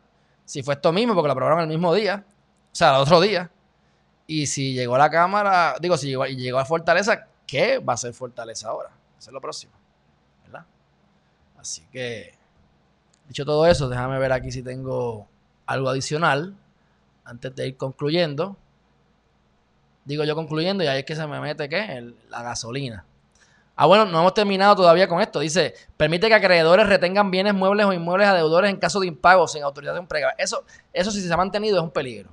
si 0.48 0.64
fue 0.64 0.76
esto 0.76 0.94
mismo, 0.94 1.14
porque 1.14 1.28
lo 1.28 1.34
aprobaron 1.34 1.60
el 1.60 1.68
mismo 1.68 1.94
día, 1.94 2.24
o 2.72 2.76
sea, 2.76 2.96
el 2.96 3.02
otro 3.02 3.20
día, 3.20 3.52
y 4.26 4.48
si 4.48 4.74
llegó 4.74 4.96
a 4.96 4.98
la 4.98 5.10
Cámara, 5.12 5.76
digo, 5.82 5.98
si 5.98 6.08
llegó, 6.08 6.26
llegó 6.26 6.58
a 6.58 6.66
Fortaleza, 6.66 7.28
¿qué 7.46 7.80
va 7.80 7.94
a 7.94 7.98
ser 7.98 8.14
Fortaleza 8.14 8.70
ahora? 8.70 8.90
Eso 9.20 9.30
es 9.30 9.34
lo 9.34 9.42
próximo. 9.42 9.74
¿Verdad? 10.46 10.66
Así 11.58 11.84
que, 11.92 12.34
dicho 13.28 13.44
todo 13.44 13.68
eso, 13.68 13.90
déjame 13.90 14.18
ver 14.20 14.32
aquí 14.32 14.50
si 14.52 14.64
tengo 14.64 15.28
algo 15.66 15.90
adicional 15.90 16.56
antes 17.26 17.54
de 17.54 17.68
ir 17.68 17.76
concluyendo. 17.76 18.56
Digo 20.06 20.24
yo 20.24 20.34
concluyendo 20.34 20.82
y 20.82 20.88
ahí 20.88 21.00
es 21.00 21.06
que 21.06 21.16
se 21.16 21.28
me 21.28 21.42
mete, 21.42 21.68
¿qué? 21.68 22.14
la 22.30 22.42
gasolina. 22.42 23.04
Ah, 23.78 23.86
bueno, 23.86 24.06
no 24.06 24.20
hemos 24.20 24.34
terminado 24.34 24.76
todavía 24.76 25.08
con 25.08 25.22
esto. 25.22 25.40
Dice, 25.40 25.74
permite 25.96 26.28
que 26.28 26.34
acreedores 26.34 26.88
retengan 26.88 27.32
bienes 27.32 27.54
muebles 27.54 27.86
o 27.86 27.94
inmuebles 27.94 28.28
a 28.28 28.34
deudores 28.34 28.70
en 28.70 28.78
caso 28.78 29.00
de 29.00 29.08
impago 29.08 29.48
sin 29.48 29.64
autorización 29.64 30.08
previa. 30.08 30.34
Eso, 30.38 30.66
eso 30.92 31.12
si 31.12 31.22
se 31.22 31.32
ha 31.32 31.38
mantenido 31.38 31.78
es 31.78 31.84
un 31.84 31.92
peligro 31.92 32.32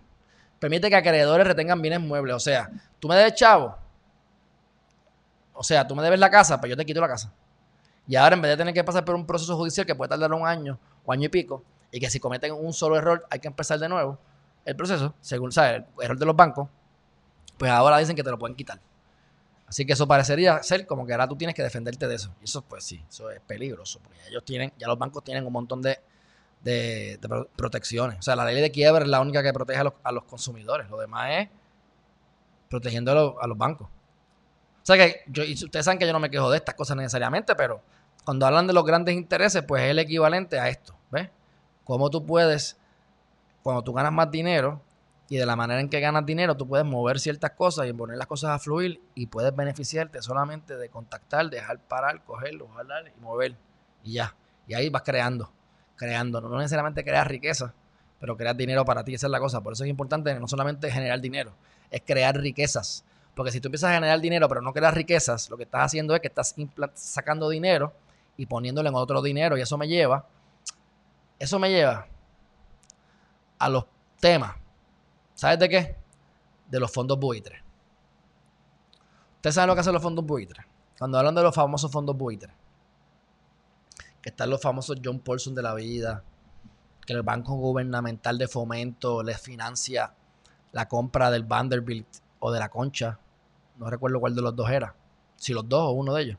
permite 0.65 0.89
que 0.89 0.97
acreedores 0.97 1.47
retengan 1.47 1.83
bienes 1.83 2.01
muebles. 2.01 2.37
O 2.37 2.41
sea, 2.41 2.71
tú 2.99 3.07
me 3.07 3.17
debes 3.17 3.35
chavo. 3.35 3.77
O 5.53 5.63
sea, 5.63 5.87
tú 5.87 5.95
me 5.95 6.03
debes 6.03 6.19
la 6.19 6.31
casa, 6.31 6.59
pues 6.59 6.71
yo 6.71 6.77
te 6.77 6.87
quito 6.87 7.03
la 7.03 7.09
casa. 7.09 7.31
Y 8.09 8.17
ahora 8.17 8.35
en 8.35 8.41
vez 8.41 8.53
de 8.53 8.57
tener 8.57 8.73
que 8.73 8.83
pasar 8.83 9.05
por 9.05 9.15
un 9.15 9.27
proceso 9.27 9.55
judicial 9.59 9.85
que 9.85 9.95
puede 9.95 10.09
tardar 10.09 10.33
un 10.33 10.47
año 10.47 10.79
o 11.05 11.13
año 11.13 11.27
y 11.27 11.29
pico, 11.29 11.63
y 11.93 12.01
que 12.01 12.09
si 12.09 12.19
cometen 12.19 12.55
un 12.55 12.73
solo 12.73 12.97
error 12.97 13.27
hay 13.29 13.41
que 13.41 13.49
empezar 13.49 13.79
de 13.79 13.91
nuevo 13.91 14.19
el 14.65 14.75
proceso, 14.75 15.15
según, 15.21 15.53
¿sabes? 15.53 15.83
El 15.99 16.05
error 16.05 16.19
de 16.19 16.25
los 16.25 16.35
bancos, 16.35 16.67
pues 17.59 17.71
ahora 17.71 17.99
dicen 17.99 18.17
que 18.17 18.25
te 18.25 18.31
lo 18.31 18.39
pueden 18.39 18.57
quitar. 18.57 18.81
Así 19.75 19.85
que 19.85 19.95
eso 19.95 20.07
parecería 20.07 20.63
ser 20.63 20.87
como 20.87 21.05
que 21.05 21.15
ahora 21.15 21.27
tú 21.27 21.35
tienes 21.35 21.57
que 21.57 21.61
defenderte 21.65 22.07
de 22.07 22.15
eso. 22.15 22.33
Y 22.41 22.45
eso, 22.45 22.63
pues 22.63 22.85
sí, 22.85 23.05
eso 23.09 23.29
es 23.33 23.41
peligroso, 23.41 23.99
porque 24.05 24.21
ellos 24.29 24.45
tienen, 24.45 24.73
ya 24.79 24.87
los 24.87 24.97
bancos 24.97 25.25
tienen 25.25 25.45
un 25.45 25.53
montón 25.53 25.83
de, 25.83 25.99
de, 26.63 27.19
protecciones. 27.57 28.21
O 28.21 28.23
sea, 28.23 28.37
la 28.37 28.45
ley 28.45 28.61
de 28.61 28.71
quiebra 28.71 29.03
es 29.03 29.11
la 29.11 29.21
única 29.21 29.43
que 29.43 29.53
protege 29.53 29.81
a 29.81 30.13
los, 30.13 30.25
consumidores. 30.27 30.89
Lo 30.89 30.97
demás 30.97 31.29
es 31.33 31.49
protegiendo 32.71 33.37
a 33.41 33.49
los, 33.49 33.59
bancos. 33.59 33.89
O 33.89 34.87
sea 34.87 34.97
que 34.97 35.23
yo, 35.27 35.43
y 35.43 35.55
ustedes 35.55 35.85
saben 35.85 35.99
que 35.99 36.07
yo 36.07 36.13
no 36.13 36.21
me 36.21 36.31
quejo 36.31 36.53
de 36.53 36.59
estas 36.59 36.77
cosas 36.77 36.97
necesariamente, 36.97 37.57
pero 37.57 37.83
cuando 38.25 38.47
hablan 38.47 38.69
de 38.69 38.75
los 38.75 38.85
grandes 38.85 39.17
intereses, 39.17 39.65
pues 39.67 39.83
es 39.83 39.91
el 39.91 39.99
equivalente 39.99 40.61
a 40.61 40.69
esto. 40.69 40.95
¿Ves? 41.11 41.31
Cómo 41.83 42.11
tú 42.11 42.25
puedes, 42.25 42.77
cuando 43.65 43.83
tú 43.83 43.93
ganas 43.93 44.13
más 44.13 44.31
dinero 44.31 44.81
y 45.29 45.37
de 45.37 45.47
la 45.47 45.57
manera 45.57 45.81
en 45.81 45.89
que 45.89 46.01
ganas 46.01 46.27
dinero, 46.27 46.57
tú 46.57 46.69
puedes 46.69 46.87
mover 46.87 47.19
ciertas 47.19 47.53
cosas 47.53 47.89
y 47.89 47.93
poner 47.93 48.19
las 48.19 48.27
cosas 48.27 48.51
a 48.51 48.59
fluir 48.59 49.01
y 49.15 49.27
puedes 49.27 49.55
beneficiarte 49.55 50.21
solamente 50.21 50.77
de 50.77 50.89
contactar, 50.89 51.49
dejar 51.49 51.79
parar, 51.81 52.23
cogerlo, 52.25 52.69
jalar 52.69 53.05
y 53.09 53.21
mover. 53.21 53.57
Y 54.03 54.15
ya. 54.15 54.35
Y 54.67 54.75
ahí 54.75 54.91
vas 54.91 55.03
creando 55.03 55.51
creando. 55.97 56.41
No 56.41 56.59
necesariamente 56.59 57.05
crear 57.05 57.29
riqueza, 57.29 57.75
pero 58.21 58.37
crear 58.37 58.57
dinero 58.57 58.85
para 58.85 59.05
ti. 59.05 59.15
Esa 59.15 59.27
es 59.27 59.31
la 59.31 59.41
cosa. 59.41 59.61
Por 59.61 59.73
eso 59.73 59.85
es 59.85 59.91
importante 59.91 60.39
no 60.39 60.49
solamente 60.49 60.91
generar 60.91 61.21
dinero, 61.21 61.53
es 61.91 62.03
crear 62.05 62.37
riquezas. 62.37 63.05
Porque 63.35 63.51
si 63.51 63.61
tú 63.61 63.69
empiezas 63.69 63.91
a 63.91 63.95
generar 63.95 64.21
dinero, 64.21 64.49
pero 64.49 64.63
no 64.63 64.73
creas 64.73 64.95
riquezas, 64.95 65.51
lo 65.51 65.57
que 65.57 65.65
estás 65.65 65.83
haciendo 65.83 66.15
es 66.15 66.21
que 66.21 66.29
estás 66.29 66.55
sacando 66.95 67.49
dinero 67.49 67.93
y 68.37 68.47
poniéndolo 68.47 68.89
en 68.89 68.95
otro 68.95 69.23
dinero. 69.23 69.57
Y 69.57 69.61
eso 69.61 69.77
me 69.77 69.89
lleva, 69.89 70.27
eso 71.39 71.59
me 71.59 71.71
lleva 71.71 72.07
a 73.59 73.69
los 73.69 73.87
temas. 74.21 74.55
¿Sabes 75.35 75.59
de 75.59 75.69
qué? 75.69 75.97
De 76.69 76.81
los 76.81 76.91
fondos 76.91 77.19
buitres. 77.19 77.61
¿Ustedes 79.37 79.55
saben 79.55 79.69
lo 79.69 79.75
que 79.75 79.81
hacen 79.81 79.93
los 79.93 80.03
fondos 80.03 80.25
buitres? 80.25 80.65
Cuando 80.99 81.19
hablan 81.19 81.35
de 81.35 81.43
los 81.43 81.55
famosos 81.55 81.91
fondos 81.91 82.17
buitres 82.17 82.53
que 84.25 84.31
están 84.31 84.49
los 84.49 84.63
famosos 84.63 84.97
John 85.05 85.21
Paulson 85.21 85.55
de 85.55 85.61
la 85.61 85.75
vida, 85.75 86.25
que 87.05 87.13
el 87.13 87.21
Banco 87.21 87.57
Gubernamental 87.57 88.39
de 88.39 88.49
Fomento 88.49 89.23
les 89.23 89.39
financia 89.39 90.15
la 90.73 90.89
compra 90.89 91.31
del 91.31 91.45
Vanderbilt 91.45 92.07
o 92.39 92.51
de 92.51 92.59
la 92.59 92.71
Concha. 92.71 93.19
No 93.77 93.91
recuerdo 93.91 94.21
cuál 94.21 94.35
de 94.35 94.41
los 94.41 94.57
dos 94.57 94.71
era. 94.71 94.97
Si 95.37 95.53
los 95.53 95.69
dos 95.69 95.83
o 95.83 95.91
uno 95.91 96.15
de 96.15 96.23
ellos. 96.23 96.39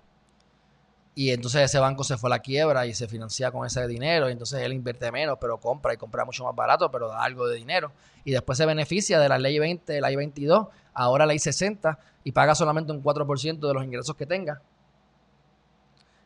Y 1.17 1.31
entonces 1.31 1.61
ese 1.61 1.79
banco 1.79 2.03
se 2.03 2.17
fue 2.17 2.27
a 2.27 2.31
la 2.31 2.39
quiebra 2.39 2.85
y 2.85 2.93
se 2.93 3.07
financia 3.07 3.49
con 3.49 3.65
ese 3.65 3.87
dinero. 3.87 4.27
Y 4.27 4.33
entonces 4.33 4.61
él 4.61 4.73
invierte 4.73 5.11
menos, 5.11 5.37
pero 5.39 5.57
compra 5.57 5.93
y 5.93 5.97
compra 5.97 6.25
mucho 6.25 6.43
más 6.43 6.53
barato, 6.53 6.91
pero 6.91 7.07
da 7.07 7.23
algo 7.23 7.47
de 7.47 7.55
dinero. 7.55 7.93
Y 8.25 8.31
después 8.31 8.57
se 8.57 8.65
beneficia 8.65 9.17
de 9.19 9.29
la 9.29 9.37
ley 9.39 9.57
20, 9.57 10.01
la 10.01 10.09
ley 10.09 10.17
22, 10.17 10.67
ahora 10.93 11.25
la 11.25 11.29
ley 11.29 11.39
60 11.39 11.97
y 12.25 12.31
paga 12.33 12.53
solamente 12.53 12.91
un 12.91 13.01
4% 13.01 13.59
de 13.65 13.73
los 13.73 13.83
ingresos 13.83 14.15
que 14.15 14.25
tenga. 14.25 14.61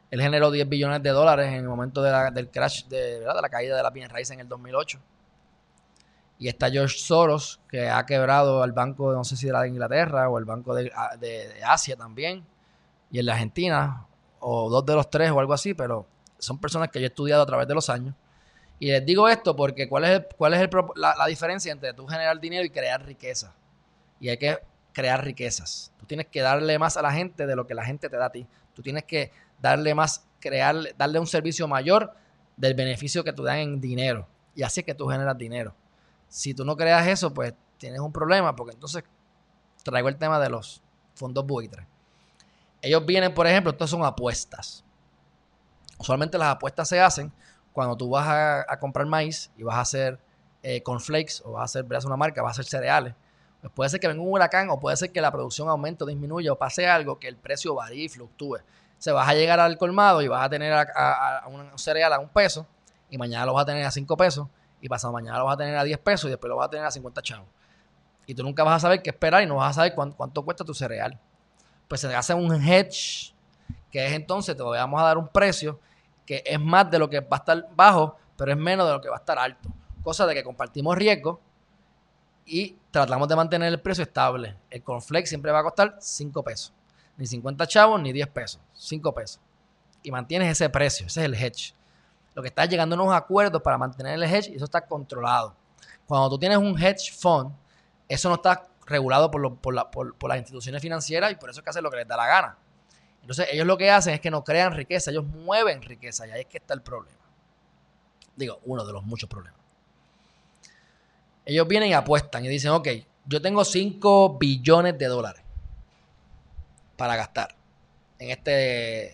Él 0.10 0.22
generó 0.22 0.50
10 0.50 0.68
billones 0.68 1.04
de 1.04 1.10
dólares 1.12 1.50
en 1.50 1.56
el 1.56 1.68
momento 1.68 2.02
del 2.02 2.50
crash, 2.50 2.86
de, 2.86 3.22
la 3.22 3.50
caída 3.50 3.78
de 3.78 3.84
la 3.84 3.92
bienes 3.92 4.12
raíces 4.12 4.34
en 4.34 4.40
el 4.40 4.48
2008. 4.48 5.00
Y 6.40 6.48
está 6.48 6.72
George 6.72 6.98
Soros, 6.98 7.60
que 7.70 7.90
ha 7.90 8.06
quebrado 8.06 8.64
al 8.64 8.72
banco, 8.72 9.14
no 9.14 9.24
sé 9.24 9.36
si 9.36 9.48
de 9.48 9.52
la 9.52 9.62
de 9.64 9.68
Inglaterra 9.68 10.30
o 10.30 10.40
el 10.40 10.46
banco 10.46 10.74
de, 10.74 10.92
Asia 11.64 11.96
también, 11.96 12.44
y 13.12 13.20
en 13.20 13.26
la 13.26 13.34
Argentina, 13.34 14.08
o 14.40 14.70
dos 14.70 14.86
de 14.86 14.96
los 14.96 15.10
tres 15.10 15.32
o 15.32 15.40
algo 15.40 15.54
así, 15.54 15.74
pero 15.74 16.08
son 16.38 16.60
personas 16.60 16.90
que 16.90 17.00
yo 17.00 17.06
he 17.06 17.10
estudiado 17.10 17.44
a 17.44 17.46
través 17.46 17.68
de 17.68 17.76
los 17.76 17.90
años. 17.90 18.16
Y 18.80 18.88
les 18.88 19.06
digo 19.06 19.28
esto 19.28 19.56
porque 19.56 19.90
¿cuál 19.90 20.06
es, 20.06 20.22
cuál 20.38 20.54
es 20.54 20.70
la, 20.96 21.26
diferencia 21.28 21.72
entre 21.72 21.94
tú 21.94 22.08
generar 22.08 22.40
dinero 22.40 22.66
y 22.66 22.70
crear 22.70 23.06
riqueza? 23.06 23.54
Y 24.20 24.30
hay 24.30 24.38
que 24.38 24.58
crear 24.94 25.24
riquezas. 25.24 25.92
Tú 25.98 26.06
tienes 26.06 26.28
que 26.28 26.42
darle 26.42 26.80
más 26.80 26.96
a 26.96 27.02
la 27.02 27.12
gente 27.12 27.46
de 27.46 27.56
lo 27.56 27.68
que 27.68 27.74
la 27.74 27.84
gente 27.84 28.10
te 28.10 28.18
da 28.18 28.28
a 28.28 28.32
ti. 28.32 28.48
Tú 28.74 28.82
tienes 28.82 29.04
que 29.04 29.32
darle 29.62 29.94
más, 29.94 30.26
crear, 30.40 30.76
darle 30.98 31.20
un 31.20 31.28
servicio 31.28 31.68
mayor 31.68 32.14
del 32.56 32.74
beneficio 32.74 33.24
que 33.24 33.34
tú 33.34 33.44
dan 33.44 33.58
en 33.58 33.82
dinero. 33.82 34.28
Y 34.56 34.64
así 34.64 34.82
es 34.82 34.86
que 34.86 34.96
tú 34.96 35.08
generas 35.08 35.38
dinero. 35.38 35.76
Si 36.30 36.54
tú 36.54 36.64
no 36.64 36.78
creas 36.78 37.08
eso, 37.08 37.34
pues 37.34 37.54
tienes 37.78 38.00
un 38.00 38.12
problema, 38.12 38.56
porque 38.56 38.74
entonces 38.74 39.04
traigo 39.84 40.10
el 40.10 40.18
tema 40.18 40.40
de 40.40 40.50
los 40.50 40.82
fondos 41.16 41.46
buitres. 41.46 41.86
Ellos 42.82 43.06
vienen, 43.06 43.34
por 43.34 43.48
ejemplo, 43.48 43.72
estas 43.72 43.90
son 43.90 44.04
apuestas. 44.04 44.84
Usualmente 45.98 46.38
las 46.38 46.56
apuestas 46.56 46.88
se 46.88 47.00
hacen 47.00 47.32
cuando 47.74 47.96
tú 47.96 48.10
vas 48.10 48.28
a, 48.28 48.80
comprar 48.80 49.06
maíz 49.06 49.52
y 49.58 49.64
vas 49.64 49.76
a 49.76 49.82
hacer 49.82 50.20
eh, 50.64 50.82
cornflakes 50.82 51.42
o 51.44 51.54
vas 51.54 51.62
a 51.62 51.66
hacer, 51.66 51.84
verás 51.84 52.06
una 52.06 52.16
marca, 52.18 52.42
vas 52.42 52.52
a 52.52 52.62
hacer 52.62 52.66
cereales. 52.66 53.14
Pues 53.62 53.74
puede 53.74 53.90
ser 53.90 54.00
que 54.00 54.08
venga 54.08 54.22
un 54.22 54.32
huracán 54.32 54.70
o 54.70 54.80
puede 54.80 54.96
ser 54.96 55.12
que 55.12 55.20
la 55.20 55.32
producción 55.32 55.68
aumente 55.68 56.04
o 56.04 56.08
disminuya 56.08 56.54
o 56.54 56.56
pase 56.56 56.88
algo 56.88 57.20
que 57.20 57.28
el 57.28 57.36
precio 57.36 57.76
varíe 57.76 58.06
y 58.06 58.10
fluctúe 58.10 58.60
se 59.00 59.14
vas 59.14 59.28
a 59.28 59.34
llegar 59.34 59.60
al 59.60 59.78
colmado 59.78 60.22
y 60.22 60.28
vas 60.28 60.46
a 60.46 60.50
tener 60.50 60.74
a, 60.74 61.44
un 61.48 61.78
cereal 61.78 62.14
a 62.14 62.20
un 62.20 62.28
peso 62.28 62.68
y 63.10 63.18
mañana 63.18 63.46
lo 63.46 63.54
vas 63.54 63.64
a 63.64 63.66
tener 63.66 63.86
a 63.86 63.92
cinco 63.92 64.16
pesos 64.16 64.48
y 64.82 64.90
pasado 64.90 65.14
mañana 65.14 65.40
lo 65.40 65.46
vas 65.46 65.56
a 65.56 65.58
tener 65.58 65.78
a 65.78 65.84
10 65.84 65.98
pesos 66.00 66.28
y 66.28 66.32
después 66.32 66.50
lo 66.50 66.58
vas 66.58 66.68
a 66.68 66.70
tener 66.70 66.86
a 66.86 66.92
50 66.92 67.22
chavos. 67.22 67.48
Y 68.26 68.36
tú 68.36 68.44
nunca 68.44 68.64
vas 68.64 68.76
a 68.76 68.80
saber 68.80 69.02
qué 69.02 69.10
esperar 69.10 69.44
y 69.44 69.46
no 69.46 69.56
vas 69.56 69.72
a 69.72 69.74
saber 69.74 69.96
cuánto, 69.96 70.44
cuesta 70.44 70.64
tu 70.64 70.74
cereal. 70.74 71.20
Pues 71.90 72.00
se 72.00 72.16
hace 72.16 72.34
un 72.34 72.54
hedge, 72.54 73.34
que 73.92 74.06
es 74.06 74.14
entonces 74.14 74.56
te 74.56 74.64
vamos 74.64 75.02
a 75.02 75.04
dar 75.04 75.18
un 75.18 75.28
precio 75.28 75.78
que 76.26 76.42
es 76.46 76.60
más 76.60 76.90
de 76.90 77.00
lo 77.00 77.10
que 77.10 77.20
va 77.20 77.38
a 77.38 77.40
estar 77.40 77.68
bajo, 77.76 78.16
pero 78.38 78.52
es 78.54 78.58
menos 78.58 78.88
de 78.88 78.94
lo 78.94 79.02
que 79.02 79.10
va 79.10 79.18
a 79.18 79.20
estar 79.20 79.38
alto. 79.38 79.68
Cosa 80.02 80.26
de 80.26 80.36
que 80.36 80.44
compartimos 80.44 80.96
riesgo 80.96 81.42
y 82.46 82.78
tratamos 82.92 83.28
de 83.28 83.36
mantener 83.36 83.68
el 83.68 83.82
precio 83.82 84.04
estable. 84.04 84.56
El 84.70 84.82
cornflake 84.84 85.26
siempre 85.28 85.52
va 85.52 85.60
a 85.60 85.64
costar 85.64 85.98
5 86.00 86.44
pesos 86.44 86.74
ni 87.20 87.28
50 87.28 87.68
chavos, 87.68 88.02
ni 88.02 88.14
10 88.14 88.28
pesos, 88.30 88.62
5 88.74 89.14
pesos. 89.14 89.42
Y 90.02 90.10
mantienes 90.10 90.52
ese 90.54 90.70
precio, 90.70 91.06
ese 91.06 91.20
es 91.20 91.26
el 91.26 91.36
hedge. 91.36 91.76
Lo 92.34 92.42
que 92.42 92.48
está 92.48 92.66
llegando 92.66 92.96
a 92.96 93.02
unos 93.02 93.14
acuerdos 93.14 93.62
para 93.62 93.78
mantener 93.78 94.14
el 94.14 94.24
hedge 94.24 94.50
y 94.52 94.56
eso 94.56 94.66
está 94.66 94.86
controlado. 94.86 95.54
Cuando 96.08 96.30
tú 96.30 96.40
tienes 96.40 96.58
un 96.58 96.82
hedge 96.82 97.12
fund, 97.12 97.52
eso 98.08 98.30
no 98.30 98.36
está 98.36 98.69
regulado 98.90 99.32
por, 99.32 99.74
las 99.74 100.38
instituciones 100.38 100.82
financieras 100.82 101.32
y 101.32 101.36
por 101.36 101.50
eso 101.50 101.60
es 101.60 101.64
que 101.64 101.70
hacen 101.70 101.84
lo 101.84 101.92
que 101.92 101.98
les 101.98 102.08
da 102.08 102.18
la 102.18 102.28
gana. 102.28 102.58
Entonces 103.22 103.48
ellos 103.52 103.68
lo 103.68 103.78
que 103.78 103.92
hacen 103.92 104.14
es 104.14 104.20
que 104.20 104.32
no 104.32 104.44
crean 104.44 104.74
riqueza, 104.74 105.12
ellos 105.12 105.26
mueven 105.26 105.82
riqueza 105.82 106.28
y 106.28 106.32
ahí 106.32 106.42
es 106.42 106.48
que 106.48 106.58
está 106.58 106.74
el 106.74 106.82
problema. 106.82 107.18
Digo, 108.36 108.60
uno 108.66 108.86
de 108.86 108.94
los 108.94 109.04
muchos 109.04 109.30
problemas. 109.30 109.60
Ellos 111.46 111.68
vienen 111.68 111.90
y 111.90 111.94
apuestan 111.94 112.46
y 112.46 112.48
dicen, 112.48 112.72
ok, 112.72 112.88
yo 113.26 113.42
tengo 113.42 113.64
5 113.64 114.38
billones 114.38 114.98
de 114.98 115.06
dólares 115.06 115.44
para 116.96 117.16
gastar 117.16 117.56
en 118.18 118.32
este 118.32 119.14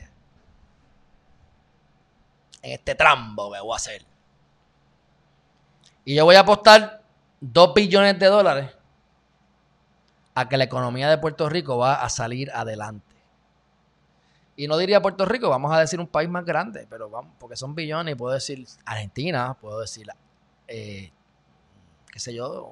en 2.61 2.71
este 2.71 2.95
trambo 2.95 3.51
que 3.51 3.59
voy 3.59 3.73
a 3.73 3.75
hacer. 3.75 4.03
Y 6.03 6.15
yo 6.15 6.25
voy 6.25 6.35
a 6.35 6.41
apostar 6.41 7.01
2 7.41 7.73
billones 7.73 8.17
de 8.19 8.25
dólares 8.27 8.71
a 10.35 10.49
que 10.49 10.57
la 10.57 10.65
economía 10.65 11.09
de 11.09 11.17
Puerto 11.17 11.47
Rico 11.49 11.77
va 11.77 11.95
a 11.95 12.09
salir 12.09 12.51
adelante. 12.51 13.15
Y 14.57 14.67
no 14.67 14.77
diría 14.77 15.01
Puerto 15.01 15.25
Rico, 15.25 15.49
vamos 15.49 15.73
a 15.73 15.79
decir 15.79 15.99
un 15.99 16.07
país 16.07 16.29
más 16.29 16.45
grande, 16.45 16.85
pero 16.89 17.09
vamos, 17.09 17.33
porque 17.39 17.55
son 17.55 17.73
billones, 17.73 18.13
y 18.13 18.15
puedo 18.15 18.33
decir 18.33 18.65
Argentina, 18.85 19.53
puedo 19.59 19.79
decir, 19.79 20.07
eh, 20.67 21.11
qué 22.11 22.19
sé 22.19 22.33
yo, 22.33 22.69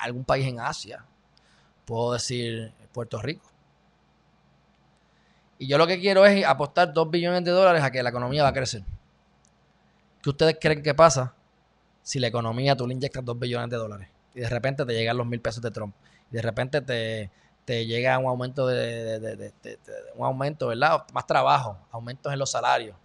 algún 0.00 0.24
país 0.24 0.46
en 0.46 0.60
Asia, 0.60 1.04
puedo 1.84 2.12
decir 2.12 2.72
Puerto 2.92 3.20
Rico. 3.20 3.46
Y 5.58 5.66
yo 5.66 5.76
lo 5.76 5.86
que 5.86 5.98
quiero 5.98 6.24
es 6.24 6.46
apostar 6.46 6.92
2 6.92 7.10
billones 7.10 7.42
de 7.44 7.50
dólares 7.50 7.82
a 7.82 7.90
que 7.90 8.02
la 8.02 8.10
economía 8.10 8.42
va 8.42 8.50
a 8.50 8.52
crecer. 8.52 8.82
¿Qué 10.22 10.30
ustedes 10.30 10.56
creen 10.60 10.82
que 10.82 10.94
pasa 10.94 11.34
si 12.02 12.18
la 12.18 12.28
economía 12.28 12.76
tú 12.76 12.86
le 12.86 12.94
inyectas 12.94 13.24
2 13.24 13.38
billones 13.38 13.70
de 13.70 13.76
dólares 13.76 14.08
y 14.34 14.40
de 14.40 14.48
repente 14.48 14.84
te 14.86 14.92
llegan 14.92 15.16
los 15.16 15.26
mil 15.26 15.40
pesos 15.40 15.62
de 15.62 15.70
Trump 15.70 15.94
de 16.30 16.42
repente 16.42 16.80
te, 16.80 17.30
llega 17.86 18.18
un 18.18 18.26
aumento 18.26 18.66
de, 18.66 19.52
un 20.16 20.26
aumento, 20.26 20.68
¿verdad? 20.68 21.04
Más 21.12 21.26
trabajo, 21.26 21.78
aumentos 21.90 22.32
en 22.32 22.38
los 22.38 22.50
salarios. 22.50 22.96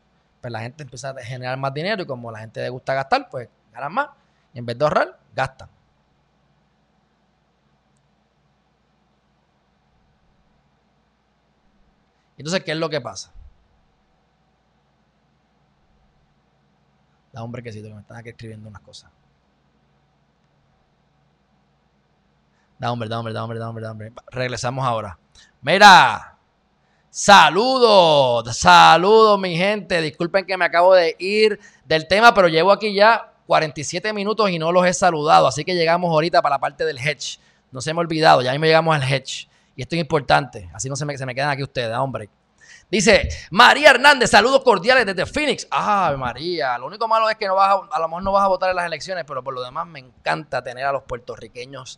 Pues 0.42 0.52
la 0.52 0.60
gente 0.62 0.84
empieza 0.84 1.10
a 1.12 1.24
generar 1.24 1.58
más 1.58 1.74
dinero 1.74 2.04
y 2.04 2.06
como 2.06 2.32
la 2.32 2.40
gente 2.40 2.62
le 2.62 2.70
gusta 2.70 2.94
gastar, 2.94 3.30
pues 3.30 3.50
ganan 3.74 3.94
más. 3.94 4.10
Y 4.54 4.60
en 4.60 4.66
vez 4.66 4.78
de 4.78 4.86
ahorrar, 4.86 5.20
gastan. 5.36 5.70
Entonces, 12.38 12.64
¿qué 12.64 12.72
es 12.72 12.78
lo 12.78 12.90
que 12.90 13.00
pasa? 13.00 13.32
Da 17.32 17.42
que 17.64 17.72
sí, 17.72 17.82
que 17.82 17.94
me 17.94 18.02
están 18.02 18.18
aquí 18.18 18.30
escribiendo 18.30 18.70
unas 18.70 18.82
cosas. 18.82 19.10
Da 22.84 22.92
hombre, 22.92 23.08
da 23.08 23.18
hombre, 23.18 23.32
da 23.32 23.46
hombre, 23.46 23.82
da 23.82 23.94
da. 23.94 24.24
Regresamos 24.30 24.86
ahora. 24.86 25.18
Mira, 25.62 26.36
saludos, 27.10 28.58
saludos 28.58 29.40
mi 29.40 29.56
gente. 29.56 30.02
Disculpen 30.02 30.46
que 30.46 30.58
me 30.58 30.66
acabo 30.66 30.94
de 30.94 31.16
ir 31.18 31.62
del 31.86 32.10
tema, 32.10 32.34
pero 32.34 32.50
llevo 32.50 32.74
aquí 32.74 32.94
ya 32.94 33.32
47 33.48 34.12
minutos 34.12 34.50
y 34.50 34.60
no 34.60 34.74
los 34.74 34.86
he 34.86 34.94
saludado, 34.94 35.48
así 35.48 35.64
que 35.64 35.76
llegamos 35.76 36.12
ahorita 36.12 36.42
para 36.42 36.56
la 36.56 36.60
parte 36.60 36.84
del 36.84 36.98
hedge. 36.98 37.40
No 37.72 37.80
se 37.80 37.94
me 37.94 38.00
ha 38.00 38.02
olvidado, 38.02 38.42
ya 38.42 38.52
mismo 38.52 38.66
llegamos 38.66 38.94
al 38.94 39.04
hedge. 39.04 39.48
Y 39.78 39.84
esto 39.84 39.96
es 39.96 40.02
importante, 40.02 40.70
así 40.74 40.90
no 40.90 40.98
se 40.98 41.06
me, 41.06 41.18
se 41.18 41.26
me 41.26 41.34
quedan 41.34 41.52
aquí 41.52 41.64
ustedes, 41.64 41.96
hombre. 41.96 42.30
Dice 42.92 43.30
María 43.50 43.92
Hernández, 43.92 44.30
saludos 44.30 44.62
cordiales 44.62 45.06
desde 45.06 45.26
Phoenix. 45.26 45.66
Ah, 45.72 46.14
María, 46.18 46.78
lo 46.78 46.88
único 46.88 47.08
malo 47.08 47.30
es 47.30 47.38
que 47.38 47.48
no 47.48 47.56
vas 47.56 47.70
a, 47.70 47.96
a 47.96 48.00
lo 48.02 48.10
mejor 48.10 48.24
no 48.24 48.34
vas 48.34 48.44
a 48.44 48.50
votar 48.50 48.72
en 48.72 48.76
las 48.76 48.86
elecciones, 48.86 49.24
pero 49.26 49.42
por 49.42 49.54
lo 49.54 49.64
demás 49.64 49.88
me 49.88 50.00
encanta 50.00 50.62
tener 50.62 50.84
a 50.84 50.92
los 50.92 51.04
puertorriqueños 51.04 51.98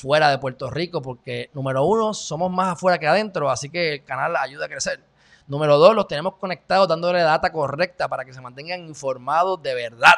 fuera 0.00 0.30
de 0.30 0.38
Puerto 0.38 0.70
Rico, 0.70 1.02
porque 1.02 1.50
número 1.52 1.84
uno, 1.84 2.14
somos 2.14 2.50
más 2.50 2.72
afuera 2.72 2.98
que 2.98 3.06
adentro, 3.06 3.50
así 3.50 3.68
que 3.68 3.94
el 3.94 4.04
canal 4.04 4.34
ayuda 4.36 4.66
a 4.66 4.68
crecer. 4.68 5.04
Número 5.46 5.78
dos, 5.78 5.94
los 5.94 6.06
tenemos 6.06 6.36
conectados 6.36 6.88
dándole 6.88 7.20
data 7.20 7.52
correcta 7.52 8.08
para 8.08 8.24
que 8.24 8.32
se 8.32 8.40
mantengan 8.40 8.86
informados 8.86 9.62
de 9.62 9.74
verdad 9.74 10.14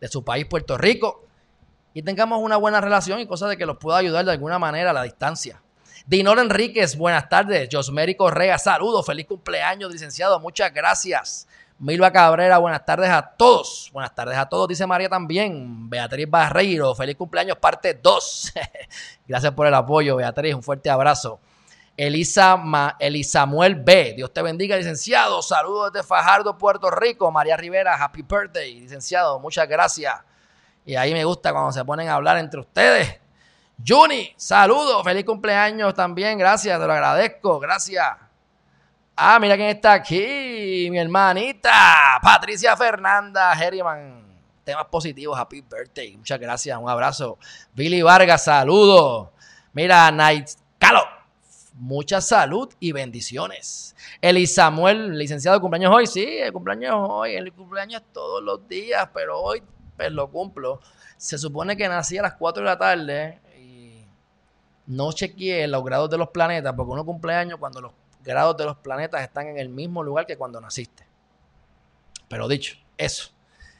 de 0.00 0.08
su 0.08 0.24
país, 0.24 0.46
Puerto 0.46 0.78
Rico, 0.78 1.24
y 1.92 2.02
tengamos 2.02 2.40
una 2.40 2.56
buena 2.56 2.80
relación 2.80 3.20
y 3.20 3.26
cosas 3.26 3.50
de 3.50 3.56
que 3.56 3.66
los 3.66 3.78
pueda 3.78 3.98
ayudar 3.98 4.24
de 4.24 4.32
alguna 4.32 4.58
manera 4.58 4.90
a 4.90 4.92
la 4.92 5.02
distancia. 5.02 5.62
Dinor 6.06 6.38
Enríquez, 6.38 6.96
buenas 6.96 7.28
tardes. 7.28 7.68
Josmery 7.72 8.14
Correa, 8.14 8.58
saludos, 8.58 9.04
feliz 9.04 9.26
cumpleaños, 9.26 9.90
licenciado, 9.90 10.38
muchas 10.38 10.72
gracias. 10.72 11.48
Milva 11.78 12.10
Cabrera, 12.10 12.56
buenas 12.56 12.86
tardes 12.86 13.10
a 13.10 13.20
todos. 13.20 13.90
Buenas 13.92 14.14
tardes 14.14 14.38
a 14.38 14.48
todos, 14.48 14.66
dice 14.66 14.86
María 14.86 15.10
también. 15.10 15.90
Beatriz 15.90 16.28
Barreiro, 16.28 16.94
feliz 16.94 17.16
cumpleaños, 17.16 17.58
parte 17.58 17.92
2. 17.92 18.52
Gracias 19.28 19.52
por 19.52 19.66
el 19.66 19.74
apoyo, 19.74 20.16
Beatriz, 20.16 20.54
un 20.54 20.62
fuerte 20.62 20.88
abrazo. 20.88 21.38
Elisa, 21.94 22.56
Ma, 22.56 22.96
B, 22.98 24.14
Dios 24.16 24.32
te 24.32 24.40
bendiga, 24.40 24.74
licenciado. 24.76 25.42
Saludos 25.42 25.92
desde 25.92 26.06
Fajardo, 26.06 26.56
Puerto 26.56 26.90
Rico. 26.90 27.30
María 27.30 27.58
Rivera, 27.58 28.02
happy 28.02 28.22
birthday, 28.22 28.80
licenciado, 28.80 29.38
muchas 29.38 29.68
gracias. 29.68 30.14
Y 30.86 30.96
ahí 30.96 31.12
me 31.12 31.26
gusta 31.26 31.52
cuando 31.52 31.72
se 31.72 31.84
ponen 31.84 32.08
a 32.08 32.14
hablar 32.14 32.38
entre 32.38 32.60
ustedes. 32.60 33.20
Juni, 33.86 34.32
saludos, 34.38 35.04
feliz 35.04 35.26
cumpleaños 35.26 35.92
también, 35.92 36.38
gracias, 36.38 36.80
te 36.80 36.86
lo 36.86 36.92
agradezco, 36.94 37.60
gracias. 37.60 38.25
Ah, 39.18 39.38
mira 39.40 39.56
quién 39.56 39.70
está 39.70 39.94
aquí, 39.94 40.88
mi 40.90 40.98
hermanita, 40.98 42.18
Patricia 42.22 42.76
Fernanda 42.76 43.50
Herriman. 43.54 44.22
Temas 44.62 44.84
positivos, 44.90 45.38
happy 45.38 45.62
birthday. 45.62 46.18
Muchas 46.18 46.38
gracias, 46.38 46.78
un 46.78 46.86
abrazo. 46.86 47.38
Billy 47.72 48.02
Vargas, 48.02 48.44
saludos. 48.44 49.30
Mira, 49.72 50.10
Night 50.10 50.50
Calo, 50.78 51.00
mucha 51.76 52.20
salud 52.20 52.70
y 52.78 52.92
bendiciones. 52.92 53.96
Eli 54.20 54.46
Samuel, 54.46 55.16
licenciado, 55.18 55.62
cumpleaños 55.62 55.94
hoy. 55.94 56.06
Sí, 56.06 56.36
el 56.36 56.52
cumpleaños 56.52 56.96
hoy. 56.98 57.36
El 57.36 57.50
cumpleaños 57.54 58.02
todos 58.12 58.42
los 58.42 58.68
días, 58.68 59.08
pero 59.14 59.40
hoy 59.40 59.62
pues, 59.96 60.12
lo 60.12 60.30
cumplo. 60.30 60.80
Se 61.16 61.38
supone 61.38 61.74
que 61.74 61.88
nací 61.88 62.18
a 62.18 62.22
las 62.22 62.34
4 62.34 62.62
de 62.62 62.66
la 62.66 62.76
tarde 62.76 63.40
y 63.58 64.04
no 64.88 65.10
chequeé 65.12 65.66
los 65.68 65.82
grados 65.82 66.10
de 66.10 66.18
los 66.18 66.28
planetas 66.28 66.74
porque 66.74 66.92
uno 66.92 67.06
cumpleaños 67.06 67.58
cuando 67.58 67.80
los 67.80 67.92
grados 68.26 68.56
de 68.56 68.64
los 68.64 68.76
planetas 68.78 69.22
están 69.22 69.46
en 69.46 69.58
el 69.58 69.68
mismo 69.68 70.02
lugar 70.02 70.26
que 70.26 70.36
cuando 70.36 70.60
naciste. 70.60 71.06
Pero 72.28 72.48
dicho, 72.48 72.76
eso. 72.98 73.30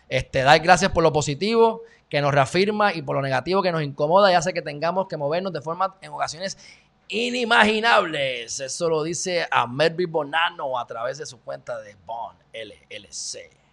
Este, 0.08 0.42
gracias 0.60 0.92
por 0.92 1.02
lo 1.02 1.12
positivo 1.12 1.82
que 2.08 2.20
nos 2.20 2.32
reafirma 2.32 2.94
y 2.94 3.02
por 3.02 3.16
lo 3.16 3.22
negativo 3.22 3.62
que 3.62 3.72
nos 3.72 3.82
incomoda 3.82 4.30
y 4.30 4.34
hace 4.34 4.54
que 4.54 4.62
tengamos 4.62 5.08
que 5.08 5.16
movernos 5.16 5.52
de 5.52 5.60
forma 5.60 5.96
en 6.00 6.12
ocasiones 6.12 6.56
inimaginables. 7.08 8.60
Eso 8.60 8.88
lo 8.88 9.02
dice 9.02 9.46
a 9.50 9.66
Melvin 9.66 10.10
Bonano 10.10 10.78
a 10.78 10.86
través 10.86 11.18
de 11.18 11.26
su 11.26 11.40
cuenta 11.40 11.80
de 11.80 11.96
Bond 12.06 12.38
LLC. 12.52 13.65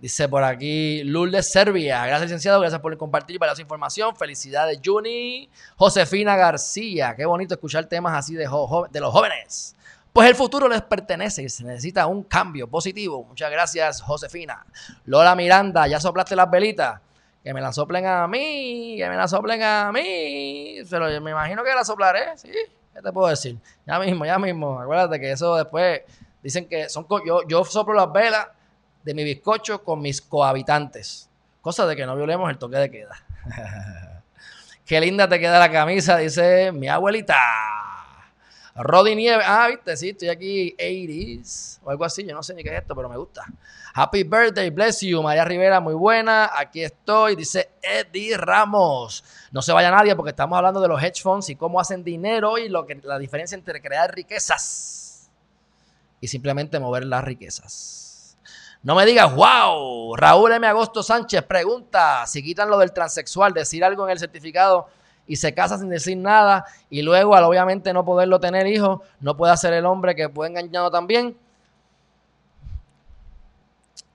Dice 0.00 0.28
por 0.28 0.44
aquí 0.44 1.02
Lourdes 1.04 1.50
Serbia. 1.50 2.04
Gracias, 2.06 2.22
licenciado. 2.22 2.60
Gracias 2.60 2.80
por 2.80 2.96
compartir 2.98 3.36
y 3.36 3.38
para 3.38 3.52
esa 3.52 3.62
información. 3.62 4.14
Felicidades, 4.16 4.80
Juni. 4.84 5.48
Josefina 5.76 6.36
García. 6.36 7.14
Qué 7.16 7.24
bonito 7.24 7.54
escuchar 7.54 7.86
temas 7.86 8.14
así 8.18 8.34
de, 8.34 8.44
los 8.44 9.12
jóvenes. 9.12 9.76
Pues 10.12 10.28
el 10.28 10.34
futuro 10.34 10.68
les 10.68 10.82
pertenece 10.82 11.42
y 11.42 11.48
se 11.48 11.64
necesita 11.64 12.06
un 12.06 12.22
cambio 12.22 12.68
positivo. 12.68 13.24
Muchas 13.24 13.50
gracias, 13.50 14.02
Josefina. 14.02 14.64
Lola 15.06 15.34
Miranda, 15.34 15.86
ya 15.86 15.98
soplaste 15.98 16.36
las 16.36 16.50
velitas. 16.50 17.00
Que 17.42 17.52
me 17.52 17.60
las 17.60 17.74
soplen 17.74 18.06
a 18.06 18.26
mí, 18.26 18.96
que 18.98 19.08
me 19.08 19.16
las 19.16 19.30
soplen 19.30 19.62
a 19.62 19.90
mí. 19.92 20.78
Pero 20.88 21.20
me 21.20 21.30
imagino 21.30 21.62
que 21.62 21.74
las 21.74 21.86
soplaré, 21.86 22.36
sí. 22.36 22.50
¿Qué 22.94 23.02
te 23.02 23.12
puedo 23.12 23.28
decir? 23.28 23.58
Ya 23.86 23.98
mismo, 23.98 24.24
ya 24.24 24.38
mismo. 24.38 24.80
Acuérdate 24.80 25.18
que 25.18 25.32
eso 25.32 25.56
después 25.56 26.02
dicen 26.42 26.68
que 26.68 26.88
son. 26.88 27.06
Yo, 27.26 27.40
yo 27.48 27.64
soplo 27.64 27.94
las 27.94 28.12
velas 28.12 28.48
de 29.04 29.14
mi 29.14 29.24
bizcocho 29.24 29.84
con 29.84 30.00
mis 30.00 30.20
cohabitantes. 30.20 31.28
Cosa 31.60 31.86
de 31.86 31.96
que 31.96 32.06
no 32.06 32.16
violemos 32.16 32.50
el 32.50 32.58
toque 32.58 32.76
de 32.76 32.90
queda. 32.90 33.24
Qué 34.86 35.00
linda 35.00 35.28
te 35.28 35.38
queda 35.38 35.58
la 35.58 35.70
camisa, 35.70 36.18
dice 36.18 36.72
mi 36.72 36.88
abuelita. 36.88 37.36
Rodi 38.76 39.14
Nieves. 39.14 39.46
Ah, 39.48 39.68
viste, 39.68 39.96
sí, 39.96 40.10
estoy 40.10 40.28
aquí 40.28 40.76
80s 40.76 41.78
o 41.84 41.90
algo 41.90 42.04
así. 42.04 42.24
Yo 42.26 42.34
no 42.34 42.42
sé 42.42 42.54
ni 42.54 42.62
qué 42.62 42.70
es 42.70 42.82
esto, 42.82 42.94
pero 42.94 43.08
me 43.08 43.16
gusta. 43.16 43.44
Happy 43.94 44.24
birthday, 44.24 44.70
bless 44.70 45.00
you. 45.02 45.22
María 45.22 45.44
Rivera, 45.44 45.80
muy 45.80 45.94
buena. 45.94 46.50
Aquí 46.52 46.82
estoy. 46.82 47.36
Dice 47.36 47.70
Eddie 47.80 48.36
Ramos. 48.36 49.22
No 49.52 49.62
se 49.62 49.72
vaya 49.72 49.90
nadie 49.90 50.16
porque 50.16 50.30
estamos 50.30 50.56
hablando 50.56 50.80
de 50.80 50.88
los 50.88 51.00
hedge 51.00 51.22
funds 51.22 51.48
y 51.50 51.56
cómo 51.56 51.78
hacen 51.78 52.02
dinero 52.02 52.58
y 52.58 52.68
lo 52.68 52.84
que, 52.84 52.96
la 52.96 53.18
diferencia 53.18 53.54
entre 53.54 53.80
crear 53.80 54.12
riquezas 54.12 55.30
y 56.20 56.26
simplemente 56.26 56.80
mover 56.80 57.04
las 57.04 57.22
riquezas. 57.22 58.13
No 58.84 58.94
me 58.94 59.06
digas, 59.06 59.34
wow. 59.34 60.14
Raúl 60.14 60.52
M. 60.52 60.66
Agosto 60.66 61.02
Sánchez 61.02 61.42
pregunta 61.42 62.26
si 62.26 62.42
quitan 62.42 62.68
lo 62.68 62.78
del 62.78 62.92
transexual, 62.92 63.54
decir 63.54 63.82
algo 63.82 64.04
en 64.04 64.10
el 64.12 64.18
certificado 64.18 64.88
y 65.26 65.36
se 65.36 65.54
casa 65.54 65.78
sin 65.78 65.88
decir 65.88 66.18
nada 66.18 66.66
y 66.90 67.00
luego 67.00 67.34
al 67.34 67.44
obviamente 67.44 67.94
no 67.94 68.04
poderlo 68.04 68.40
tener 68.40 68.66
hijos, 68.66 69.00
no 69.20 69.38
puede 69.38 69.56
ser 69.56 69.72
el 69.72 69.86
hombre 69.86 70.14
que 70.14 70.28
puede 70.28 70.50
engañarlo 70.50 70.90
también. 70.90 71.34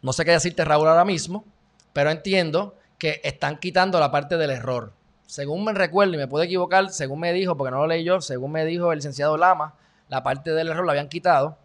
No 0.03 0.13
sé 0.13 0.23
qué 0.23 0.31
decirte 0.31 0.63
Raúl 0.63 0.87
ahora 0.87 1.03
mismo, 1.03 1.43
pero 1.91 2.11
entiendo 2.11 2.75
que 2.99 3.21
están 3.23 3.57
quitando 3.57 3.99
la 3.99 4.11
parte 4.11 4.37
del 4.37 4.51
error. 4.51 4.93
Según 5.25 5.63
me 5.63 5.73
recuerdo, 5.73 6.13
y 6.13 6.17
me 6.17 6.27
puedo 6.27 6.43
equivocar, 6.43 6.91
según 6.91 7.21
me 7.21 7.33
dijo, 7.33 7.57
porque 7.57 7.71
no 7.71 7.77
lo 7.77 7.87
leí 7.87 8.03
yo, 8.03 8.21
según 8.21 8.51
me 8.51 8.65
dijo 8.65 8.91
el 8.91 8.99
licenciado 8.99 9.35
Lama, 9.35 9.73
la 10.09 10.21
parte 10.21 10.51
del 10.51 10.67
error 10.67 10.85
la 10.85 10.91
habían 10.91 11.09
quitado, 11.09 11.57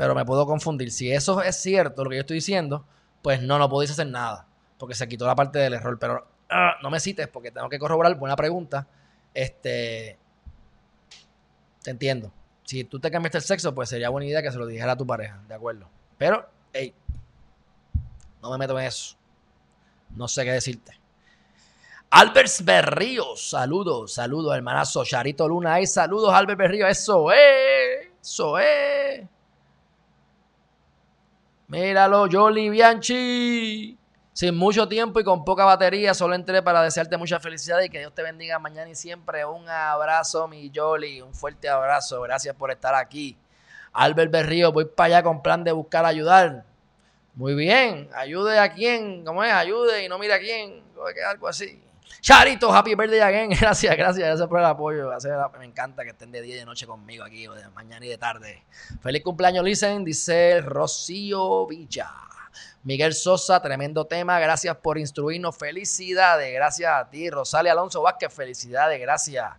pero 0.00 0.14
me 0.14 0.24
puedo 0.24 0.46
confundir. 0.46 0.90
Si 0.90 1.12
eso 1.12 1.42
es 1.42 1.56
cierto, 1.56 2.04
lo 2.04 2.10
que 2.10 2.16
yo 2.16 2.20
estoy 2.20 2.36
diciendo, 2.36 2.86
pues 3.20 3.42
no, 3.42 3.58
no 3.58 3.68
podéis 3.68 3.90
hacer 3.90 4.06
nada, 4.06 4.46
porque 4.78 4.94
se 4.94 5.06
quitó 5.06 5.26
la 5.26 5.34
parte 5.34 5.58
del 5.58 5.74
error. 5.74 5.98
Pero 5.98 6.26
Ah, 6.50 6.76
no 6.82 6.90
me 6.90 6.98
cites 6.98 7.28
porque 7.28 7.52
tengo 7.52 7.68
que 7.68 7.78
corroborar. 7.78 8.14
Buena 8.16 8.34
pregunta. 8.34 8.86
Este. 9.32 10.18
Te 11.82 11.90
entiendo. 11.90 12.32
Si 12.64 12.84
tú 12.84 12.98
te 12.98 13.10
cambiaste 13.10 13.38
el 13.38 13.44
sexo, 13.44 13.74
pues 13.74 13.88
sería 13.88 14.08
buena 14.10 14.26
idea 14.26 14.42
que 14.42 14.50
se 14.50 14.58
lo 14.58 14.66
dijera 14.66 14.92
a 14.92 14.96
tu 14.96 15.06
pareja, 15.06 15.42
¿de 15.48 15.54
acuerdo? 15.54 15.88
Pero, 16.18 16.48
hey, 16.72 16.94
no 18.42 18.50
me 18.50 18.58
meto 18.58 18.78
en 18.78 18.86
eso. 18.86 19.16
No 20.10 20.28
sé 20.28 20.44
qué 20.44 20.52
decirte. 20.52 20.98
Albert 22.10 22.50
Berríos, 22.62 23.50
saludos, 23.50 24.14
saludos, 24.14 24.54
hermanazo. 24.56 25.04
Charito 25.04 25.48
Luna, 25.48 25.74
hay 25.74 25.86
saludos, 25.86 26.32
Albert 26.32 26.58
Berríos, 26.58 26.90
eso 26.90 27.32
es, 27.32 28.08
eso 28.20 28.58
es. 28.58 29.22
Míralo, 31.70 32.26
Jolly 32.28 32.68
Bianchi. 32.68 33.96
Sin 34.32 34.56
mucho 34.56 34.88
tiempo 34.88 35.20
y 35.20 35.24
con 35.24 35.44
poca 35.44 35.64
batería, 35.64 36.14
solo 36.14 36.34
entré 36.34 36.62
para 36.62 36.82
desearte 36.82 37.16
mucha 37.16 37.38
felicidad 37.38 37.80
y 37.80 37.88
que 37.88 38.00
Dios 38.00 38.12
te 38.12 38.24
bendiga 38.24 38.58
mañana 38.58 38.90
y 38.90 38.96
siempre. 38.96 39.44
Un 39.44 39.68
abrazo, 39.68 40.48
mi 40.48 40.72
Jolly, 40.74 41.20
un 41.20 41.32
fuerte 41.32 41.68
abrazo. 41.68 42.22
Gracias 42.22 42.56
por 42.56 42.72
estar 42.72 42.96
aquí. 42.96 43.38
Albert 43.92 44.32
Berrío, 44.32 44.72
voy 44.72 44.86
para 44.86 45.18
allá 45.18 45.22
con 45.22 45.42
plan 45.42 45.62
de 45.62 45.70
buscar 45.70 46.04
ayudar. 46.04 46.64
Muy 47.34 47.54
bien, 47.54 48.10
ayude 48.16 48.58
a 48.58 48.72
quien, 48.72 49.24
¿cómo 49.24 49.44
es? 49.44 49.52
Ayude 49.52 50.04
y 50.04 50.08
no 50.08 50.18
mire 50.18 50.34
a 50.34 50.40
quién, 50.40 50.82
algo 51.28 51.46
así. 51.46 51.80
Charito, 52.20 52.70
happy 52.70 52.94
birthday 52.94 53.20
again. 53.20 53.50
Gracias, 53.60 53.96
gracias, 53.96 54.26
gracias 54.26 54.46
por 54.46 54.60
el 54.60 54.66
apoyo. 54.66 55.10
Me 55.58 55.64
encanta 55.64 56.04
que 56.04 56.10
estén 56.10 56.30
de 56.30 56.42
día 56.42 56.56
y 56.56 56.58
de 56.58 56.66
noche 56.66 56.86
conmigo 56.86 57.24
aquí, 57.24 57.46
de 57.46 57.68
mañana 57.74 58.04
y 58.04 58.10
de 58.10 58.18
tarde. 58.18 58.62
Feliz 59.00 59.22
cumpleaños, 59.22 59.64
Listen, 59.64 60.04
dice 60.04 60.60
Rocío 60.60 61.66
Villa. 61.66 62.10
Miguel 62.82 63.14
Sosa, 63.14 63.62
tremendo 63.62 64.06
tema. 64.06 64.38
Gracias 64.38 64.76
por 64.76 64.98
instruirnos. 64.98 65.56
Felicidades. 65.56 66.52
Gracias 66.52 66.92
a 66.92 67.08
ti. 67.08 67.30
Rosalia 67.30 67.72
Alonso 67.72 68.02
Vázquez, 68.02 68.32
felicidades. 68.32 69.00
Gracias. 69.00 69.50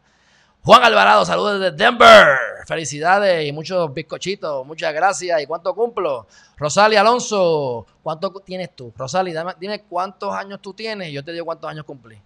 Juan 0.64 0.84
Alvarado, 0.84 1.26
saludos 1.26 1.60
desde 1.60 1.76
Denver. 1.76 2.38
Felicidades 2.68 3.48
y 3.48 3.52
muchos 3.52 3.92
bizcochitos. 3.92 4.66
Muchas 4.68 4.94
gracias. 4.94 5.42
¿Y 5.42 5.48
cuánto 5.48 5.74
cumplo? 5.74 6.28
Rosalia 6.58 7.02
Alonso, 7.02 7.88
¿cuánto 8.04 8.32
tienes 8.46 8.76
tú? 8.76 8.94
Rosalia, 8.96 9.56
dime 9.60 9.82
cuántos 9.84 10.32
años 10.36 10.62
tú 10.62 10.76
tienes 10.76 11.12
yo 11.12 11.24
te 11.24 11.32
digo 11.32 11.46
cuántos 11.46 11.68
años 11.68 11.86
cumplí. 11.86 12.22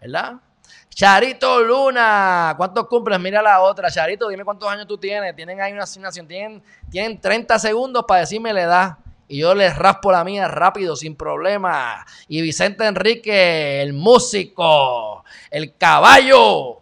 ¿Verdad? 0.00 0.40
Charito 0.96 1.60
Luna, 1.60 2.54
¿cuántos 2.56 2.86
cumples? 2.86 3.20
Mira 3.20 3.42
la 3.42 3.60
otra. 3.60 3.90
Charito, 3.90 4.28
dime 4.28 4.44
cuántos 4.44 4.66
años 4.66 4.86
tú 4.86 4.96
tienes. 4.96 5.36
Tienen 5.36 5.60
ahí 5.60 5.72
una 5.72 5.82
asignación. 5.82 6.26
Tienen, 6.26 6.62
tienen 6.90 7.20
30 7.20 7.58
segundos 7.58 8.04
para 8.08 8.20
decirme 8.20 8.50
la 8.54 8.62
edad 8.62 8.98
Y 9.28 9.40
yo 9.40 9.54
les 9.54 9.76
raspo 9.76 10.10
la 10.10 10.24
mía 10.24 10.48
rápido, 10.48 10.96
sin 10.96 11.14
problema. 11.14 12.06
Y 12.28 12.40
Vicente 12.40 12.86
Enrique, 12.86 13.82
el 13.82 13.92
músico, 13.92 15.22
el 15.50 15.76
caballo, 15.76 16.80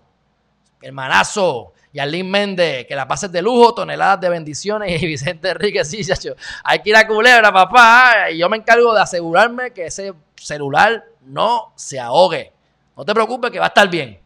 el 0.81 0.93
manazo. 0.93 1.73
Y 1.93 1.99
Arlene 1.99 2.29
Méndez, 2.29 2.87
que 2.87 2.95
la 2.95 3.09
pases 3.09 3.33
de 3.33 3.43
lujo, 3.43 3.75
toneladas 3.75 4.21
de 4.21 4.29
bendiciones. 4.29 5.03
Y 5.03 5.07
Vicente 5.07 5.49
Enrique, 5.49 5.85
sí. 5.85 6.03
Hay 6.63 6.79
que 6.81 6.91
ir 6.91 6.97
a 6.97 7.05
culebra, 7.05 7.53
papá. 7.53 8.31
Y 8.31 8.39
yo 8.39 8.49
me 8.49 8.59
encargo 8.59 8.95
de 8.95 9.01
asegurarme 9.01 9.73
que 9.73 9.87
ese 9.87 10.15
celular 10.37 11.05
no 11.23 11.73
se 11.75 11.99
ahogue. 11.99 12.53
No 12.97 13.05
te 13.05 13.15
preocupes 13.15 13.51
que 13.51 13.59
va 13.59 13.67
a 13.67 13.69
estar 13.69 13.89
bien. 13.89 14.19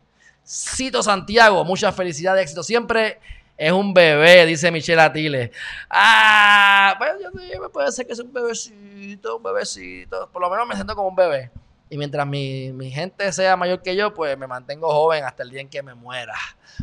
Cito 0.47 1.03
Santiago, 1.03 1.65
mucha 1.65 1.93
felicidad, 1.93 2.35
de 2.35 2.43
éxito 2.43 2.63
siempre. 2.63 3.19
Es 3.57 3.73
un 3.73 3.93
bebé, 3.93 4.47
dice 4.47 4.71
Michelle 4.71 5.01
Atile. 5.01 5.51
Ah, 5.91 6.95
pues 6.97 7.11
yo 7.21 7.29
sí, 7.39 7.51
puede 7.73 7.91
ser 7.91 8.07
que 8.07 8.13
es 8.13 8.21
un 8.21 8.33
bebecito, 8.33 9.37
un 9.37 9.43
bebecito. 9.43 10.31
Por 10.31 10.41
lo 10.41 10.49
menos 10.49 10.67
me 10.67 10.75
siento 10.75 10.95
como 10.95 11.09
un 11.09 11.17
bebé. 11.17 11.51
Y 11.91 11.99
mientras 11.99 12.27
mi, 12.27 12.71
mi, 12.73 12.91
gente 12.91 13.33
sea 13.33 13.57
mayor 13.57 13.83
que 13.83 13.97
yo, 13.97 14.15
pues 14.15 14.39
me 14.39 14.47
mantengo 14.47 14.89
joven 14.91 15.25
hasta 15.25 15.43
el 15.43 15.51
día 15.51 15.61
en 15.61 15.69
que 15.69 15.83
me 15.83 15.95
muera. 15.95 16.35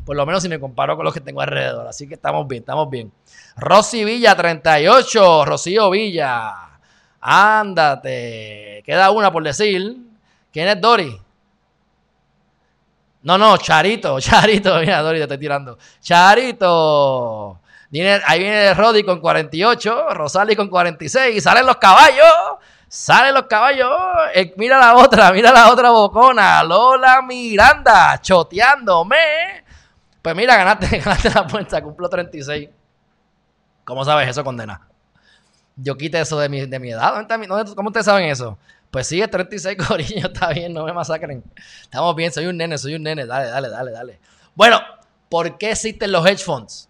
Por 0.04 0.16
lo 0.16 0.26
menos 0.26 0.44
si 0.44 0.50
me 0.50 0.60
comparo 0.60 0.96
con 0.96 1.06
los 1.06 1.14
que 1.14 1.22
tengo 1.22 1.42
alrededor. 1.42 1.88
Así 1.88 2.08
que 2.08 2.16
estamos 2.16 2.48
bien, 2.48 2.62
estamos 2.62 2.90
bien. 2.90 3.12
Rosy 3.56 4.04
Villa, 4.04 4.36
38. 4.36 5.46
Rocío 5.46 5.90
Villa. 5.92 6.80
Ándate. 7.22 8.84
Queda 8.86 9.12
una 9.12 9.32
por 9.32 9.44
decir. 9.44 9.98
¿Quién 10.52 10.68
es 10.68 10.82
Dori? 10.82 11.25
No, 13.26 13.40
no, 13.40 13.58
Charito, 13.58 14.20
Charito, 14.22 14.80
mira, 14.80 15.02
Dori, 15.02 15.18
te 15.18 15.24
estoy 15.24 15.40
tirando. 15.40 15.78
Charito. 16.00 17.60
ahí 18.28 18.40
viene 18.40 18.74
Roddy 18.76 19.04
con 19.04 19.20
48, 19.20 20.14
Rosali 20.14 20.56
con 20.56 20.70
46, 20.70 21.36
y 21.36 21.42
salen 21.42 21.66
los 21.66 21.78
caballos. 21.78 22.60
Salen 22.88 23.34
los 23.34 23.48
caballos. 23.48 23.92
Eh, 24.36 24.54
mira 24.58 24.78
la 24.78 24.96
otra, 24.96 25.32
mira 25.34 25.52
la 25.52 25.72
otra 25.72 25.90
bocona. 25.90 26.64
Lola 26.64 27.24
Miranda, 27.24 28.20
choteándome. 28.22 29.64
Pues 30.22 30.36
mira, 30.36 30.56
ganaste, 30.56 31.00
ganaste 31.00 31.32
la 31.32 31.48
puerta, 31.48 31.82
cumplo 31.82 32.08
36. 32.08 32.70
¿Cómo 33.84 34.06
sabes 34.06 34.30
eso, 34.30 34.44
condena? 34.44 34.82
Yo 35.76 35.98
quité 35.98 36.22
eso 36.22 36.40
de 36.40 36.48
mi, 36.48 36.68
de 36.68 36.80
mi 36.80 36.92
edad. 36.92 37.26
¿Cómo 37.76 37.88
ustedes 37.88 38.06
saben 38.06 38.30
eso? 38.30 38.58
Pues 38.96 39.12
es 39.12 39.30
36 39.30 39.78
corillo, 39.90 40.28
está 40.28 40.54
bien, 40.54 40.74
no 40.74 40.86
me 40.86 40.94
masacren. 40.94 41.44
Estamos 41.82 42.16
bien, 42.16 42.32
soy 42.32 42.46
un 42.46 42.56
nene, 42.56 42.78
soy 42.78 42.96
un 42.96 43.04
nene, 43.04 43.26
dale, 43.26 43.50
dale, 43.50 43.68
dale, 43.68 43.92
dale. 43.92 44.20
Bueno, 44.56 44.80
¿por 45.28 45.58
qué 45.58 45.72
existen 45.72 46.14
los 46.14 46.26
hedge 46.26 46.42
funds? 46.42 46.88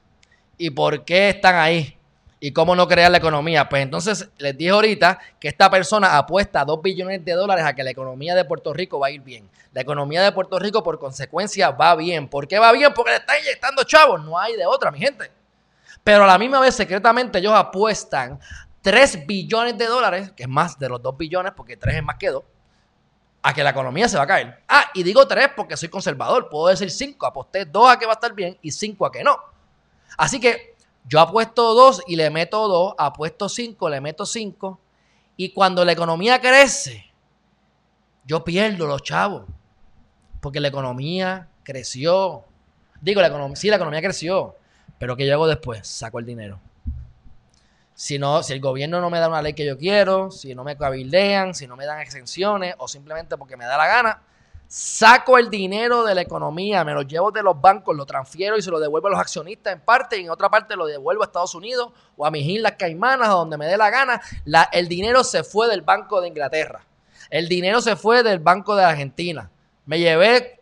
¿Y 0.55 0.69
por 0.69 1.03
qué 1.03 1.29
están 1.29 1.55
ahí? 1.55 1.97
¿Y 2.39 2.51
cómo 2.51 2.75
no 2.75 2.87
crear 2.87 3.09
la 3.09 3.17
economía? 3.17 3.67
Pues 3.67 3.81
entonces 3.81 4.29
les 4.37 4.55
dije 4.55 4.69
ahorita 4.69 5.17
que 5.39 5.47
esta 5.47 5.67
persona 5.67 6.15
apuesta 6.15 6.63
2 6.63 6.79
billones 6.83 7.25
de 7.25 7.31
dólares 7.31 7.65
a 7.65 7.73
que 7.73 7.83
la 7.83 7.89
economía 7.89 8.35
de 8.35 8.45
Puerto 8.45 8.71
Rico 8.71 8.99
va 8.99 9.07
a 9.07 9.09
ir 9.09 9.21
bien. 9.21 9.49
La 9.73 9.81
economía 9.81 10.21
de 10.21 10.31
Puerto 10.31 10.59
Rico 10.59 10.83
por 10.83 10.99
consecuencia 10.99 11.71
va 11.71 11.95
bien. 11.95 12.27
¿Por 12.27 12.47
qué 12.47 12.59
va 12.59 12.71
bien? 12.71 12.93
Porque 12.93 13.13
le 13.13 13.17
están 13.17 13.39
inyectando 13.39 13.83
chavos. 13.83 14.23
No 14.23 14.37
hay 14.37 14.55
de 14.55 14.67
otra, 14.67 14.91
mi 14.91 14.99
gente. 14.99 15.31
Pero 16.03 16.25
a 16.25 16.27
la 16.27 16.37
misma 16.37 16.59
vez, 16.59 16.75
secretamente, 16.75 17.39
ellos 17.39 17.53
apuestan 17.55 18.39
3 18.85 19.25
billones 19.25 19.75
de 19.79 19.87
dólares, 19.87 20.31
que 20.33 20.43
es 20.43 20.49
más 20.49 20.77
de 20.77 20.87
los 20.87 21.01
2 21.01 21.17
billones, 21.17 21.53
porque 21.55 21.75
3 21.75 21.95
es 21.95 22.03
más 22.03 22.17
que 22.17 22.29
2, 22.29 22.43
a 23.41 23.51
que 23.51 23.63
la 23.63 23.71
economía 23.71 24.07
se 24.07 24.15
va 24.15 24.25
a 24.25 24.27
caer. 24.27 24.61
Ah, 24.67 24.91
y 24.93 25.01
digo 25.01 25.27
3 25.27 25.49
porque 25.55 25.75
soy 25.75 25.89
conservador. 25.89 26.49
Puedo 26.49 26.67
decir 26.67 26.91
5. 26.91 27.25
Aposté 27.25 27.65
2 27.65 27.89
a 27.89 27.97
que 27.97 28.05
va 28.05 28.11
a 28.11 28.13
estar 28.13 28.33
bien 28.33 28.59
y 28.61 28.69
5 28.69 29.03
a 29.07 29.11
que 29.11 29.23
no. 29.23 29.39
Así 30.19 30.39
que 30.39 30.75
yo 31.03 31.19
apuesto 31.19 31.73
2 31.73 32.03
y 32.05 32.15
le 32.15 32.29
meto 32.29 32.67
2, 32.67 32.93
apuesto 32.99 33.49
5, 33.49 33.89
le 33.89 34.01
meto 34.01 34.23
5. 34.23 34.79
Y 35.37 35.49
cuando 35.49 35.83
la 35.83 35.91
economía 35.91 36.39
crece, 36.39 37.11
yo 38.23 38.43
pierdo 38.43 38.85
los 38.85 39.01
chavos. 39.01 39.45
Porque 40.41 40.59
la 40.59 40.67
economía 40.67 41.47
creció. 41.63 42.43
Digo, 43.01 43.19
la 43.19 43.29
economía, 43.29 43.55
sí, 43.55 43.67
la 43.67 43.77
economía 43.77 44.01
creció. 44.03 44.55
Pero 44.99 45.15
¿qué 45.15 45.25
yo 45.25 45.33
hago 45.33 45.47
después? 45.47 45.87
Saco 45.87 46.19
el 46.19 46.25
dinero. 46.27 46.59
Si, 47.95 48.19
no, 48.19 48.43
si 48.43 48.51
el 48.51 48.59
gobierno 48.59 48.99
no 48.99 49.09
me 49.09 49.19
da 49.19 49.29
una 49.29 49.41
ley 49.41 49.53
que 49.53 49.65
yo 49.65 49.77
quiero, 49.77 50.29
si 50.29 50.53
no 50.53 50.65
me 50.65 50.77
cabildean, 50.77 51.55
si 51.55 51.65
no 51.65 51.77
me 51.77 51.85
dan 51.85 52.01
exenciones 52.01 52.75
o 52.77 52.89
simplemente 52.89 53.37
porque 53.37 53.55
me 53.55 53.63
da 53.63 53.77
la 53.77 53.87
gana, 53.87 54.21
saco 54.67 55.37
el 55.37 55.49
dinero 55.49 56.03
de 56.03 56.13
la 56.13 56.21
economía, 56.21 56.83
me 56.83 56.93
lo 56.93 57.03
llevo 57.03 57.31
de 57.31 57.41
los 57.41 57.59
bancos, 57.59 57.95
lo 57.95 58.05
transfiero 58.05 58.57
y 58.57 58.61
se 58.61 58.69
lo 58.69 58.81
devuelvo 58.81 59.07
a 59.07 59.11
los 59.11 59.19
accionistas 59.19 59.71
en 59.71 59.79
parte 59.79 60.17
y 60.17 60.25
en 60.25 60.29
otra 60.29 60.49
parte 60.49 60.75
lo 60.75 60.85
devuelvo 60.85 61.23
a 61.23 61.27
Estados 61.27 61.55
Unidos 61.55 61.93
o 62.17 62.25
a 62.25 62.31
mis 62.31 62.45
islas 62.45 62.73
caimanas, 62.77 63.29
a 63.29 63.31
donde 63.31 63.57
me 63.57 63.65
dé 63.65 63.77
la 63.77 63.89
gana. 63.89 64.21
La, 64.43 64.63
el 64.73 64.89
dinero 64.89 65.23
se 65.23 65.45
fue 65.45 65.69
del 65.69 65.81
Banco 65.81 66.19
de 66.19 66.27
Inglaterra. 66.27 66.85
El 67.29 67.47
dinero 67.47 67.79
se 67.79 67.95
fue 67.95 68.23
del 68.23 68.39
Banco 68.39 68.75
de 68.75 68.83
Argentina. 68.83 69.49
Me 69.85 69.99
llevé 69.99 70.59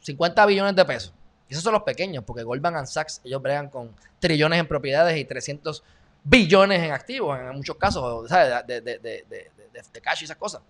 50 0.00 0.44
billones 0.44 0.76
de 0.76 0.84
pesos. 0.84 1.14
Y 1.48 1.54
esos 1.54 1.64
son 1.64 1.72
los 1.72 1.82
pequeños, 1.82 2.22
porque 2.24 2.42
Goldman 2.42 2.86
Sachs, 2.86 3.20
ellos 3.24 3.42
bregan 3.42 3.70
con 3.70 3.94
trillones 4.18 4.60
en 4.60 4.68
propiedades 4.68 5.16
y 5.16 5.24
300 5.24 5.82
billones 6.22 6.82
en 6.82 6.92
activos, 6.92 7.38
en 7.38 7.56
muchos 7.56 7.76
casos, 7.76 8.28
¿sabes? 8.28 8.66
De, 8.66 8.80
de, 8.80 8.98
de, 8.98 9.24
de, 9.28 10.00
cash 10.00 10.22
y 10.22 10.24
esas 10.24 10.36
cosas. 10.36 10.62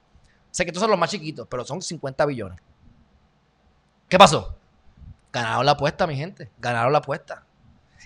Sé 0.50 0.64
que 0.64 0.70
estos 0.70 0.80
son 0.80 0.90
los 0.90 0.98
más 0.98 1.10
chiquitos, 1.10 1.46
pero 1.48 1.64
son 1.64 1.80
50 1.80 2.26
billones. 2.26 2.60
¿Qué 4.08 4.18
pasó? 4.18 4.56
Ganaron 5.32 5.64
la 5.64 5.72
apuesta, 5.72 6.06
mi 6.06 6.16
gente. 6.16 6.50
Ganaron 6.58 6.92
la 6.92 6.98
apuesta. 6.98 7.44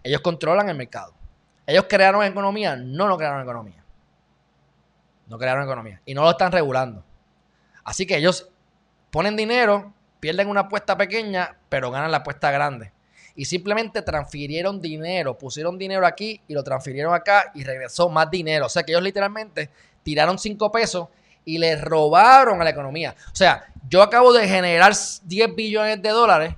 Ellos 0.03 0.21
controlan 0.21 0.69
el 0.69 0.77
mercado. 0.77 1.15
Ellos 1.67 1.87
crearon 1.89 2.23
economía, 2.23 2.77
no 2.77 3.09
no 3.09 3.17
crearon 3.17 3.43
economía. 3.43 3.83
No 5.27 5.39
crearon 5.39 5.65
economía. 5.65 6.03
Y 6.05 6.13
no 6.13 6.23
lo 6.23 6.31
están 6.31 6.53
regulando. 6.53 7.03
Así 7.83 8.07
que 8.07 8.17
ellos 8.17 8.51
ponen 9.11 9.37
dinero, 9.37 9.95
pierden 10.21 10.49
una 10.49 10.61
apuesta 10.61 10.97
pequeña, 10.99 11.57
pero 11.71 11.91
ganan 11.91 12.11
la 12.11 12.19
apuesta 12.19 12.51
grande 12.51 12.94
y 13.37 13.45
simplemente 13.45 14.03
transfirieron 14.03 14.81
dinero, 14.81 15.37
pusieron 15.37 15.77
dinero 15.77 16.07
aquí 16.07 16.41
y 16.47 16.55
lo 16.55 16.63
transfirieron 16.63 17.15
acá 17.15 17.51
y 17.55 17.65
regresó 17.65 18.09
más 18.09 18.31
dinero. 18.31 18.67
O 18.67 18.69
sea 18.69 18.83
que 18.85 18.93
ellos 18.93 19.03
literalmente 19.03 19.71
tiraron 20.03 20.39
5 20.39 20.71
pesos 20.71 21.09
y 21.45 21.59
le 21.59 21.77
robaron 21.77 22.61
a 22.61 22.65
la 22.65 22.71
economía. 22.71 23.15
O 23.33 23.37
sea, 23.37 23.67
yo 23.89 24.03
acabo 24.03 24.33
de 24.33 24.49
generar 24.49 24.95
10 25.25 25.55
billones 25.55 26.01
de 26.01 26.09
dólares, 26.11 26.55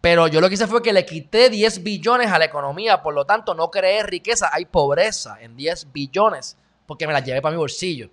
pero 0.00 0.28
yo 0.28 0.40
lo 0.40 0.48
que 0.48 0.54
hice 0.54 0.66
fue 0.66 0.82
que 0.82 0.92
le 0.92 1.04
quité 1.04 1.50
10 1.50 1.82
billones 1.82 2.30
a 2.30 2.38
la 2.38 2.44
economía, 2.44 3.02
por 3.02 3.14
lo 3.14 3.24
tanto 3.24 3.54
no 3.54 3.70
creé 3.70 4.02
riqueza, 4.02 4.50
hay 4.52 4.64
pobreza 4.64 5.38
en 5.40 5.56
10 5.56 5.92
billones, 5.92 6.56
porque 6.86 7.06
me 7.06 7.12
las 7.12 7.24
llevé 7.24 7.42
para 7.42 7.52
mi 7.52 7.58
bolsillo. 7.58 8.10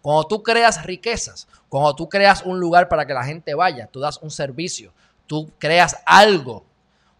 Cuando 0.00 0.24
tú 0.24 0.42
creas 0.42 0.84
riquezas, 0.84 1.48
cuando 1.68 1.94
tú 1.94 2.08
creas 2.08 2.42
un 2.42 2.60
lugar 2.60 2.88
para 2.88 3.04
que 3.06 3.14
la 3.14 3.24
gente 3.24 3.54
vaya, 3.54 3.88
tú 3.88 4.00
das 4.00 4.18
un 4.22 4.30
servicio, 4.30 4.92
tú 5.26 5.50
creas 5.58 5.96
algo 6.06 6.64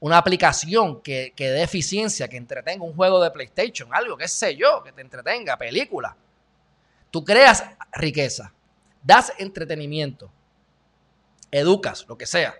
una 0.01 0.19
aplicación 0.19 1.01
que, 1.01 1.33
dé 1.37 1.63
eficiencia, 1.63 2.29
que 2.29 2.37
entretenga 2.37 2.85
un 2.85 2.95
juego 2.95 3.23
de 3.23 3.31
PlayStation, 3.31 3.93
algo, 3.93 4.17
qué 4.17 4.29
sé 4.29 4.57
yo, 4.57 4.83
que 4.83 4.93
te 4.93 5.01
entretenga, 5.01 5.57
película. 5.57 6.17
Tú 7.11 7.25
creas 7.25 7.65
riqueza, 7.93 8.53
das 9.03 9.33
entretenimiento, 9.39 10.31
educas, 11.51 12.05
lo 12.09 12.17
que 12.17 12.27
sea. 12.27 12.55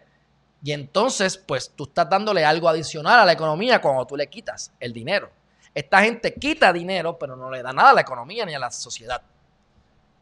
Y 0.63 0.73
entonces, 0.73 1.37
pues 1.37 1.71
tú 1.71 1.85
estás 1.85 2.09
dándole 2.09 2.45
algo 2.45 2.69
adicional 2.69 3.21
a 3.21 3.25
la 3.25 3.33
economía 3.33 3.81
cuando 3.81 4.07
tú 4.07 4.17
le 4.17 4.27
quitas 4.27 4.73
el 4.81 4.93
dinero. 4.93 5.31
Esta 5.73 6.03
gente 6.03 6.35
quita 6.35 6.73
dinero, 6.73 7.17
pero 7.19 7.37
no 7.37 7.51
le 7.51 7.63
da 7.63 7.73
nada 7.73 7.91
a 7.91 7.95
la 7.95 8.01
economía 8.01 8.45
ni 8.45 8.55
a 8.55 8.59
la 8.59 8.71
sociedad. 8.71 9.23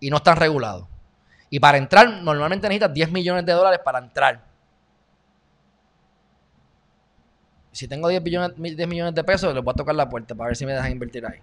Y 0.00 0.10
no 0.10 0.18
están 0.18 0.36
regulados. 0.36 0.86
Y 1.48 1.60
para 1.60 1.78
entrar, 1.78 2.08
normalmente 2.08 2.68
necesitas 2.68 2.92
10 2.92 3.12
millones 3.12 3.46
de 3.46 3.52
dólares 3.52 3.80
para 3.82 4.00
entrar. 4.00 4.44
Si 7.77 7.87
tengo 7.89 8.09
10, 8.09 8.22
billones, 8.22 8.57
10 8.57 8.89
millones 8.89 9.14
de 9.14 9.22
pesos, 9.22 9.55
les 9.55 9.62
voy 9.62 9.72
a 9.72 9.74
tocar 9.74 9.95
la 9.95 10.09
puerta 10.09 10.35
para 10.35 10.49
ver 10.49 10.57
si 10.57 10.64
me 10.64 10.72
dejan 10.72 10.93
invertir 10.93 11.27
ahí. 11.27 11.41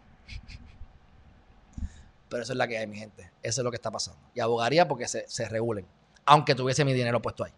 Pero 2.28 2.42
eso 2.42 2.54
es 2.54 2.58
la 2.58 2.68
que 2.68 2.76
hay, 2.76 2.88
mi 2.88 2.98
gente. 2.98 3.30
Eso 3.44 3.62
es 3.62 3.64
lo 3.64 3.70
que 3.70 3.76
está 3.76 3.92
pasando. 3.92 4.20
Y 4.34 4.40
abogaría 4.40 4.88
porque 4.88 5.08
se, 5.08 5.26
se 5.28 5.48
regulen. 5.48 5.86
Aunque 6.26 6.56
tuviese 6.56 6.84
mi 6.84 6.94
dinero 6.94 7.22
puesto 7.22 7.44
ahí. 7.44 7.52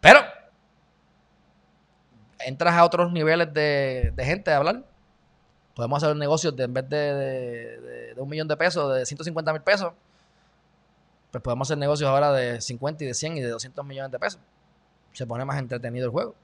Pero 0.00 0.18
entras 2.40 2.74
a 2.74 2.84
otros 2.84 3.12
niveles 3.12 3.54
de, 3.54 4.12
gente 4.18 4.50
a 4.50 4.56
hablar. 4.56 4.84
Podemos 5.76 6.02
hacer 6.02 6.16
negocios 6.16 6.56
de 6.56 6.64
en 6.64 6.74
vez 6.74 6.88
de, 6.88 6.96
de, 6.96 8.14
un 8.16 8.28
millón 8.28 8.48
de 8.48 8.56
pesos, 8.56 8.96
de 8.96 9.06
150 9.06 9.52
mil 9.52 9.62
pesos. 9.62 9.92
Pues 11.30 11.40
podemos 11.40 11.68
hacer 11.68 11.78
negocios 11.78 12.10
ahora 12.10 12.32
de 12.32 12.60
50 12.60 13.04
y 13.04 13.06
de 13.06 13.14
100 13.14 13.36
y 13.36 13.40
de 13.42 13.48
200 13.50 13.84
millones 13.84 14.10
de 14.10 14.18
pesos. 14.18 14.40
Se 15.12 15.24
pone 15.24 15.44
más 15.44 15.60
entretenido 15.60 16.06
el 16.06 16.10
juego. 16.10 16.34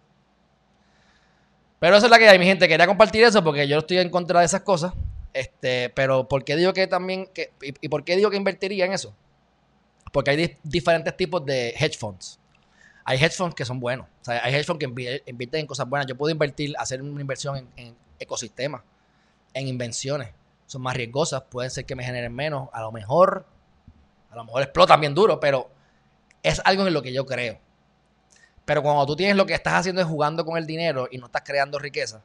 Pero 1.80 1.96
eso 1.96 2.06
es 2.06 2.10
la 2.10 2.18
que 2.18 2.28
hay, 2.28 2.38
mi 2.38 2.44
gente. 2.44 2.68
Quería 2.68 2.86
compartir 2.86 3.24
eso 3.24 3.42
porque 3.42 3.66
yo 3.66 3.78
estoy 3.78 3.98
en 3.98 4.10
contra 4.10 4.40
de 4.40 4.46
esas 4.46 4.60
cosas. 4.60 4.92
Este, 5.32 5.88
pero 5.88 6.28
¿por 6.28 6.44
qué 6.44 6.54
digo 6.54 6.72
que 6.72 6.86
también, 6.86 7.26
que, 7.32 7.52
y, 7.62 7.88
por 7.88 8.04
qué 8.04 8.16
digo 8.16 8.30
que 8.30 8.36
invertiría 8.36 8.84
en 8.84 8.92
eso? 8.92 9.14
Porque 10.12 10.30
hay 10.30 10.58
diferentes 10.62 11.16
tipos 11.16 11.44
de 11.44 11.70
hedge 11.70 11.96
funds. 11.96 12.38
Hay 13.04 13.16
hedge 13.16 13.34
funds 13.34 13.54
que 13.54 13.64
son 13.64 13.80
buenos. 13.80 14.06
O 14.20 14.24
sea, 14.24 14.44
hay 14.44 14.54
hedge 14.54 14.64
funds 14.64 14.78
que 14.78 14.84
invierten 14.84 15.60
en 15.60 15.66
cosas 15.66 15.88
buenas. 15.88 16.06
Yo 16.06 16.16
puedo 16.16 16.30
invertir, 16.30 16.74
hacer 16.78 17.00
una 17.00 17.20
inversión 17.20 17.66
en, 17.76 17.96
ecosistemas, 18.18 18.82
en 19.54 19.66
invenciones. 19.66 20.28
son 20.66 20.82
más 20.82 20.94
riesgosas, 20.94 21.42
pueden 21.48 21.70
ser 21.70 21.86
que 21.86 21.96
me 21.96 22.04
generen 22.04 22.34
menos, 22.34 22.68
a 22.72 22.82
lo 22.82 22.92
mejor, 22.92 23.46
a 24.30 24.36
lo 24.36 24.44
mejor 24.44 24.62
explotan 24.62 25.00
bien 25.00 25.14
duro, 25.14 25.40
pero 25.40 25.70
es 26.42 26.60
algo 26.64 26.86
en 26.86 26.92
lo 26.92 27.00
que 27.00 27.14
yo 27.14 27.24
creo. 27.24 27.58
Pero 28.64 28.82
cuando 28.82 29.06
tú 29.06 29.16
tienes 29.16 29.36
lo 29.36 29.46
que 29.46 29.54
estás 29.54 29.74
haciendo 29.74 30.00
es 30.00 30.06
jugando 30.06 30.44
con 30.44 30.56
el 30.56 30.66
dinero 30.66 31.08
y 31.10 31.18
no 31.18 31.26
estás 31.26 31.42
creando 31.44 31.78
riqueza, 31.78 32.22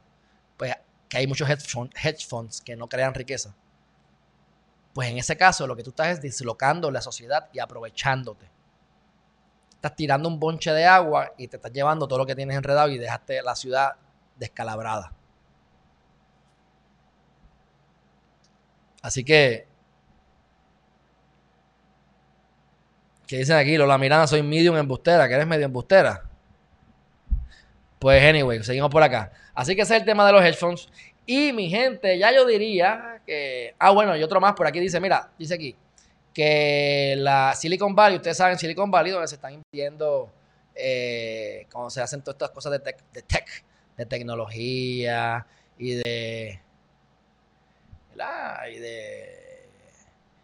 pues 0.56 0.74
que 1.08 1.18
hay 1.18 1.26
muchos 1.26 1.48
hedge 1.48 2.26
funds 2.26 2.60
que 2.60 2.76
no 2.76 2.88
crean 2.88 3.14
riqueza. 3.14 3.54
Pues 4.92 5.08
en 5.10 5.18
ese 5.18 5.36
caso 5.36 5.66
lo 5.66 5.76
que 5.76 5.82
tú 5.82 5.90
estás 5.90 6.08
es 6.08 6.22
dislocando 6.22 6.90
la 6.90 7.00
sociedad 7.02 7.48
y 7.52 7.58
aprovechándote. 7.58 8.48
Estás 9.74 9.94
tirando 9.94 10.28
un 10.28 10.40
bonche 10.40 10.72
de 10.72 10.86
agua 10.86 11.32
y 11.36 11.48
te 11.48 11.56
estás 11.56 11.72
llevando 11.72 12.08
todo 12.08 12.20
lo 12.20 12.26
que 12.26 12.34
tienes 12.34 12.56
enredado 12.56 12.88
y 12.88 12.98
dejaste 12.98 13.42
la 13.42 13.54
ciudad 13.54 13.96
descalabrada. 14.36 15.12
Así 19.02 19.22
que, 19.22 19.68
¿qué 23.26 23.38
dicen 23.38 23.56
aquí? 23.56 23.76
Lola 23.76 23.98
Miranda, 23.98 24.26
soy 24.26 24.42
medium 24.42 24.76
embustera, 24.76 25.28
que 25.28 25.34
eres 25.34 25.46
medio 25.46 25.66
embustera. 25.66 26.25
Pues 27.98 28.22
anyway, 28.22 28.62
seguimos 28.62 28.90
por 28.90 29.02
acá. 29.02 29.32
Así 29.54 29.74
que 29.74 29.82
ese 29.82 29.94
es 29.94 30.00
el 30.00 30.06
tema 30.06 30.26
de 30.26 30.32
los 30.32 30.42
headphones. 30.42 30.88
Y 31.24 31.52
mi 31.52 31.68
gente, 31.70 32.18
ya 32.18 32.32
yo 32.32 32.46
diría 32.46 33.20
que... 33.26 33.74
Ah, 33.78 33.90
bueno, 33.90 34.16
y 34.16 34.22
otro 34.22 34.40
más 34.40 34.52
por 34.54 34.66
aquí 34.66 34.78
dice, 34.78 35.00
mira, 35.00 35.30
dice 35.38 35.54
aquí, 35.54 35.74
que 36.32 37.14
la 37.18 37.54
Silicon 37.54 37.94
Valley, 37.94 38.16
ustedes 38.16 38.36
saben 38.36 38.58
Silicon 38.58 38.90
Valley, 38.90 39.10
donde 39.10 39.26
se 39.26 39.36
están 39.36 39.54
invirtiendo, 39.54 40.30
eh, 40.74 41.66
se 41.88 42.00
hacen 42.00 42.20
todas 42.20 42.36
estas 42.36 42.50
cosas 42.50 42.72
de 42.72 42.78
tech, 42.80 43.02
de 43.12 43.22
tech, 43.22 43.64
de 43.96 44.06
tecnología 44.06 45.46
y 45.78 45.94
de... 45.94 46.60
Y 48.72 48.78
de 48.78 49.68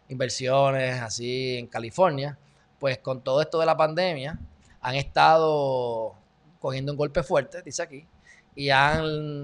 inversiones 0.08 1.00
así 1.00 1.56
en 1.58 1.66
California, 1.66 2.38
pues 2.78 2.98
con 2.98 3.22
todo 3.22 3.40
esto 3.40 3.58
de 3.58 3.66
la 3.66 3.76
pandemia 3.76 4.38
han 4.80 4.94
estado 4.94 6.14
cogiendo 6.62 6.92
un 6.92 6.96
golpe 6.96 7.22
fuerte, 7.22 7.60
dice 7.60 7.82
aquí, 7.82 8.06
y 8.54 8.68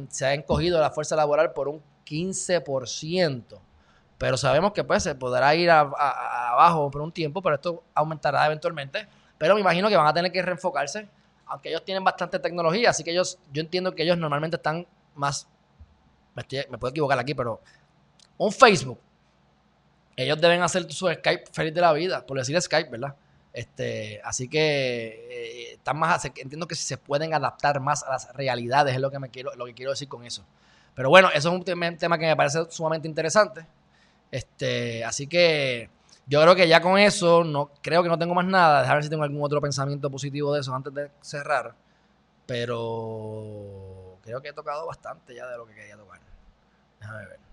se 0.08 0.26
ha 0.26 0.32
encogido 0.32 0.80
la 0.80 0.90
fuerza 0.90 1.16
laboral 1.16 1.52
por 1.52 1.68
un 1.68 1.82
15%. 2.06 3.60
Pero 4.16 4.36
sabemos 4.36 4.72
que 4.72 4.82
pues 4.84 5.02
se 5.02 5.14
podrá 5.14 5.54
ir 5.54 5.70
abajo 5.70 6.90
por 6.90 7.02
un 7.02 7.12
tiempo, 7.12 7.42
pero 7.42 7.56
esto 7.56 7.84
aumentará 7.94 8.46
eventualmente. 8.46 9.06
Pero 9.36 9.54
me 9.54 9.60
imagino 9.60 9.88
que 9.88 9.96
van 9.96 10.06
a 10.06 10.12
tener 10.12 10.32
que 10.32 10.42
reenfocarse, 10.42 11.08
aunque 11.46 11.68
ellos 11.68 11.84
tienen 11.84 12.02
bastante 12.02 12.38
tecnología, 12.38 12.90
así 12.90 13.04
que 13.04 13.10
ellos, 13.12 13.38
yo 13.52 13.60
entiendo 13.60 13.94
que 13.94 14.02
ellos 14.02 14.18
normalmente 14.18 14.56
están 14.56 14.86
más, 15.14 15.46
me 16.34 16.78
puedo 16.78 16.90
equivocar 16.90 17.18
aquí, 17.18 17.34
pero 17.34 17.60
un 18.36 18.52
Facebook, 18.52 18.98
ellos 20.16 20.40
deben 20.40 20.62
hacer 20.62 20.92
su 20.92 21.08
Skype 21.08 21.44
feliz 21.52 21.72
de 21.72 21.80
la 21.80 21.92
vida, 21.92 22.26
por 22.26 22.36
decir 22.36 22.60
Skype, 22.60 22.90
¿verdad? 22.90 23.14
Este, 23.58 24.20
así 24.22 24.46
que 24.48 24.60
eh, 24.60 25.72
están 25.72 25.98
más, 25.98 26.24
entiendo 26.24 26.68
que 26.68 26.76
se 26.76 26.96
pueden 26.96 27.34
adaptar 27.34 27.80
más 27.80 28.04
a 28.04 28.10
las 28.10 28.32
realidades, 28.34 28.94
es 28.94 29.00
lo 29.00 29.10
que, 29.10 29.18
me 29.18 29.30
quiero, 29.30 29.52
lo 29.56 29.66
que 29.66 29.74
quiero 29.74 29.90
decir 29.90 30.06
con 30.06 30.24
eso. 30.24 30.44
Pero 30.94 31.08
bueno, 31.08 31.28
eso 31.34 31.48
es 31.48 31.54
un 31.56 31.64
tema, 31.64 32.18
que 32.18 32.26
me 32.26 32.36
parece 32.36 32.66
sumamente 32.70 33.08
interesante. 33.08 33.66
Este, 34.30 35.04
así 35.04 35.26
que 35.26 35.90
yo 36.28 36.40
creo 36.40 36.54
que 36.54 36.68
ya 36.68 36.80
con 36.80 37.00
eso, 37.00 37.42
no, 37.42 37.72
creo 37.82 38.04
que 38.04 38.08
no 38.08 38.16
tengo 38.16 38.32
más 38.32 38.46
nada. 38.46 38.82
Déjame 38.82 38.98
ver 38.98 39.04
si 39.04 39.10
tengo 39.10 39.24
algún 39.24 39.42
otro 39.42 39.60
pensamiento 39.60 40.08
positivo 40.08 40.54
de 40.54 40.60
eso 40.60 40.72
antes 40.72 40.94
de 40.94 41.10
cerrar. 41.20 41.74
Pero 42.46 44.18
creo 44.22 44.40
que 44.40 44.50
he 44.50 44.52
tocado 44.52 44.86
bastante 44.86 45.34
ya 45.34 45.48
de 45.48 45.56
lo 45.56 45.66
que 45.66 45.74
quería 45.74 45.96
tocar. 45.96 46.20
Déjame 47.00 47.26
ver. 47.26 47.47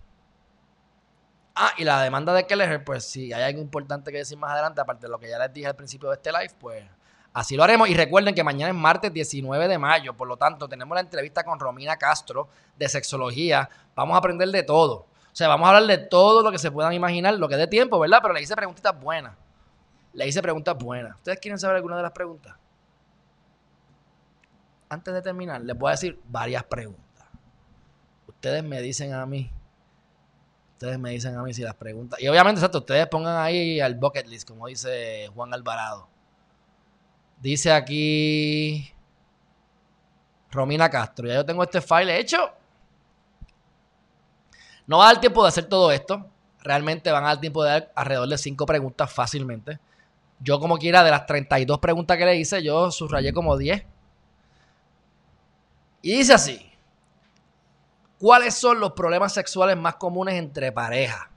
Ah, 1.58 1.72
y 1.78 1.84
la 1.84 2.02
demanda 2.02 2.34
de 2.34 2.46
Keller, 2.46 2.84
pues 2.84 3.04
si 3.04 3.32
hay 3.32 3.42
algo 3.42 3.62
importante 3.62 4.12
que 4.12 4.18
decir 4.18 4.36
más 4.36 4.52
adelante, 4.52 4.78
aparte 4.78 5.06
de 5.06 5.10
lo 5.10 5.18
que 5.18 5.30
ya 5.30 5.38
les 5.38 5.50
dije 5.54 5.66
al 5.66 5.74
principio 5.74 6.10
de 6.10 6.16
este 6.16 6.30
live, 6.30 6.52
pues 6.60 6.84
así 7.32 7.56
lo 7.56 7.64
haremos. 7.64 7.88
Y 7.88 7.94
recuerden 7.94 8.34
que 8.34 8.44
mañana 8.44 8.68
es 8.68 8.76
martes 8.76 9.10
19 9.10 9.66
de 9.66 9.78
mayo, 9.78 10.14
por 10.14 10.28
lo 10.28 10.36
tanto 10.36 10.68
tenemos 10.68 10.94
la 10.94 11.00
entrevista 11.00 11.44
con 11.44 11.58
Romina 11.58 11.96
Castro 11.96 12.50
de 12.76 12.86
sexología. 12.90 13.70
Vamos 13.94 14.16
a 14.16 14.18
aprender 14.18 14.50
de 14.50 14.64
todo. 14.64 14.96
O 14.96 15.08
sea, 15.32 15.48
vamos 15.48 15.64
a 15.66 15.76
hablar 15.76 15.98
de 15.98 16.06
todo 16.06 16.42
lo 16.42 16.52
que 16.52 16.58
se 16.58 16.70
puedan 16.70 16.92
imaginar, 16.92 17.32
lo 17.32 17.48
que 17.48 17.56
dé 17.56 17.66
tiempo, 17.66 17.98
¿verdad? 17.98 18.18
Pero 18.20 18.34
le 18.34 18.42
hice 18.42 18.54
preguntitas 18.54 19.00
buenas. 19.00 19.34
Le 20.12 20.28
hice 20.28 20.42
preguntas 20.42 20.76
buenas. 20.76 21.16
¿Ustedes 21.16 21.40
quieren 21.40 21.58
saber 21.58 21.76
alguna 21.76 21.96
de 21.96 22.02
las 22.02 22.12
preguntas? 22.12 22.54
Antes 24.90 25.14
de 25.14 25.22
terminar, 25.22 25.62
les 25.62 25.76
voy 25.76 25.88
a 25.88 25.92
decir 25.92 26.20
varias 26.28 26.64
preguntas. 26.64 27.26
Ustedes 28.26 28.62
me 28.62 28.82
dicen 28.82 29.14
a 29.14 29.24
mí 29.24 29.50
Ustedes 30.76 30.98
me 30.98 31.08
dicen 31.10 31.34
a 31.34 31.42
mí 31.42 31.54
si 31.54 31.62
las 31.62 31.74
preguntas. 31.74 32.20
Y 32.20 32.28
obviamente, 32.28 32.60
exacto, 32.60 32.78
ustedes 32.78 33.06
pongan 33.06 33.38
ahí 33.38 33.80
al 33.80 33.94
bucket 33.94 34.26
list, 34.26 34.46
como 34.46 34.66
dice 34.66 35.26
Juan 35.34 35.54
Alvarado. 35.54 36.06
Dice 37.40 37.72
aquí 37.72 38.92
Romina 40.50 40.90
Castro. 40.90 41.28
Ya 41.28 41.36
yo 41.36 41.46
tengo 41.46 41.62
este 41.62 41.80
file 41.80 42.18
hecho. 42.18 42.50
No 44.86 44.98
va 44.98 45.08
a 45.08 45.12
dar 45.14 45.20
tiempo 45.20 45.42
de 45.42 45.48
hacer 45.48 45.64
todo 45.64 45.90
esto. 45.90 46.26
Realmente 46.62 47.10
van 47.10 47.24
a 47.24 47.28
dar 47.28 47.40
tiempo 47.40 47.64
de 47.64 47.70
dar 47.70 47.92
alrededor 47.94 48.28
de 48.28 48.36
cinco 48.36 48.66
preguntas 48.66 49.10
fácilmente. 49.10 49.78
Yo, 50.40 50.60
como 50.60 50.76
quiera, 50.76 51.02
de 51.02 51.10
las 51.10 51.24
32 51.24 51.78
preguntas 51.78 52.18
que 52.18 52.26
le 52.26 52.36
hice, 52.36 52.62
yo 52.62 52.90
subrayé 52.90 53.32
como 53.32 53.56
10. 53.56 53.82
Y 56.02 56.18
dice 56.18 56.34
así. 56.34 56.70
¿Cuáles 58.18 58.54
son 58.54 58.80
los 58.80 58.92
problemas 58.92 59.34
sexuales 59.34 59.76
más 59.76 59.96
comunes 59.96 60.36
entre 60.36 60.72
parejas? 60.72 61.28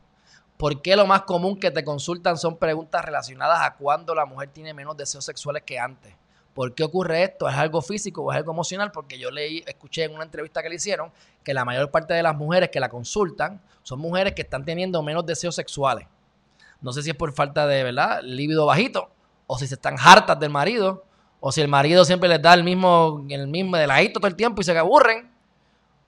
¿Por 0.55 0.82
qué 0.82 0.95
lo 0.95 1.05
más 1.05 1.23
común 1.23 1.59
que 1.59 1.71
te 1.71 1.84
consultan 1.84 2.38
son 2.38 2.57
preguntas 2.57 3.03
relacionadas 3.03 3.61
a 3.61 3.75
cuando 3.75 4.15
la 4.15 4.25
mujer 4.25 4.49
tiene 4.49 4.73
menos 4.73 4.95
deseos 4.95 5.25
sexuales 5.25 5.63
que 5.63 5.77
antes? 5.77 6.13
¿Por 6.53 6.73
qué 6.73 6.86
ocurre 6.86 7.23
esto? 7.23 7.49
¿Es 7.49 7.55
algo 7.55 7.82
físico 7.82 8.23
o 8.23 8.32
es 8.32 8.38
algo 8.38 8.53
emocional? 8.53 8.93
Porque 8.93 9.19
yo 9.19 9.30
leí, 9.30 9.61
escuché 9.67 10.05
en 10.05 10.15
una 10.15 10.23
entrevista 10.23 10.63
que 10.63 10.69
le 10.69 10.75
hicieron 10.75 11.11
que 11.43 11.53
la 11.53 11.65
mayor 11.65 11.91
parte 11.91 12.13
de 12.13 12.23
las 12.23 12.36
mujeres 12.36 12.69
que 12.69 12.80
la 12.80 12.88
consultan 12.88 13.61
son 13.84 13.99
mujeres 13.99 14.34
que 14.34 14.43
están 14.43 14.63
teniendo 14.63 15.03
menos 15.03 15.25
deseos 15.25 15.55
sexuales. 15.55 16.07
No 16.80 16.93
sé 16.93 17.03
si 17.03 17.09
es 17.09 17.15
por 17.15 17.34
falta 17.34 17.67
de, 17.67 17.84
¿verdad? 17.84 18.21
Líbido 18.23 18.65
bajito, 18.65 19.09
o 19.47 19.57
si 19.57 19.67
se 19.67 19.75
están 19.75 19.97
hartas 19.99 20.39
del 20.39 20.49
marido, 20.49 21.03
o 21.41 21.51
si 21.51 21.59
el 21.59 21.67
marido 21.67 22.05
siempre 22.05 22.30
les 22.30 22.41
da 22.41 22.53
el 22.53 22.63
mismo, 22.63 23.25
el 23.30 23.47
mismo 23.47 23.75
de 23.75 23.86
ladito 23.86 24.21
todo 24.21 24.27
el 24.27 24.36
tiempo 24.36 24.61
y 24.61 24.63
se 24.63 24.77
aburren, 24.77 25.28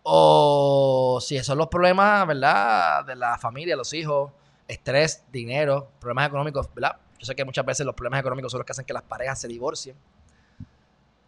o 0.04 1.20
si 1.22 1.36
esos 1.36 1.48
son 1.48 1.58
los 1.58 1.68
problemas, 1.68 2.26
¿verdad? 2.28 3.06
De 3.06 3.16
la 3.16 3.38
familia, 3.38 3.76
los 3.76 3.94
hijos, 3.94 4.32
estrés, 4.68 5.24
dinero, 5.32 5.92
problemas 6.00 6.28
económicos, 6.28 6.68
¿verdad? 6.74 6.98
Yo 7.20 7.26
sé 7.26 7.36
que 7.36 7.46
muchas 7.46 7.66
veces 7.66 7.86
los 7.86 7.94
problemas 7.94 8.22
económicos 8.22 8.52
son 8.52 8.60
los 8.60 8.66
que 8.66 8.72
hacen 8.72 8.86
que 8.86 8.94
las 8.94 9.04
parejas 9.04 9.40
se 9.40 9.48
divorcien. 9.48 9.96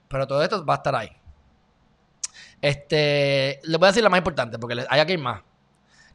Pero 0.08 0.26
todo 0.28 0.42
esto 0.44 0.66
va 0.66 0.76
a 0.76 0.78
estar 0.78 0.96
ahí. 0.96 1.10
Este, 2.62 3.60
les 3.64 3.78
voy 3.78 3.88
a 3.88 3.92
decir 3.92 4.04
la 4.04 4.10
más 4.10 4.20
importante, 4.20 4.58
porque 4.58 4.86
hay 4.90 5.00
aquí 5.00 5.18
más. 5.18 5.42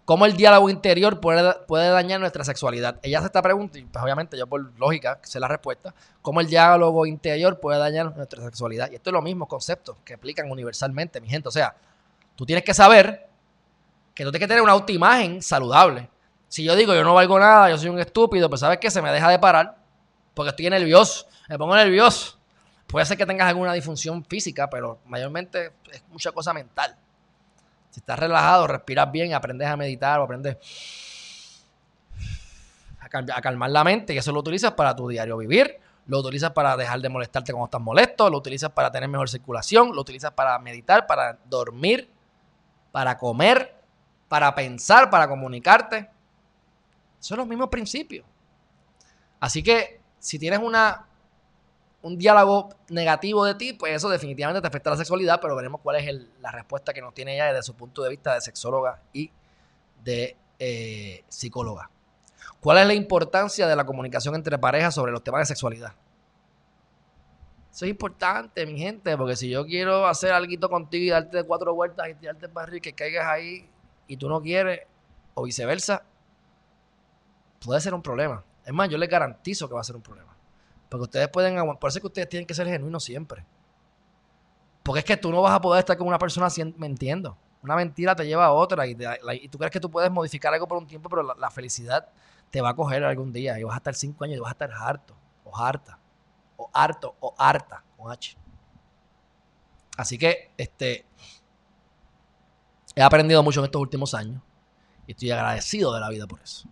¿Cómo 0.05 0.25
el 0.25 0.39
diálogo 0.39 0.71
interior 0.71 1.21
puede, 1.21 1.53
puede 1.67 1.91
dañar 1.91 2.19
nuestra 2.19 2.43
sexualidad? 2.43 2.99
Ella 3.03 3.19
hace 3.19 3.27
esta 3.27 3.43
pregunta, 3.43 3.79
y 3.79 3.85
pues 3.85 4.03
obviamente 4.03 4.39
yo 4.39 4.47
por 4.47 4.73
lógica 4.79 5.21
sé 5.23 5.39
la 5.39 5.49
respuesta. 5.49 5.95
¿Cómo 6.23 6.41
el 6.41 6.47
diálogo 6.47 7.05
interior 7.05 7.61
puede 7.61 7.79
dañar 7.79 8.17
nuestra 8.17 8.43
sexualidad? 8.43 8.91
Y 8.91 8.95
esto 8.95 9.11
es 9.11 9.13
lo 9.13 9.21
mismo 9.21 9.47
concepto 9.47 9.99
que 10.07 10.15
aplican 10.15 10.51
universalmente, 10.51 11.21
mi 11.21 11.29
gente. 11.29 11.49
O 11.49 11.53
sea, 11.53 11.77
Tú 12.39 12.47
tienes 12.47 12.63
que 12.63 12.73
saber 12.73 13.29
que 14.15 14.23
tú 14.23 14.31
tienes 14.31 14.47
que 14.47 14.47
tener 14.47 14.63
una 14.63 14.71
autoimagen 14.71 15.43
saludable. 15.43 16.09
Si 16.47 16.63
yo 16.63 16.77
digo 16.77 16.95
yo 16.95 17.03
no 17.03 17.13
valgo 17.13 17.37
nada, 17.37 17.69
yo 17.69 17.77
soy 17.77 17.89
un 17.89 17.99
estúpido, 17.99 18.49
pues 18.49 18.61
sabes 18.61 18.79
que 18.79 18.93
se 18.93 19.03
me 19.03 19.11
deja 19.11 19.29
de 19.29 19.41
parar 19.41 19.77
porque 20.35 20.51
estoy 20.51 20.71
nervioso, 20.71 21.27
me 21.49 21.59
pongo 21.59 21.75
nervioso. 21.75 22.39
Puede 22.87 23.05
ser 23.07 23.19
que 23.19 23.27
tengas 23.27 23.49
alguna 23.49 23.73
disfunción 23.73 24.25
física, 24.25 24.71
pero 24.71 25.01
mayormente 25.07 25.73
es 25.91 26.05
mucha 26.13 26.31
cosa 26.31 26.55
mental. 26.55 26.95
Si 27.91 27.99
estás 27.99 28.17
relajado, 28.17 28.69
respiras 28.69 29.11
bien, 29.11 29.35
aprendes 29.35 29.67
a 29.67 29.77
meditar 29.77 30.21
o 30.21 30.23
aprendes 30.23 30.59
a 33.01 33.43
calmar 33.43 33.71
la 33.71 33.83
mente 33.83 34.15
y 34.15 34.19
eso 34.19 34.31
lo 34.31 34.39
utilizas 34.39 34.75
para 34.75 34.95
tu 34.95 35.09
diario 35.09 35.39
vivir, 35.39 35.81
lo 36.07 36.21
utilizas 36.21 36.53
para 36.53 36.77
dejar 36.77 37.01
de 37.01 37.09
molestarte 37.09 37.51
cuando 37.51 37.65
estás 37.65 37.81
molesto, 37.81 38.31
lo 38.31 38.39
utilizas 38.39 38.71
para 38.71 38.93
tener 38.93 39.09
mejor 39.09 39.29
circulación, 39.29 39.93
lo 39.93 40.03
utilizas 40.03 40.31
para 40.31 40.57
meditar, 40.61 41.05
para 41.09 41.37
dormir, 41.47 42.09
para 42.93 43.19
comer, 43.19 43.75
para 44.29 44.55
pensar, 44.55 45.11
para 45.11 45.29
comunicarte. 45.29 46.09
Son 47.19 47.39
los 47.39 47.47
mismos 47.47 47.69
principios. 47.69 48.25
Así 49.41 49.63
que 49.63 50.01
si 50.19 50.39
tienes 50.39 50.61
una, 50.61 51.07
un 52.03 52.19
diálogo 52.19 52.71
negativo 52.89 53.45
de 53.45 53.55
ti, 53.55 53.73
pues 53.73 53.95
eso 53.95 54.09
definitivamente 54.09 54.61
te 54.61 54.67
afecta 54.67 54.91
a 54.91 54.93
la 54.93 54.99
sexualidad, 54.99 55.41
pero 55.41 55.57
veremos 55.57 55.81
cuál 55.81 55.97
es 55.97 56.29
la 56.41 56.51
respuesta 56.51 56.93
que 56.93 57.01
nos 57.01 57.15
tiene 57.15 57.35
ella 57.35 57.47
desde 57.47 57.63
su 57.63 57.75
punto 57.75 58.03
de 58.03 58.11
vista 58.11 58.35
de 58.35 58.41
sexóloga 58.41 59.01
y 59.13 59.31
de 60.03 60.37
eh, 60.59 61.25
psicóloga. 61.29 61.91
¿Cuál 62.61 62.79
es 62.79 62.87
la 62.87 62.95
importancia 62.95 63.67
de 63.67 63.77
la 63.77 63.85
comunicación 63.85 64.35
entre 64.35 64.59
parejas 64.59 64.95
sobre 64.95 65.13
los 65.13 65.23
temas 65.23 65.41
de 65.41 65.47
sexualidad? 65.47 65.93
Eso 67.79 67.85
es 67.85 67.93
importante, 67.93 68.67
mi 68.67 68.77
gente, 68.77 69.17
porque 69.17 69.37
si 69.37 69.49
yo 69.51 69.65
quiero 69.65 70.05
hacer 70.09 70.33
algo 70.33 70.69
contigo 70.69 71.05
y 71.05 71.11
darte 71.11 71.45
cuatro 71.45 71.73
vueltas 71.77 72.09
y 72.09 72.15
tirarte 72.17 72.49
para 72.49 72.67
arriba 72.67 72.83
que 72.83 72.93
caigas 72.93 73.25
ahí 73.25 73.71
y 74.09 74.17
tú 74.17 74.29
no 74.29 74.43
quieres, 74.43 74.81
o 75.35 75.45
viceversa, 75.45 76.03
puede 77.65 77.81
ser 77.81 77.95
un 77.95 78.03
problema. 78.03 78.43
Es 78.65 78.73
más, 78.73 78.89
yo 78.89 78.99
les 78.99 79.09
garantizo 79.09 79.69
que 79.69 79.75
va 79.75 79.81
a 79.81 79.85
ser 79.85 79.95
un 79.95 80.03
problema. 80.03 80.37
Porque 80.89 81.05
ustedes 81.05 81.29
pueden 81.29 81.57
aguantar. 81.57 81.79
Por 81.79 81.91
eso 81.91 81.99
es 81.99 82.01
que 82.01 82.07
ustedes 82.09 82.29
tienen 82.29 82.49
que 82.49 82.55
ser 82.55 82.67
genuinos 82.67 83.05
siempre. 83.05 83.47
Porque 84.83 84.99
es 84.99 85.05
que 85.05 85.17
tú 85.17 85.31
no 85.31 85.41
vas 85.41 85.55
a 85.55 85.61
poder 85.61 85.79
estar 85.79 85.97
con 85.97 86.09
una 86.09 86.19
persona 86.19 86.49
mintiendo. 86.79 87.39
Una 87.63 87.77
mentira 87.77 88.17
te 88.17 88.27
lleva 88.27 88.47
a 88.47 88.51
otra 88.51 88.89
y, 88.89 88.97
tú 89.49 89.57
crees 89.57 89.71
que 89.71 89.79
tú 89.79 89.89
puedes 89.89 90.11
modificar 90.11 90.53
algo 90.53 90.67
por 90.67 90.79
un 90.79 90.89
tiempo, 90.89 91.09
pero 91.09 91.23
la, 91.23 91.51
felicidad 91.53 92.09
te 92.51 92.61
va 92.61 92.71
a 92.71 92.75
coger 92.75 93.05
algún 93.05 93.33
día 93.33 93.57
y 93.61 93.63
vas 93.63 93.75
a 93.75 93.77
estar 93.77 93.95
cinco 93.95 94.25
años 94.25 94.39
y 94.39 94.41
vas 94.41 94.49
a 94.49 94.55
estar 94.55 94.73
harto 94.73 95.15
o 95.45 95.57
harta 95.57 95.98
o 96.59 96.71
harto 96.73 97.17
o 97.21 97.35
harta 97.39 97.83
con 97.97 98.13
H. 98.13 98.37
Así 99.97 100.19
que 100.19 100.51
este 100.59 101.07
he 102.95 103.03
aprendido 103.03 103.43
mucho 103.43 103.61
en 103.61 103.65
estos 103.65 103.81
últimos 103.81 104.15
años 104.15 104.43
y 105.07 105.13
estoy 105.13 105.31
agradecido 105.31 105.95
de 105.95 106.01
la 106.01 106.11
vida 106.11 106.27
por 106.27 106.41
eso. 106.41 106.69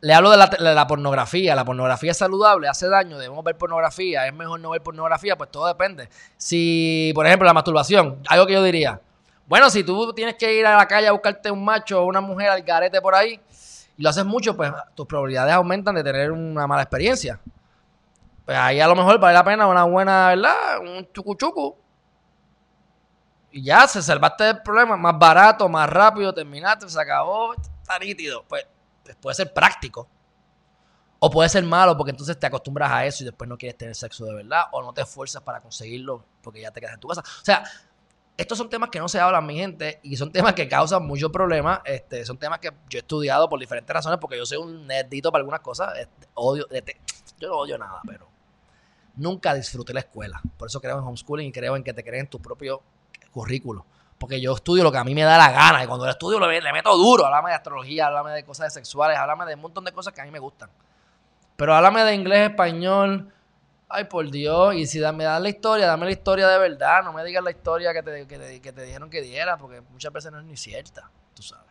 Le 0.00 0.14
hablo 0.14 0.30
de 0.30 0.36
la, 0.36 0.86
pornografía. 0.86 1.56
La 1.56 1.64
pornografía 1.64 2.12
es 2.12 2.16
saludable, 2.16 2.68
hace 2.68 2.88
daño, 2.88 3.18
debemos 3.18 3.44
ver 3.44 3.56
pornografía. 3.56 4.26
Es 4.26 4.34
mejor 4.34 4.60
no 4.60 4.70
ver 4.70 4.82
pornografía, 4.82 5.36
pues 5.36 5.50
todo 5.50 5.66
depende. 5.66 6.08
Si, 6.36 7.10
por 7.14 7.26
ejemplo, 7.26 7.46
la 7.46 7.52
masturbación, 7.52 8.22
algo 8.28 8.46
que 8.46 8.52
yo 8.52 8.62
diría. 8.62 9.00
Bueno, 9.46 9.70
si 9.70 9.82
tú 9.82 10.12
tienes 10.12 10.36
que 10.36 10.54
ir 10.54 10.66
a 10.66 10.76
la 10.76 10.86
calle 10.86 11.08
a 11.08 11.12
buscarte 11.12 11.50
un 11.50 11.64
macho 11.64 12.02
o 12.02 12.04
una 12.06 12.20
mujer 12.20 12.50
al 12.50 12.62
garete 12.62 13.00
por 13.00 13.14
ahí 13.14 13.40
y 13.96 14.02
lo 14.02 14.10
haces 14.10 14.24
mucho, 14.24 14.56
pues 14.56 14.70
tus 14.94 15.06
probabilidades 15.06 15.54
aumentan 15.54 15.94
de 15.94 16.04
tener 16.04 16.30
una 16.30 16.66
mala 16.66 16.82
experiencia. 16.82 17.40
Pues 18.48 18.56
ahí 18.56 18.80
a 18.80 18.88
lo 18.88 18.96
mejor 18.96 19.20
vale 19.20 19.34
la 19.34 19.44
pena 19.44 19.66
una 19.66 19.84
buena, 19.84 20.28
¿verdad? 20.28 20.80
Un 20.80 21.06
chucu 21.12 21.76
Y 23.50 23.62
ya 23.62 23.86
se 23.86 24.00
salvaste 24.00 24.44
del 24.44 24.62
problema. 24.62 24.96
Más 24.96 25.18
barato, 25.18 25.68
más 25.68 25.86
rápido, 25.86 26.32
terminaste, 26.32 26.88
se 26.88 26.98
acabó, 26.98 27.52
está 27.52 27.98
nítido. 27.98 28.46
Pues 28.48 28.66
puede 29.20 29.34
ser 29.34 29.52
práctico. 29.52 30.08
O 31.18 31.28
puede 31.28 31.50
ser 31.50 31.62
malo 31.64 31.94
porque 31.94 32.12
entonces 32.12 32.40
te 32.40 32.46
acostumbras 32.46 32.90
a 32.90 33.04
eso 33.04 33.22
y 33.22 33.26
después 33.26 33.50
no 33.50 33.58
quieres 33.58 33.76
tener 33.76 33.94
sexo 33.94 34.24
de 34.24 34.36
verdad. 34.36 34.62
O 34.72 34.80
no 34.80 34.94
te 34.94 35.02
esfuerzas 35.02 35.42
para 35.42 35.60
conseguirlo 35.60 36.24
porque 36.40 36.62
ya 36.62 36.70
te 36.70 36.80
quedas 36.80 36.94
en 36.94 37.00
tu 37.00 37.08
casa. 37.08 37.20
O 37.20 37.44
sea, 37.44 37.64
estos 38.34 38.56
son 38.56 38.70
temas 38.70 38.88
que 38.88 38.98
no 38.98 39.10
se 39.10 39.20
hablan, 39.20 39.44
mi 39.44 39.56
gente, 39.56 40.00
y 40.02 40.16
son 40.16 40.32
temas 40.32 40.54
que 40.54 40.66
causan 40.66 41.06
muchos 41.06 41.30
problemas. 41.30 41.80
Este, 41.84 42.24
son 42.24 42.38
temas 42.38 42.60
que 42.60 42.70
yo 42.88 42.98
he 42.98 43.00
estudiado 43.00 43.46
por 43.46 43.60
diferentes 43.60 43.92
razones 43.92 44.18
porque 44.18 44.38
yo 44.38 44.46
soy 44.46 44.56
un 44.56 44.86
nerdito 44.86 45.30
para 45.30 45.40
algunas 45.40 45.60
cosas. 45.60 45.98
Este, 45.98 46.28
odio, 46.32 46.66
este, 46.70 46.98
yo 47.38 47.48
no 47.48 47.56
odio 47.58 47.76
nada, 47.76 48.00
pero 48.06 48.27
nunca 49.18 49.54
disfruté 49.54 49.92
la 49.92 50.00
escuela. 50.00 50.40
Por 50.56 50.68
eso 50.68 50.80
creo 50.80 50.98
en 50.98 51.04
homeschooling 51.04 51.48
y 51.48 51.52
creo 51.52 51.76
en 51.76 51.84
que 51.84 51.92
te 51.92 52.02
creen 52.02 52.26
tu 52.28 52.40
propio 52.40 52.82
currículo. 53.30 53.84
Porque 54.18 54.40
yo 54.40 54.54
estudio 54.54 54.82
lo 54.82 54.90
que 54.90 54.98
a 54.98 55.04
mí 55.04 55.14
me 55.14 55.22
da 55.22 55.38
la 55.38 55.52
gana. 55.52 55.84
Y 55.84 55.86
cuando 55.86 56.04
lo 56.04 56.10
estudio 56.10 56.40
le, 56.40 56.72
meto 56.72 56.96
duro. 56.96 57.26
Háblame 57.26 57.50
de 57.50 57.56
astrología, 57.56 58.06
háblame 58.06 58.32
de 58.32 58.44
cosas 58.44 58.72
sexuales, 58.72 59.16
háblame 59.16 59.46
de 59.46 59.54
un 59.54 59.60
montón 59.60 59.84
de 59.84 59.92
cosas 59.92 60.12
que 60.12 60.20
a 60.20 60.24
mí 60.24 60.30
me 60.30 60.38
gustan. 60.38 60.70
Pero 61.56 61.74
háblame 61.74 62.02
de 62.04 62.14
inglés, 62.14 62.50
español. 62.50 63.32
Ay, 63.88 64.04
por 64.04 64.28
Dios. 64.30 64.74
Y 64.74 64.86
si 64.86 64.98
me 64.98 65.24
dan 65.24 65.42
la 65.42 65.48
historia, 65.48 65.86
dame 65.86 66.06
la 66.06 66.12
historia 66.12 66.48
de 66.48 66.58
verdad. 66.58 67.02
No 67.04 67.12
me 67.12 67.24
digas 67.24 67.42
la 67.42 67.50
historia 67.50 67.92
que 67.92 68.02
te, 68.02 68.26
que 68.26 68.72
te, 68.72 68.82
dijeron 68.82 69.08
que 69.08 69.22
diera, 69.22 69.56
porque 69.56 69.80
muchas 69.80 70.12
veces 70.12 70.32
no 70.32 70.40
es 70.40 70.44
ni 70.44 70.56
cierta. 70.56 71.10
Tú 71.34 71.42
sabes. 71.42 71.67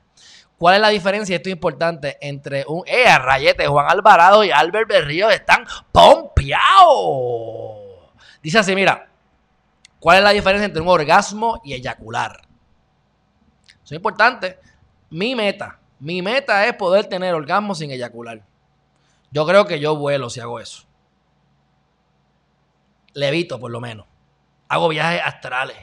¿Cuál 0.57 0.75
es 0.75 0.81
la 0.81 0.89
diferencia? 0.89 1.35
Esto 1.35 1.49
es 1.49 1.53
importante 1.53 2.17
entre 2.19 2.65
un. 2.67 2.83
¡Eh, 2.87 3.17
rayete! 3.17 3.67
Juan 3.67 3.85
Alvarado 3.89 4.43
y 4.43 4.51
Albert 4.51 4.89
Berrío 4.89 5.29
están 5.29 5.65
pompeados. 5.91 6.57
Dice 8.41 8.59
así: 8.59 8.73
mira, 8.73 9.07
¿Cuál 9.99 10.17
es 10.17 10.23
la 10.23 10.29
diferencia 10.29 10.65
entre 10.65 10.81
un 10.81 10.87
orgasmo 10.87 11.61
y 11.63 11.73
eyacular? 11.73 12.41
Eso 13.67 13.83
es 13.83 13.91
importante. 13.93 14.59
Mi 15.09 15.35
meta, 15.35 15.79
mi 15.99 16.21
meta 16.21 16.65
es 16.65 16.73
poder 16.75 17.07
tener 17.07 17.33
orgasmo 17.33 17.73
sin 17.73 17.91
eyacular. 17.91 18.43
Yo 19.31 19.45
creo 19.45 19.65
que 19.65 19.79
yo 19.79 19.95
vuelo 19.95 20.29
si 20.29 20.39
hago 20.39 20.59
eso. 20.59 20.83
Levito, 23.13 23.59
por 23.59 23.71
lo 23.71 23.81
menos. 23.81 24.05
Hago 24.67 24.89
viajes 24.89 25.21
astrales. 25.23 25.77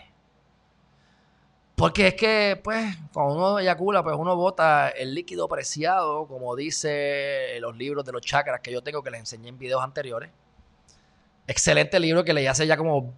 Porque 1.76 2.08
es 2.08 2.14
que, 2.14 2.60
pues, 2.62 2.96
cuando 3.12 3.34
uno 3.34 3.58
eyacula, 3.58 4.02
pues 4.02 4.16
uno 4.16 4.36
bota 4.36 4.90
el 4.90 5.12
líquido 5.12 5.48
preciado, 5.48 6.26
como 6.28 6.54
dice 6.54 7.58
los 7.60 7.76
libros 7.76 8.04
de 8.04 8.12
los 8.12 8.22
chakras 8.22 8.60
que 8.60 8.72
yo 8.72 8.82
tengo, 8.82 9.02
que 9.02 9.10
les 9.10 9.20
enseñé 9.20 9.48
en 9.48 9.58
videos 9.58 9.82
anteriores. 9.82 10.30
Excelente 11.46 11.98
libro 11.98 12.24
que 12.24 12.32
leí 12.32 12.46
hace 12.46 12.66
ya 12.66 12.76
como 12.76 13.12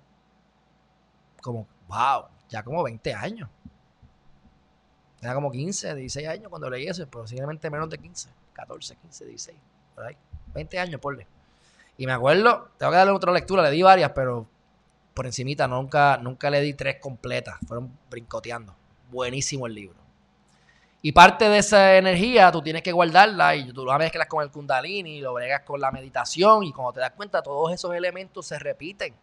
como, 1.46 1.66
wow, 1.86 2.24
ya 2.48 2.62
como 2.62 2.82
20 2.82 3.14
años. 3.14 3.48
Era 5.22 5.34
como 5.34 5.50
15, 5.50 5.94
16 5.94 6.28
años 6.28 6.48
cuando 6.48 6.68
leí 6.68 6.88
eso, 6.88 7.06
posiblemente 7.06 7.70
menos 7.70 7.88
de 7.88 7.98
15, 7.98 8.28
14, 8.52 8.96
15, 8.96 9.24
16, 9.26 9.58
por 9.94 10.06
ahí. 10.06 10.16
20 10.54 10.78
años, 10.78 11.00
porle. 11.00 11.26
Y 11.96 12.06
me 12.06 12.12
acuerdo, 12.12 12.70
tengo 12.76 12.90
que 12.90 12.98
darle 12.98 13.12
otra 13.12 13.32
lectura, 13.32 13.62
le 13.62 13.70
di 13.70 13.82
varias, 13.82 14.10
pero 14.10 14.46
por 15.16 15.24
encimita 15.24 15.66
nunca, 15.66 16.18
nunca 16.18 16.50
le 16.50 16.60
di 16.60 16.74
tres 16.74 17.00
completas, 17.00 17.56
fueron 17.66 17.90
brincoteando. 18.10 18.74
Buenísimo 19.10 19.66
el 19.66 19.72
libro. 19.72 19.96
Y 21.00 21.12
parte 21.12 21.48
de 21.48 21.56
esa 21.56 21.96
energía 21.96 22.52
tú 22.52 22.60
tienes 22.60 22.82
que 22.82 22.92
guardarla 22.92 23.56
y 23.56 23.72
tú 23.72 23.86
la 23.86 23.96
mezclas 23.96 24.28
con 24.28 24.42
el 24.42 24.50
kundalini, 24.50 25.22
lo 25.22 25.32
bregas 25.32 25.62
con 25.62 25.80
la 25.80 25.90
meditación 25.90 26.64
y 26.64 26.72
cuando 26.72 26.92
te 26.92 27.00
das 27.00 27.12
cuenta 27.12 27.42
todos 27.42 27.72
esos 27.72 27.94
elementos 27.94 28.46
se 28.46 28.58
repiten. 28.58 29.14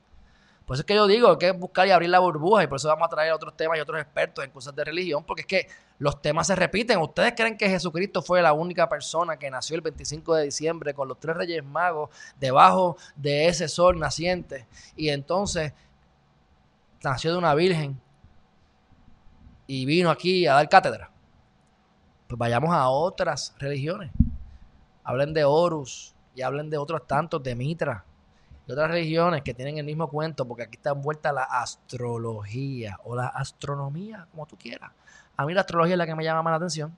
Por 0.66 0.76
eso 0.76 0.82
es 0.82 0.86
que 0.86 0.96
yo 0.96 1.08
digo 1.08 1.38
que 1.38 1.50
es 1.50 1.60
buscar 1.60 1.88
y 1.88 1.92
abrir 1.92 2.10
la 2.10 2.20
burbuja 2.20 2.64
y 2.64 2.68
por 2.68 2.78
eso 2.78 2.88
vamos 2.88 3.06
a 3.08 3.10
traer 3.10 3.34
otros 3.34 3.56
temas 3.58 3.78
y 3.78 3.82
otros 3.82 4.00
expertos 4.00 4.46
en 4.46 4.52
cosas 4.52 4.74
de 4.74 4.84
religión, 4.86 5.24
porque 5.26 5.42
es 5.42 5.48
que 5.48 5.68
los 6.00 6.22
temas 6.22 6.48
se 6.48 6.56
repiten. 6.56 7.00
¿Ustedes 7.00 7.34
creen 7.36 7.58
que 7.58 7.68
Jesucristo 7.68 8.22
fue 8.22 8.42
la 8.42 8.54
única 8.54 8.88
persona 8.88 9.38
que 9.38 9.52
nació 9.52 9.76
el 9.76 9.82
25 9.82 10.36
de 10.36 10.46
diciembre 10.46 10.94
con 10.94 11.10
los 11.10 11.20
tres 11.20 11.36
reyes 11.36 11.64
magos 11.66 12.10
debajo 12.40 12.98
de 13.18 13.48
ese 13.48 13.68
sol 13.68 14.00
naciente 14.00 14.66
y 14.96 15.10
entonces 15.10 15.74
nació 17.04 17.34
de 17.34 17.38
una 17.38 17.54
virgen 17.56 18.00
y 19.68 19.86
vino 19.86 20.10
aquí 20.10 20.48
a 20.48 20.54
dar 20.54 20.70
cátedra? 20.70 21.12
Pues 22.28 22.40
vayamos 22.40 22.74
a 22.74 22.88
otras 22.88 23.54
religiones. 23.60 24.12
Hablen 25.04 25.34
de 25.34 25.44
Horus 25.44 26.16
y 26.36 26.42
hablen 26.42 26.70
de 26.70 26.78
otros 26.78 27.06
tantos, 27.06 27.44
de 27.44 27.54
Mitra 27.54 28.06
y 28.68 28.72
otras 28.72 28.90
religiones 28.90 29.42
que 29.42 29.54
tienen 29.54 29.78
el 29.78 29.86
mismo 29.86 30.08
cuento, 30.08 30.48
porque 30.48 30.64
aquí 30.64 30.78
está 30.78 30.92
envuelta 30.92 31.34
la 31.34 31.44
astrología 31.44 32.98
o 33.04 33.16
la 33.16 33.28
astronomía, 33.28 34.28
como 34.32 34.46
tú 34.46 34.58
quieras. 34.58 34.92
A 35.36 35.46
mí 35.46 35.54
la 35.54 35.62
astrología 35.62 35.96
es 35.96 35.98
la 35.98 36.06
que 36.06 36.16
me 36.16 36.24
llama 36.24 36.44
más 36.44 36.52
la 36.52 36.58
atención. 36.58 36.98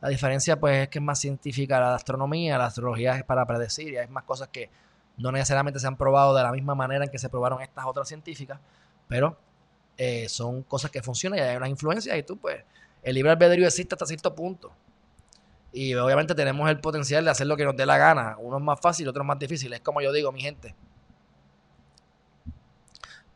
La 0.00 0.08
diferencia 0.08 0.60
pues 0.60 0.82
es 0.82 0.88
que 0.88 0.98
es 0.98 1.04
más 1.04 1.18
científica 1.18 1.80
la 1.80 1.94
astronomía, 1.94 2.58
la 2.58 2.66
astrología 2.66 3.16
es 3.16 3.24
para 3.24 3.46
predecir 3.46 3.94
y 3.94 3.96
hay 3.96 4.08
más 4.08 4.24
cosas 4.24 4.48
que 4.48 4.68
no 5.16 5.32
necesariamente 5.32 5.80
se 5.80 5.86
han 5.86 5.96
probado 5.96 6.34
de 6.34 6.42
la 6.42 6.52
misma 6.52 6.74
manera 6.74 7.04
en 7.04 7.10
que 7.10 7.18
se 7.18 7.30
probaron 7.30 7.62
estas 7.62 7.86
otras 7.86 8.06
científicas, 8.06 8.60
pero 9.08 9.38
eh, 9.96 10.28
son 10.28 10.62
cosas 10.62 10.90
que 10.90 11.02
funcionan 11.02 11.38
y 11.38 11.42
hay 11.42 11.56
unas 11.56 11.70
influencias 11.70 12.16
y 12.18 12.22
tú 12.22 12.36
pues 12.36 12.62
el 13.02 13.14
libre 13.14 13.30
albedrío 13.30 13.66
existe 13.66 13.94
hasta 13.94 14.04
cierto 14.04 14.34
punto. 14.34 14.70
Y 15.72 15.94
obviamente 15.94 16.34
tenemos 16.34 16.68
el 16.70 16.80
potencial 16.80 17.24
de 17.24 17.30
hacer 17.30 17.46
lo 17.46 17.56
que 17.56 17.64
nos 17.64 17.76
dé 17.76 17.86
la 17.86 17.98
gana. 17.98 18.36
Uno 18.38 18.56
es 18.56 18.62
más 18.62 18.80
fácil, 18.80 19.06
otro 19.08 19.22
es 19.22 19.26
más 19.26 19.38
difícil. 19.38 19.72
Es 19.72 19.80
como 19.80 20.00
yo 20.00 20.10
digo, 20.10 20.32
mi 20.32 20.40
gente. 20.40 20.74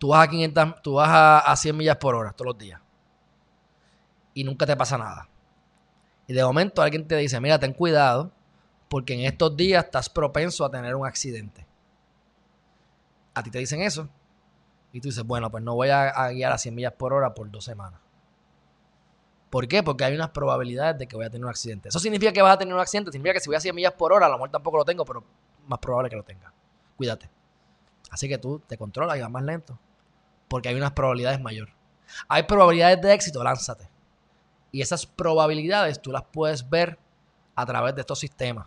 Tú 0.01 0.09
vas 0.09 0.27
a 0.27 0.31
500, 0.31 0.83
tú 0.83 0.95
vas 0.95 1.43
a, 1.45 1.55
100 1.55 1.77
millas 1.77 1.97
por 1.99 2.15
hora 2.15 2.33
todos 2.33 2.47
los 2.47 2.59
días. 2.59 2.81
Y 4.33 4.45
nunca 4.45 4.65
te 4.65 4.75
pasa 4.75 4.97
nada. 4.97 5.29
Y 6.27 6.33
de 6.33 6.43
momento 6.43 6.81
alguien 6.81 7.07
te 7.07 7.17
dice, 7.17 7.39
mira, 7.39 7.59
ten 7.59 7.75
cuidado, 7.75 8.33
porque 8.89 9.13
en 9.13 9.21
estos 9.21 9.55
días 9.59 9.85
estás 9.85 10.09
propenso 10.09 10.65
a 10.65 10.71
tener 10.71 10.95
un 10.95 11.07
accidente. 11.07 11.67
A 13.35 13.43
ti 13.43 13.51
te 13.51 13.59
dicen 13.59 13.83
eso. 13.83 14.09
Y 14.91 15.03
tú 15.03 15.09
dices, 15.09 15.23
bueno, 15.23 15.51
pues 15.51 15.63
no 15.63 15.75
voy 15.75 15.91
a, 15.91 16.31
guiar 16.31 16.53
a 16.53 16.57
100 16.57 16.75
millas 16.75 16.95
por 16.95 17.13
hora 17.13 17.35
por 17.35 17.51
dos 17.51 17.65
semanas. 17.67 18.01
¿Por 19.51 19.69
qué? 19.69 19.83
Porque 19.83 20.05
hay 20.05 20.15
unas 20.15 20.31
probabilidades 20.31 20.97
de 20.99 21.09
que 21.09 21.15
voy 21.15 21.27
a 21.27 21.31
tener 21.31 21.45
un 21.45 21.51
accidente. 21.51 21.91
¿Eso 21.91 21.99
significa 21.99 22.33
que 22.33 22.41
vas 22.41 22.55
a 22.55 22.59
tener 22.59 22.73
un 22.73 22.81
accidente? 22.81 23.13
Significa 23.13 23.35
que 23.35 23.41
si 23.41 23.51
voy 23.51 23.57
a 23.57 23.61
100 23.61 23.75
millas 23.75 23.93
por 23.93 24.15
hora, 24.15 24.25
a 24.25 24.29
lo 24.31 24.37
mejor 24.37 24.51
tampoco 24.51 24.79
lo 24.79 24.85
tengo, 24.87 25.05
pero 25.05 25.23
más 25.67 25.79
probable 25.79 26.09
que 26.09 26.17
lo 26.17 26.23
tenga. 26.23 26.51
Cuídate. 26.97 27.29
Así 28.11 28.31
que 28.31 28.39
tú 28.39 28.63
te 28.67 28.79
controlas 28.79 29.19
y 29.19 29.21
vas 29.21 29.31
más 29.31 29.43
lento 29.43 29.79
porque 30.51 30.69
hay 30.69 30.75
unas 30.75 30.91
probabilidades 30.91 31.41
mayor. 31.41 31.69
Hay 32.27 32.43
probabilidades 32.43 33.01
de 33.01 33.15
éxito, 33.15 33.43
lánzate. 33.45 33.89
Y 34.73 34.83
esas 34.83 35.07
probabilidades 35.07 36.03
tú 36.03 36.11
las 36.11 36.25
puedes 36.25 36.69
ver 36.69 36.99
a 37.55 37.65
través 37.65 37.95
de 37.95 38.01
estos 38.01 38.19
sistemas. 38.19 38.67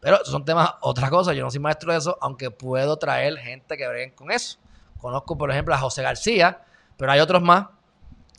Pero 0.00 0.22
son 0.26 0.44
temas, 0.44 0.74
otra 0.82 1.08
cosa, 1.08 1.32
yo 1.32 1.42
no 1.42 1.50
soy 1.50 1.60
maestro 1.60 1.92
de 1.92 1.98
eso, 1.98 2.18
aunque 2.20 2.50
puedo 2.50 2.98
traer 2.98 3.38
gente 3.38 3.74
que 3.78 3.88
breguen 3.88 4.10
con 4.10 4.30
eso. 4.30 4.58
Conozco, 4.98 5.38
por 5.38 5.50
ejemplo, 5.50 5.74
a 5.74 5.78
José 5.78 6.02
García, 6.02 6.62
pero 6.98 7.10
hay 7.10 7.20
otros 7.20 7.40
más 7.40 7.68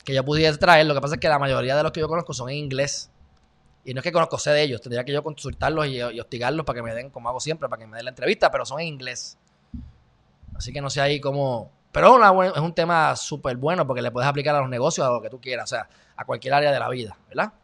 que 0.04 0.14
yo 0.14 0.24
pudiese 0.24 0.56
traer. 0.56 0.86
Lo 0.86 0.94
que 0.94 1.00
pasa 1.00 1.16
es 1.16 1.20
que 1.20 1.28
la 1.28 1.40
mayoría 1.40 1.76
de 1.76 1.82
los 1.82 1.90
que 1.90 1.98
yo 1.98 2.06
conozco 2.06 2.32
son 2.34 2.50
en 2.50 2.56
inglés. 2.56 3.10
Y 3.84 3.94
no 3.94 4.00
es 4.00 4.04
que 4.04 4.12
conozco 4.12 4.36
de 4.44 4.62
ellos, 4.62 4.80
tendría 4.80 5.04
que 5.04 5.12
yo 5.12 5.24
consultarlos 5.24 5.88
y, 5.88 5.96
y, 5.96 6.20
hostigarlos 6.20 6.64
para 6.64 6.76
que 6.76 6.82
me 6.84 6.94
den, 6.94 7.10
como 7.10 7.28
hago 7.28 7.40
siempre, 7.40 7.68
para 7.68 7.80
que 7.80 7.88
me 7.88 7.96
den 7.96 8.04
la 8.04 8.10
entrevista, 8.10 8.48
pero 8.52 8.64
son 8.64 8.78
en 8.78 8.86
inglés. 8.86 9.36
Así 10.54 10.72
que 10.72 10.80
no 10.80 10.88
sé 10.88 11.00
ahí 11.00 11.20
cómo, 11.20 11.72
pero 11.96 12.44
es 12.44 12.58
un 12.58 12.74
tema 12.74 13.16
súper 13.16 13.56
bueno 13.56 13.86
porque 13.86 14.02
le 14.02 14.10
puedes 14.10 14.28
aplicar 14.28 14.54
a 14.54 14.60
los 14.60 14.68
negocios, 14.68 15.06
a 15.06 15.10
lo 15.10 15.22
que 15.22 15.30
tú 15.30 15.40
quieras, 15.40 15.64
o 15.64 15.76
sea, 15.76 15.88
a 16.14 16.26
cualquier 16.26 16.52
área 16.52 16.70
de 16.70 16.78
la 16.78 16.90
vida, 16.90 17.16
¿verdad? 17.26 17.54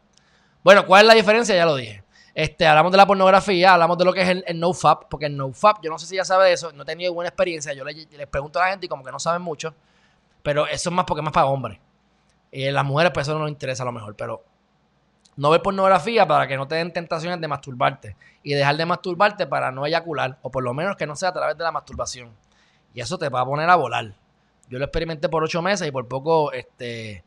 Bueno, 0.63 0.87
¿cuál 0.87 1.01
es 1.01 1.07
la 1.07 1.13
diferencia? 1.13 1.55
Ya 1.55 1.67
lo 1.67 1.75
dije. 1.75 2.03
Este, 2.33 2.65
hablamos 2.65 2.91
de 2.91 2.97
la 2.97 3.05
pornografía, 3.05 3.75
hablamos 3.75 3.95
de 3.95 4.05
lo 4.05 4.11
que 4.11 4.23
es 4.23 4.29
el, 4.29 4.59
NoFap, 4.59 5.03
porque 5.07 5.27
el 5.27 5.37
NoFap, 5.37 5.83
yo 5.83 5.91
no 5.91 5.99
sé 5.99 6.07
si 6.07 6.15
ya 6.15 6.25
sabe 6.25 6.45
de 6.45 6.53
eso, 6.53 6.71
no 6.71 6.81
he 6.81 6.85
tenido 6.87 7.13
buena 7.13 7.29
experiencia, 7.29 7.73
yo 7.73 7.85
les, 7.85 8.07
pregunto 8.25 8.57
a 8.57 8.63
la 8.63 8.71
gente 8.71 8.87
y 8.87 8.89
como 8.89 9.03
que 9.03 9.11
no 9.11 9.19
saben 9.19 9.43
mucho, 9.43 9.75
pero 10.41 10.65
eso 10.65 10.89
es 10.89 10.95
más 10.95 11.05
porque 11.05 11.19
es 11.19 11.25
más 11.25 11.33
para 11.33 11.45
hombres. 11.45 11.77
Y 12.51 12.71
las 12.71 12.85
mujeres 12.85 13.11
pues 13.13 13.27
eso 13.27 13.35
no 13.35 13.41
nos 13.41 13.51
interesa 13.51 13.83
a 13.83 13.85
lo 13.85 13.91
mejor, 13.91 14.15
pero 14.15 14.43
no 15.35 15.51
ver 15.51 15.61
pornografía 15.61 16.27
para 16.27 16.47
que 16.47 16.57
no 16.57 16.67
te 16.67 16.73
den 16.73 16.91
tentaciones 16.91 17.39
de 17.39 17.47
masturbarte 17.47 18.17
y 18.41 18.55
dejar 18.55 18.77
de 18.77 18.87
masturbarte 18.87 19.45
para 19.45 19.71
no 19.71 19.85
eyacular, 19.85 20.39
o 20.41 20.49
por 20.49 20.63
lo 20.63 20.73
menos 20.73 20.95
que 20.95 21.05
no 21.05 21.15
sea 21.15 21.29
a 21.29 21.33
través 21.33 21.55
de 21.55 21.63
la 21.63 21.71
masturbación. 21.71 22.31
Y 22.95 23.01
eso 23.01 23.19
te 23.19 23.29
va 23.29 23.41
a 23.41 23.45
poner 23.45 23.69
a 23.69 23.75
volar. 23.75 24.22
Yo 24.73 24.79
lo 24.79 24.85
experimenté 24.85 25.29
por 25.29 25.43
ocho 25.43 25.61
meses 25.61 25.87
y 25.87 25.91
por 25.91 26.07
poco, 26.07 26.51
este, 26.51 27.23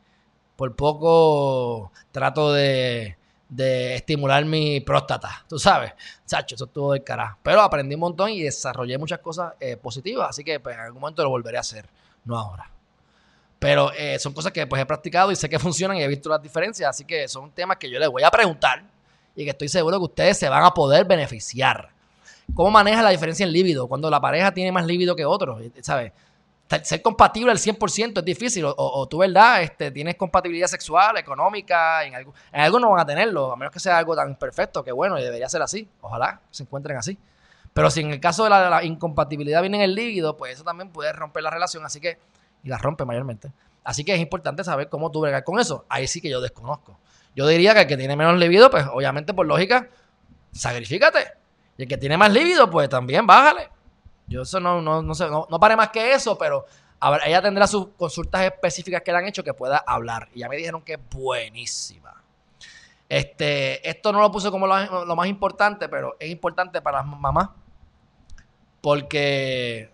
por 0.57 0.75
poco 0.75 1.93
trato 2.11 2.51
de, 2.51 3.15
de 3.47 3.95
estimular 3.95 4.43
mi 4.43 4.81
próstata, 4.81 5.45
tú 5.47 5.57
sabes. 5.57 5.93
Chacho, 6.25 6.55
eso 6.55 6.65
estuvo 6.65 6.91
del 6.91 7.05
carajo. 7.05 7.37
Pero 7.41 7.61
aprendí 7.61 7.95
un 7.95 8.01
montón 8.01 8.31
y 8.31 8.43
desarrollé 8.43 8.97
muchas 8.97 9.19
cosas 9.19 9.53
eh, 9.61 9.77
positivas, 9.77 10.31
así 10.31 10.43
que 10.43 10.59
pues, 10.59 10.75
en 10.75 10.81
algún 10.81 10.99
momento 10.99 11.23
lo 11.23 11.29
volveré 11.29 11.55
a 11.55 11.61
hacer, 11.61 11.87
no 12.25 12.37
ahora. 12.37 12.69
Pero 13.59 13.93
eh, 13.93 14.19
son 14.19 14.33
cosas 14.33 14.51
que 14.51 14.67
pues 14.67 14.81
he 14.81 14.85
practicado 14.85 15.31
y 15.31 15.37
sé 15.37 15.47
que 15.47 15.57
funcionan 15.57 15.95
y 15.95 16.03
he 16.03 16.07
visto 16.09 16.27
las 16.27 16.41
diferencias. 16.41 16.89
Así 16.89 17.05
que 17.05 17.29
son 17.29 17.51
temas 17.51 17.77
que 17.77 17.89
yo 17.89 17.97
les 17.97 18.09
voy 18.09 18.23
a 18.23 18.29
preguntar 18.29 18.83
y 19.37 19.45
que 19.45 19.51
estoy 19.51 19.69
seguro 19.69 19.99
que 19.99 20.03
ustedes 20.03 20.37
se 20.37 20.49
van 20.49 20.65
a 20.65 20.73
poder 20.73 21.05
beneficiar. 21.05 21.91
¿Cómo 22.53 22.71
maneja 22.71 23.01
la 23.01 23.11
diferencia 23.11 23.45
en 23.45 23.53
líbido? 23.53 23.87
Cuando 23.87 24.09
la 24.09 24.19
pareja 24.19 24.53
tiene 24.53 24.73
más 24.73 24.85
líbido 24.85 25.15
que 25.15 25.23
otro, 25.23 25.59
¿sabes? 25.81 26.11
Ser 26.83 27.01
compatible 27.01 27.51
al 27.51 27.57
100% 27.57 28.19
es 28.19 28.25
difícil. 28.25 28.65
O, 28.65 29.07
tú, 29.07 29.19
¿verdad? 29.19 29.61
Este, 29.61 29.89
tienes 29.91 30.15
compatibilidad 30.15 30.67
sexual, 30.67 31.17
económica, 31.17 32.03
en 32.03 32.15
algo, 32.15 32.33
en 32.51 32.61
algo 32.61 32.79
no 32.79 32.91
van 32.91 33.01
a 33.01 33.05
tenerlo, 33.05 33.53
a 33.53 33.55
menos 33.55 33.73
que 33.73 33.79
sea 33.79 33.97
algo 33.97 34.15
tan 34.15 34.35
perfecto 34.35 34.83
que 34.83 34.91
bueno, 34.91 35.17
y 35.17 35.23
debería 35.23 35.47
ser 35.47 35.61
así. 35.61 35.87
Ojalá 36.01 36.41
se 36.51 36.63
encuentren 36.63 36.97
así. 36.97 37.17
Pero 37.73 37.89
si 37.89 38.01
en 38.01 38.11
el 38.11 38.19
caso 38.19 38.43
de 38.43 38.49
la, 38.49 38.83
incompatibilidad 38.83 39.61
viene 39.61 39.77
en 39.77 39.83
el 39.83 39.95
líbido, 39.95 40.35
pues 40.35 40.55
eso 40.55 40.63
también 40.63 40.91
puede 40.91 41.13
romper 41.13 41.43
la 41.43 41.51
relación. 41.51 41.85
Así 41.85 42.01
que 42.01 42.17
y 42.63 42.69
la 42.69 42.77
rompe 42.77 43.05
mayormente. 43.05 43.51
Así 43.83 44.03
que 44.03 44.13
es 44.13 44.19
importante 44.19 44.63
saber 44.63 44.89
cómo 44.89 45.11
tú 45.11 45.21
bregar 45.21 45.43
con 45.43 45.59
eso. 45.59 45.85
Ahí 45.87 46.07
sí 46.07 46.19
que 46.19 46.29
yo 46.29 46.41
desconozco. 46.41 46.99
Yo 47.35 47.47
diría 47.47 47.73
que 47.73 47.81
el 47.81 47.87
que 47.87 47.95
tiene 47.95 48.15
menos 48.15 48.37
libido, 48.37 48.69
pues 48.69 48.85
obviamente 48.91 49.33
por 49.33 49.45
lógica, 49.45 49.87
sacrifícate. 50.51 51.19
Y 51.77 51.83
el 51.83 51.87
que 51.87 51.97
tiene 51.97 52.17
más 52.17 52.31
libido, 52.31 52.69
pues 52.69 52.89
también 52.89 53.25
bájale. 53.25 53.69
Yo 54.27 54.41
eso 54.41 54.59
no, 54.59 54.81
no, 54.81 55.01
no 55.01 55.15
sé, 55.15 55.29
no, 55.29 55.47
pare 55.59 55.75
más 55.75 55.89
que 55.89 56.13
eso, 56.13 56.37
pero 56.37 56.65
ella 57.25 57.41
tendrá 57.41 57.65
sus 57.67 57.87
consultas 57.89 58.41
específicas 58.43 59.01
que 59.01 59.11
le 59.11 59.17
han 59.19 59.25
hecho 59.25 59.43
que 59.43 59.53
pueda 59.53 59.77
hablar. 59.77 60.29
Y 60.33 60.39
ya 60.39 60.49
me 60.49 60.57
dijeron 60.57 60.81
que 60.81 60.93
es 60.93 60.99
buenísima. 61.09 62.21
Este, 63.07 63.87
esto 63.89 64.11
no 64.11 64.19
lo 64.19 64.31
puse 64.31 64.51
como 64.51 64.67
lo, 64.67 65.05
lo 65.05 65.15
más 65.15 65.27
importante, 65.27 65.87
pero 65.87 66.17
es 66.19 66.29
importante 66.29 66.81
para 66.81 66.99
las 66.99 67.07
mamás. 67.07 67.49
Porque 68.81 69.91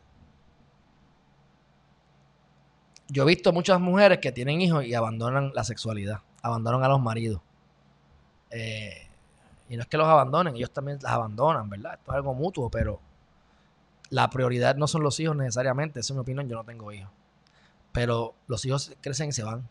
yo 3.07 3.23
he 3.23 3.25
visto 3.27 3.53
muchas 3.53 3.79
mujeres 3.79 4.17
que 4.17 4.31
tienen 4.31 4.59
hijos 4.61 4.83
y 4.85 4.95
abandonan 4.95 5.51
la 5.53 5.63
sexualidad, 5.63 6.21
abandonan 6.41 6.83
a 6.83 6.87
los 6.87 6.99
maridos. 6.99 7.41
Eh, 8.49 9.07
y 9.69 9.75
no 9.75 9.83
es 9.83 9.87
que 9.87 9.97
los 9.97 10.07
abandonen, 10.07 10.55
ellos 10.55 10.71
también 10.71 10.97
las 11.01 11.11
abandonan, 11.11 11.69
¿verdad? 11.69 11.93
Esto 11.93 12.11
es 12.11 12.15
algo 12.15 12.33
mutuo, 12.33 12.69
pero 12.69 12.99
la 14.13 14.29
prioridad 14.29 14.75
no 14.75 14.85
son 14.85 15.01
los 15.01 15.19
hijos 15.19 15.35
necesariamente, 15.35 15.99
esa 15.99 16.13
es 16.13 16.15
mi 16.15 16.21
opinión, 16.21 16.47
yo 16.47 16.55
no 16.55 16.63
tengo 16.63 16.91
hijos. 16.91 17.09
Pero 17.91 18.35
los 18.45 18.63
hijos 18.63 18.95
crecen 19.01 19.29
y 19.29 19.31
se 19.31 19.41
van. 19.41 19.67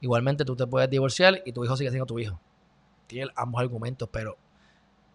Igualmente 0.00 0.44
tú 0.44 0.54
te 0.54 0.68
puedes 0.68 0.88
divorciar 0.88 1.42
y 1.44 1.50
tu 1.50 1.64
hijo 1.64 1.76
sigue 1.76 1.90
siendo 1.90 2.06
tu 2.06 2.20
hijo. 2.20 2.38
Tiene 3.08 3.32
ambos 3.34 3.60
argumentos, 3.60 4.08
pero 4.12 4.36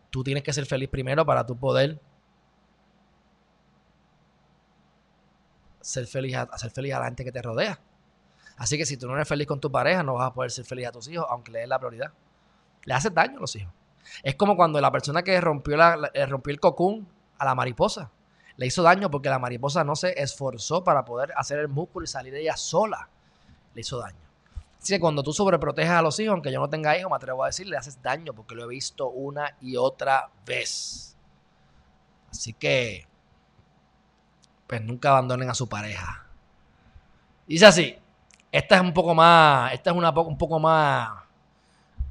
tú 0.10 0.22
tienes 0.22 0.44
que 0.44 0.52
ser 0.52 0.66
feliz 0.66 0.90
primero 0.90 1.26
para 1.26 1.46
tu 1.46 1.56
poder 1.56 1.98
ser 5.80 6.06
feliz 6.06 6.36
a, 6.36 6.42
hacer 6.42 6.72
feliz 6.72 6.94
a 6.94 7.00
la 7.00 7.06
gente 7.06 7.24
que 7.24 7.32
te 7.32 7.42
rodea. 7.42 7.80
Así 8.58 8.78
que 8.78 8.86
si 8.86 8.98
tú 8.98 9.08
no 9.08 9.16
eres 9.16 9.30
feliz 9.30 9.48
con 9.48 9.62
tu 9.62 9.72
pareja, 9.72 10.04
no 10.04 10.16
vas 10.16 10.28
a 10.28 10.34
poder 10.34 10.52
ser 10.52 10.66
feliz 10.66 10.88
a 10.88 10.92
tus 10.92 11.08
hijos, 11.08 11.26
aunque 11.30 11.54
le 11.54 11.60
des 11.60 11.70
la 11.70 11.80
prioridad. 11.80 12.12
Le 12.84 12.94
haces 12.94 13.14
daño 13.14 13.38
a 13.38 13.40
los 13.40 13.56
hijos. 13.56 13.72
Es 14.24 14.36
como 14.36 14.58
cuando 14.58 14.82
la 14.82 14.92
persona 14.92 15.24
que 15.24 15.40
rompió, 15.40 15.78
la, 15.78 16.12
rompió 16.28 16.52
el 16.52 16.60
cocún 16.60 17.08
a 17.38 17.46
la 17.46 17.56
mariposa. 17.56 18.12
Le 18.58 18.66
hizo 18.66 18.84
daño 18.84 19.12
porque 19.12 19.30
la 19.30 19.40
mariposa 19.40 19.84
no 19.84 19.96
se 19.96 20.20
esforzó 20.22 20.84
para 20.84 21.04
poder 21.04 21.34
hacer 21.36 21.60
el 21.60 21.68
músculo 21.68 22.06
y 22.06 22.08
salir 22.08 22.34
de 22.34 22.42
ella 22.42 22.58
sola. 22.58 23.10
Le 23.74 23.82
hizo 23.82 24.00
daño. 24.00 24.18
Así 24.82 24.94
que 24.94 25.00
cuando 25.00 25.24
tú 25.24 25.34
sobreproteges 25.34 25.92
a 25.92 26.02
los 26.02 26.20
hijos, 26.20 26.34
aunque 26.34 26.52
yo 26.52 26.60
no 26.60 26.70
tenga 26.70 26.98
hijos, 26.98 27.10
me 27.10 27.16
atrevo 27.16 27.44
a 27.44 27.48
decir, 27.48 27.68
le 27.68 27.76
haces 27.76 28.02
daño 28.02 28.34
porque 28.34 28.56
lo 28.56 28.64
he 28.64 28.68
visto 28.68 29.10
una 29.10 29.56
y 29.62 29.78
otra 29.78 30.30
vez. 30.46 31.18
Así 32.30 32.54
que 32.54 33.08
pues 34.68 34.82
nunca 34.82 35.10
abandonen 35.10 35.50
a 35.50 35.54
su 35.54 35.68
pareja. 35.68 36.26
Dice 37.48 37.66
así, 37.66 37.98
esta 38.52 38.76
es 38.76 38.82
un 38.82 38.94
poco 38.94 39.14
más, 39.14 39.74
esta 39.74 39.92
es 39.92 39.96
una 39.96 40.10
un 40.12 40.38
poco 40.38 40.60
más 40.60 41.10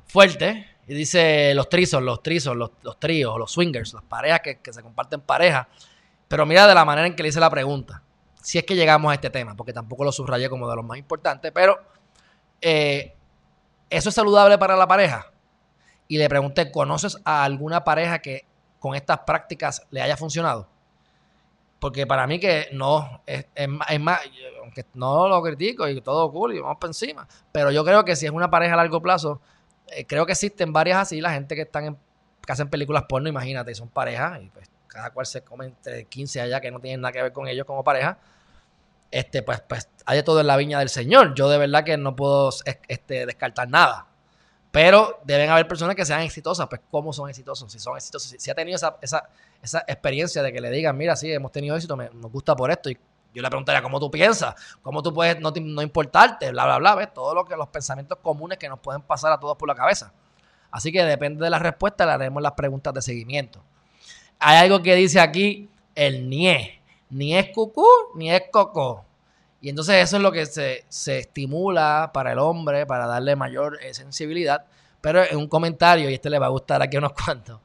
fuerte. 0.07 0.67
Y 0.87 0.95
dice 0.95 1.55
los 1.55 1.69
trizos, 1.69 2.03
los 2.03 2.23
trizos, 2.23 2.55
los, 2.57 2.71
tríos, 2.99 3.39
los 3.39 3.51
swingers, 3.51 3.95
las 3.95 4.05
parejas 4.05 4.41
que, 4.41 4.73
se 4.73 4.83
comparten 4.83 5.21
pareja. 5.21 5.69
Pero 6.29 6.47
mira 6.47 6.67
de 6.67 6.75
la 6.75 6.85
manera 6.85 7.07
en 7.07 7.15
que 7.15 7.23
le 7.23 7.29
hice 7.29 7.41
la 7.41 7.51
pregunta. 7.51 8.03
Si 8.43 8.59
es 8.59 8.65
que 8.65 8.75
llegamos 8.75 9.11
a 9.11 9.15
este 9.15 9.31
tema, 9.31 9.55
porque 9.55 9.73
tampoco 9.73 10.05
lo 10.05 10.13
subrayé 10.13 10.49
como 10.49 10.69
de 10.69 10.77
los 10.77 10.85
más 10.85 10.99
importantes, 10.99 11.51
pero 11.53 11.81
eh, 12.61 13.15
¿eso 13.89 14.09
es 14.09 14.15
saludable 14.15 14.59
para 14.59 14.77
la 14.77 14.87
pareja? 14.87 15.31
Y 16.09 16.19
le 16.19 16.29
pregunté, 16.29 16.71
¿conoces 16.71 17.19
a 17.25 17.45
alguna 17.45 17.85
pareja 17.85 18.19
que 18.19 18.47
con 18.79 18.95
estas 18.95 19.21
prácticas 19.21 19.87
le 19.91 20.03
haya 20.03 20.17
funcionado? 20.17 20.69
Porque 21.79 22.07
para 22.07 22.27
mí 22.27 22.39
que 22.39 22.69
no, 22.73 23.23
es, 23.27 23.47
más, 23.69 24.21
aunque 24.63 24.85
no 24.95 25.29
lo 25.29 25.43
critico 25.43 25.89
y 25.89 26.01
todo 26.01 26.31
cool 26.33 26.55
y 26.55 26.61
vamos 26.61 26.79
para 26.79 26.91
encima, 26.91 27.27
pero 27.53 27.71
yo 27.71 27.85
creo 27.85 28.05
que 28.05 28.17
si 28.17 28.27
es 28.27 28.33
una 28.33 28.51
pareja 28.51 28.75
a 28.75 28.77
largo 28.79 29.01
plazo, 29.03 29.41
eh, 29.89 30.07
creo 30.07 30.25
que 30.25 30.33
existen 30.33 30.73
varias 30.73 30.99
así, 30.99 31.21
la 31.21 31.33
gente 31.33 31.55
que 31.55 31.63
están 31.63 31.85
en, 31.85 31.99
que 32.45 32.53
hacen 32.53 32.69
películas 32.69 33.05
porno, 33.09 33.29
imagínate, 33.29 33.73
y 33.73 33.75
son 33.75 33.89
parejas, 33.89 34.41
y 34.43 34.49
pues 34.49 34.71
cada 34.95 35.11
cual 35.11 35.27
se 35.27 35.43
come 35.43 35.67
entre 35.67 36.05
15 36.05 36.41
allá 36.41 36.61
que 36.61 36.71
no 36.71 36.79
tienen 36.81 37.01
nada 37.01 37.13
que 37.13 37.21
ver 37.21 37.33
con 37.33 37.49
ellos 37.49 37.67
como 37.67 37.83
pareja. 37.83 38.17
Este, 39.11 39.43
pues, 39.43 39.61
pues 39.61 39.89
hay 40.07 40.23
todo 40.23 40.41
en 40.41 40.47
la 40.47 40.57
viña 40.57 40.79
del 40.79 40.89
Señor. 40.89 41.35
Yo 41.35 41.49
de 41.49 41.59
verdad 41.59 41.85
que 41.85 41.97
no 41.97 42.15
puedo 42.15 42.51
este, 42.65 43.27
descartar 43.27 43.69
nada. 43.69 44.07
Pero 44.71 45.21
deben 45.25 45.51
haber 45.51 45.67
personas 45.67 45.97
que 45.97 46.05
sean 46.05 46.21
exitosas. 46.21 46.69
Pues, 46.69 46.81
¿cómo 46.91 47.13
son 47.13 47.29
exitosos? 47.29 47.71
Si 47.71 47.79
son 47.79 47.97
exitosos, 47.97 48.37
si, 48.39 48.51
ha 48.51 48.55
tenido 48.55 48.77
esa, 48.77 48.97
esa, 49.03 49.29
esa, 49.61 49.85
experiencia 49.87 50.43
de 50.43 50.53
que 50.53 50.61
le 50.61 50.71
digan, 50.71 50.97
mira, 50.97 51.17
sí, 51.17 51.33
hemos 51.33 51.51
tenido 51.51 51.75
éxito, 51.77 51.97
me, 51.97 52.09
nos 52.11 52.31
gusta 52.31 52.55
por 52.55 52.71
esto. 52.71 52.89
Y 52.89 52.99
yo 53.35 53.43
le 53.43 53.49
preguntaría, 53.49 53.83
¿cómo 53.83 53.99
tú 53.99 54.11
piensas? 54.11 54.55
¿Cómo 54.81 55.03
tú 55.03 55.13
puedes 55.13 55.41
no, 55.41 55.53
no 55.61 55.83
importarte? 55.83 56.53
Bla, 56.53 56.67
bla, 56.67 56.79
bla. 56.79 56.95
¿ves? 56.95 57.13
Todo 57.13 57.35
lo 57.35 57.45
los 57.45 57.69
pensamientos 57.69 58.19
comunes 58.23 58.59
que 58.59 58.69
nos 58.69 58.79
pueden 58.79 59.03
pasar 59.03 59.33
a 59.33 59.41
todos 59.41 59.57
por 59.57 59.69
la 59.69 59.75
cabeza. 59.75 60.13
Así 60.71 60.93
que 60.93 61.05
depende 61.05 61.45
de 61.45 61.51
la 61.51 61.59
respuesta, 61.59 62.07
le 62.07 62.13
haremos 62.13 62.43
las 62.43 62.53
preguntas 62.53 62.95
de 62.95 63.03
seguimiento. 63.03 63.63
Hay 64.39 64.59
algo 64.59 64.83
que 64.83 64.95
dice 64.95 65.21
aquí, 65.21 65.69
el 65.95 66.29
NIE. 66.29 66.81
Ni 67.11 67.37
es 67.37 67.51
cucú, 67.51 67.87
ni 68.17 68.31
es 68.31 68.43
coco. 68.51 69.05
Y 69.61 69.71
entonces 69.71 69.97
eso 69.97 70.17
es 70.17 70.23
lo 70.23 70.31
que 70.31 70.45
se, 70.45 70.85
estimula 71.19 72.11
para 72.13 72.33
el 72.33 72.39
hombre, 72.39 72.85
para 72.85 73.07
darle 73.07 73.35
mayor 73.37 73.79
eh, 73.83 73.95
sensibilidad. 73.95 74.67
Pero 75.01 75.23
en 75.25 75.37
un 75.37 75.49
comentario, 75.49 76.11
y 76.11 76.15
este 76.15 76.29
le 76.29 76.39
va 76.39 76.47
a 76.47 76.51
gustar 76.51 76.83
aquí 76.83 76.97
unos 76.97 77.13
cuantos, 77.25 77.61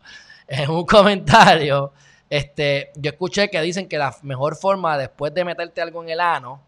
en 0.47 0.69
un 0.69 0.85
comentario, 0.85 1.91
este, 2.29 2.91
yo 2.95 3.11
escuché 3.11 3.49
que 3.49 3.59
dicen 3.61 3.87
que 3.89 3.97
la 3.97 4.15
mejor 4.21 4.55
forma 4.55 4.97
después 4.97 5.33
de 5.33 5.43
meterte 5.43 5.81
algo 5.81 6.03
en 6.03 6.09
el 6.09 6.19
ano 6.19 6.61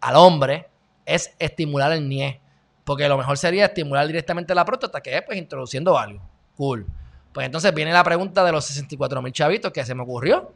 al 0.00 0.16
hombre 0.16 0.68
es 1.04 1.34
estimular 1.38 1.92
el 1.92 2.08
nie. 2.08 2.40
Porque 2.84 3.08
lo 3.08 3.18
mejor 3.18 3.36
sería 3.36 3.66
estimular 3.66 4.06
directamente 4.06 4.54
la 4.54 4.64
próstata, 4.64 5.00
que 5.00 5.16
es 5.16 5.22
pues 5.22 5.36
introduciendo 5.36 5.98
algo. 5.98 6.22
Cool. 6.56 6.86
Pues 7.32 7.46
entonces 7.46 7.72
viene 7.72 7.92
la 7.92 8.02
pregunta 8.02 8.44
de 8.44 8.52
los 8.52 8.64
64 8.64 9.22
mil 9.22 9.32
chavitos 9.32 9.72
que 9.72 9.84
se 9.84 9.94
me 9.94 10.02
ocurrió. 10.02 10.52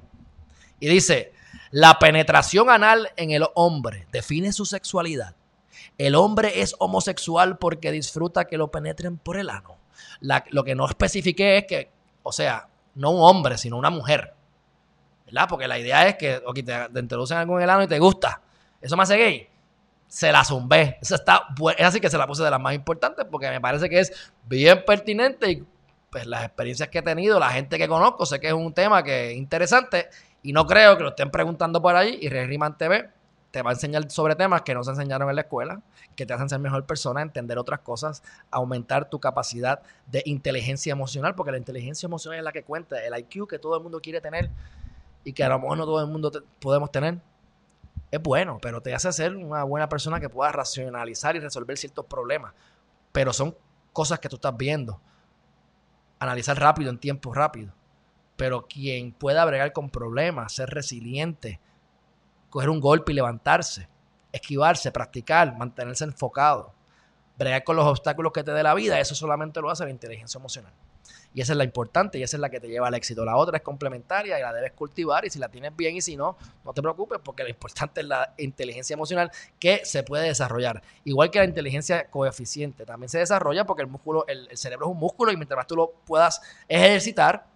Y 0.80 0.88
dice, 0.88 1.32
la 1.70 1.98
penetración 1.98 2.68
anal 2.68 3.10
en 3.16 3.30
el 3.30 3.44
hombre 3.54 4.06
define 4.10 4.52
su 4.52 4.66
sexualidad. 4.66 5.36
El 5.98 6.14
hombre 6.14 6.60
es 6.60 6.74
homosexual 6.78 7.58
porque 7.58 7.92
disfruta 7.92 8.46
que 8.46 8.58
lo 8.58 8.70
penetren 8.70 9.18
por 9.18 9.36
el 9.36 9.50
ano. 9.50 9.78
lo 10.20 10.64
que 10.64 10.74
no 10.74 10.86
especifique 10.86 11.58
es 11.58 11.64
que, 11.66 11.90
o 12.22 12.32
sea, 12.32 12.68
no 12.94 13.10
un 13.10 13.22
hombre, 13.22 13.58
sino 13.58 13.76
una 13.76 13.90
mujer. 13.90 14.34
¿Verdad? 15.26 15.46
Porque 15.48 15.68
la 15.68 15.78
idea 15.78 16.06
es 16.08 16.16
que 16.16 16.42
te, 16.54 16.62
te, 16.62 17.00
introducen 17.00 17.38
algo 17.38 17.56
en 17.58 17.64
el 17.64 17.70
ano 17.70 17.84
y 17.84 17.88
te 17.88 17.98
gusta. 17.98 18.42
Eso 18.80 18.96
me 18.96 19.04
hace 19.04 19.16
gay. 19.16 19.48
Se 20.06 20.30
la 20.30 20.44
zumbé. 20.44 20.98
Eso 21.00 21.14
está, 21.14 21.48
es 21.76 21.86
así 21.86 22.00
que 22.00 22.10
se 22.10 22.18
la 22.18 22.26
puse 22.26 22.42
de 22.42 22.50
las 22.50 22.60
más 22.60 22.74
importantes 22.74 23.24
porque 23.30 23.48
me 23.50 23.60
parece 23.60 23.88
que 23.88 24.00
es 24.00 24.32
bien 24.44 24.84
pertinente 24.84 25.50
y 25.50 25.66
pues 26.14 26.28
las 26.28 26.44
experiencias 26.44 26.90
que 26.90 27.00
he 27.00 27.02
tenido, 27.02 27.40
la 27.40 27.50
gente 27.50 27.76
que 27.76 27.88
conozco, 27.88 28.24
sé 28.24 28.38
que 28.38 28.46
es 28.46 28.52
un 28.52 28.72
tema 28.72 29.02
que 29.02 29.32
es 29.32 29.36
interesante 29.36 30.08
y 30.44 30.52
no 30.52 30.64
creo 30.64 30.96
que 30.96 31.02
lo 31.02 31.08
estén 31.08 31.28
preguntando 31.28 31.82
por 31.82 31.96
ahí. 31.96 32.20
Y 32.22 32.28
Riman 32.28 32.78
TV 32.78 33.10
te 33.50 33.62
va 33.62 33.70
a 33.70 33.72
enseñar 33.72 34.08
sobre 34.12 34.36
temas 34.36 34.62
que 34.62 34.74
no 34.74 34.84
se 34.84 34.92
enseñaron 34.92 35.28
en 35.28 35.34
la 35.34 35.40
escuela, 35.40 35.82
que 36.14 36.24
te 36.24 36.32
hacen 36.32 36.48
ser 36.48 36.60
mejor 36.60 36.86
persona, 36.86 37.20
entender 37.20 37.58
otras 37.58 37.80
cosas, 37.80 38.22
aumentar 38.52 39.10
tu 39.10 39.18
capacidad 39.18 39.82
de 40.06 40.22
inteligencia 40.24 40.92
emocional, 40.92 41.34
porque 41.34 41.50
la 41.50 41.58
inteligencia 41.58 42.06
emocional 42.06 42.38
es 42.38 42.44
la 42.44 42.52
que 42.52 42.62
cuenta, 42.62 43.04
el 43.04 43.18
IQ 43.18 43.48
que 43.48 43.58
todo 43.58 43.76
el 43.76 43.82
mundo 43.82 44.00
quiere 44.00 44.20
tener 44.20 44.52
y 45.24 45.32
que 45.32 45.42
a 45.42 45.48
lo 45.48 45.58
mejor 45.58 45.78
no 45.78 45.84
todo 45.84 46.00
el 46.00 46.06
mundo 46.06 46.30
podemos 46.60 46.92
tener. 46.92 47.18
Es 48.12 48.22
bueno, 48.22 48.60
pero 48.62 48.80
te 48.80 48.94
hace 48.94 49.12
ser 49.12 49.34
una 49.34 49.64
buena 49.64 49.88
persona 49.88 50.20
que 50.20 50.28
pueda 50.28 50.52
racionalizar 50.52 51.34
y 51.34 51.40
resolver 51.40 51.76
ciertos 51.76 52.06
problemas. 52.06 52.52
Pero 53.10 53.32
son 53.32 53.56
cosas 53.92 54.20
que 54.20 54.28
tú 54.28 54.36
estás 54.36 54.56
viendo. 54.56 55.00
Analizar 56.24 56.58
rápido 56.58 56.88
en 56.90 56.96
tiempo 56.96 57.34
rápido. 57.34 57.74
Pero 58.36 58.66
quien 58.66 59.12
pueda 59.12 59.44
bregar 59.44 59.74
con 59.74 59.90
problemas, 59.90 60.54
ser 60.54 60.70
resiliente, 60.70 61.60
coger 62.48 62.70
un 62.70 62.80
golpe 62.80 63.12
y 63.12 63.14
levantarse, 63.14 63.90
esquivarse, 64.32 64.90
practicar, 64.90 65.54
mantenerse 65.58 66.04
enfocado, 66.04 66.72
bregar 67.36 67.62
con 67.62 67.76
los 67.76 67.84
obstáculos 67.84 68.32
que 68.32 68.42
te 68.42 68.52
dé 68.52 68.62
la 68.62 68.72
vida, 68.72 68.98
eso 69.00 69.14
solamente 69.14 69.60
lo 69.60 69.68
hace 69.68 69.84
la 69.84 69.90
inteligencia 69.90 70.38
emocional. 70.38 70.72
Y 71.34 71.40
esa 71.40 71.52
es 71.52 71.56
la 71.56 71.64
importante 71.64 72.16
y 72.16 72.22
esa 72.22 72.36
es 72.36 72.40
la 72.40 72.48
que 72.48 72.60
te 72.60 72.68
lleva 72.68 72.86
al 72.86 72.94
éxito. 72.94 73.24
La 73.24 73.36
otra 73.36 73.56
es 73.56 73.62
complementaria 73.64 74.38
y 74.38 74.42
la 74.42 74.52
debes 74.52 74.72
cultivar 74.72 75.24
y 75.24 75.30
si 75.30 75.40
la 75.40 75.48
tienes 75.48 75.74
bien 75.76 75.96
y 75.96 76.00
si 76.00 76.16
no, 76.16 76.36
no 76.64 76.72
te 76.72 76.80
preocupes 76.80 77.18
porque 77.22 77.42
lo 77.42 77.48
importante 77.48 78.02
es 78.02 78.06
la 78.06 78.34
inteligencia 78.38 78.94
emocional 78.94 79.32
que 79.58 79.84
se 79.84 80.04
puede 80.04 80.28
desarrollar. 80.28 80.80
Igual 81.02 81.32
que 81.32 81.40
la 81.40 81.44
inteligencia 81.44 82.08
coeficiente, 82.08 82.86
también 82.86 83.08
se 83.08 83.18
desarrolla 83.18 83.66
porque 83.66 83.82
el 83.82 83.88
músculo, 83.88 84.24
el, 84.28 84.48
cerebro 84.56 84.86
es 84.86 84.92
un 84.92 84.98
músculo 84.98 85.32
y 85.32 85.36
mientras 85.36 85.56
más 85.56 85.66
tú 85.66 85.74
lo 85.74 85.90
puedas 86.06 86.40
ejercitar, 86.68 87.46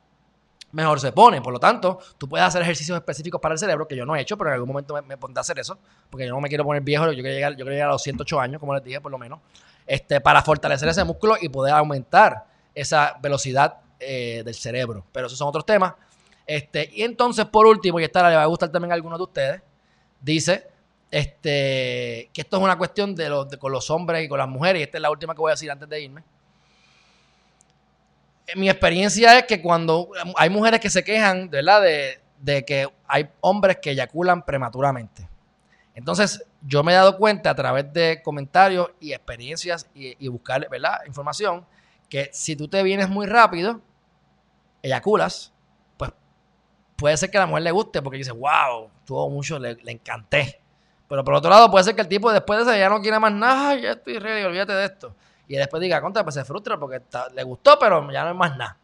mejor 0.73 0.99
se 0.99 1.13
pone. 1.13 1.41
Por 1.41 1.53
lo 1.53 1.61
tanto, 1.61 2.01
tú 2.19 2.29
puedes 2.29 2.45
hacer 2.45 2.63
ejercicios 2.63 2.99
específicos 2.99 3.41
para 3.41 3.53
el 3.53 3.61
cerebro, 3.61 3.87
que 3.87 3.95
yo 3.95 4.05
no 4.05 4.17
he 4.17 4.21
hecho, 4.21 4.37
pero 4.37 4.51
en 4.51 4.55
algún 4.55 4.71
momento 4.71 5.01
me, 5.07 5.17
pondré 5.17 5.39
a 5.39 5.43
hacer 5.43 5.57
eso, 5.61 5.79
porque 6.11 6.27
yo 6.27 6.35
no 6.35 6.41
me 6.41 6.49
quiero 6.49 6.65
poner 6.65 6.83
viejo, 6.83 7.07
yo 7.13 7.23
quiero 7.23 7.31
llegar, 7.31 7.53
yo 7.53 7.59
quiero 7.59 7.71
llegar 7.71 7.89
a 7.91 7.93
los 7.93 8.03
108 8.03 8.41
años, 8.41 8.59
como 8.59 8.75
les 8.75 8.83
dije, 8.83 9.01
por 9.01 9.13
lo 9.13 9.19
menos, 9.19 9.39
este, 9.87 10.21
para 10.21 10.43
fortalecer 10.43 10.89
ese 10.89 11.05
músculo 11.05 11.37
y 11.41 11.49
poder 11.49 11.75
aumentar 11.75 12.58
esa 12.81 13.17
velocidad 13.21 13.79
eh, 14.01 14.43
del 14.45 14.55
cerebro. 14.55 15.05
Pero 15.13 15.27
esos 15.27 15.39
son 15.39 15.49
otros 15.49 15.67
temas. 15.67 15.95
Este, 16.47 16.91
y 16.93 17.03
entonces, 17.03 17.45
por 17.47 17.67
último, 17.67 18.01
y 18.01 18.05
esta 18.05 18.29
le 18.29 18.37
va 18.37 18.43
a 18.43 18.47
gustar 18.47 18.71
también 18.71 18.93
a 18.93 18.95
algunos 18.95 19.19
de 19.19 19.25
ustedes, 19.25 19.63
dice 20.21 20.67
este, 21.11 22.31
que 22.33 22.41
esto 22.41 22.57
es 22.57 22.63
una 22.63 22.77
cuestión 22.77 23.15
de, 23.15 23.29
los, 23.29 23.47
con 23.57 23.73
los 23.73 23.91
hombres 23.91 24.25
y 24.25 24.29
con 24.29 24.39
las 24.39 24.49
mujeres, 24.49 24.81
y 24.81 24.83
esta 24.85 24.99
es 24.99 25.03
la 25.03 25.11
última 25.11 25.35
que 25.35 25.41
voy 25.41 25.51
a 25.51 25.55
decir 25.55 25.71
antes 25.71 25.89
de 25.89 26.01
irme 26.01 26.23
mi 28.57 28.69
experiencia 28.69 29.39
es 29.39 29.45
que 29.45 29.61
cuando 29.61 30.11
hay 30.37 30.51
mujeres 30.51 30.81
que 30.81 30.91
se 30.91 31.05
quejan, 31.05 31.51
¿verdad? 31.51 31.83
De, 31.83 32.21
de 32.41 32.65
que 32.65 32.89
hay 33.07 33.29
hombres 33.41 33.79
que 33.83 33.91
eyaculan 33.91 34.45
prematuramente. 34.45 35.29
Entonces, 35.95 36.45
yo 36.63 36.83
me 36.83 36.93
he 36.93 36.95
dado 36.95 37.17
cuenta 37.17 37.51
a 37.51 37.55
través 37.55 37.93
de 37.93 38.23
comentarios 38.23 38.91
y 39.01 39.13
experiencias 39.13 39.89
y, 39.95 40.29
buscar, 40.29 40.69
¿verdad? 40.69 41.01
Información, 41.07 41.67
que 42.09 42.31
si 42.33 42.57
tú 42.57 42.69
te 42.69 42.83
vienes 42.83 43.09
muy 43.09 43.27
rápido, 43.27 43.81
eyaculas, 44.83 45.53
pues 45.97 46.13
puede 46.97 47.17
ser 47.17 47.31
que 47.31 47.39
la 47.39 47.47
mujer 47.47 47.65
le 47.65 47.71
guste 47.71 48.03
porque 48.03 48.19
dice, 48.19 48.33
wow, 48.33 48.91
tuvo 49.05 49.29
mucho, 49.29 49.59
le, 49.59 49.79
encanté. 49.87 50.61
Pero 51.09 51.25
por 51.25 51.35
otro 51.35 51.51
lado, 51.51 51.71
puede 51.71 51.85
ser 51.85 51.95
que 51.95 52.03
el 52.03 52.09
tipo 52.09 52.33
después 52.33 52.59
de 52.59 52.63
eso 52.65 52.79
ya 52.79 52.89
no 52.89 53.01
quiere 53.01 53.19
más 53.19 53.33
nada, 53.33 53.75
ya 53.77 53.93
estoy 53.93 54.19
ready, 54.19 54.45
olvídate 54.45 54.73
de 54.73 54.85
esto 54.85 55.15
y 55.49 55.57
después 55.57 55.81
diga, 55.81 56.01
contra, 56.01 56.23
pues 56.23 56.35
se 56.35 56.45
frustra 56.45 56.79
porque 56.79 57.01
le 57.35 57.43
gustó, 57.43 57.79
pero 57.79 58.13
ya 58.13 58.25
no 58.25 58.31
es 58.31 58.37
más 58.37 58.57
nada. 58.57 58.77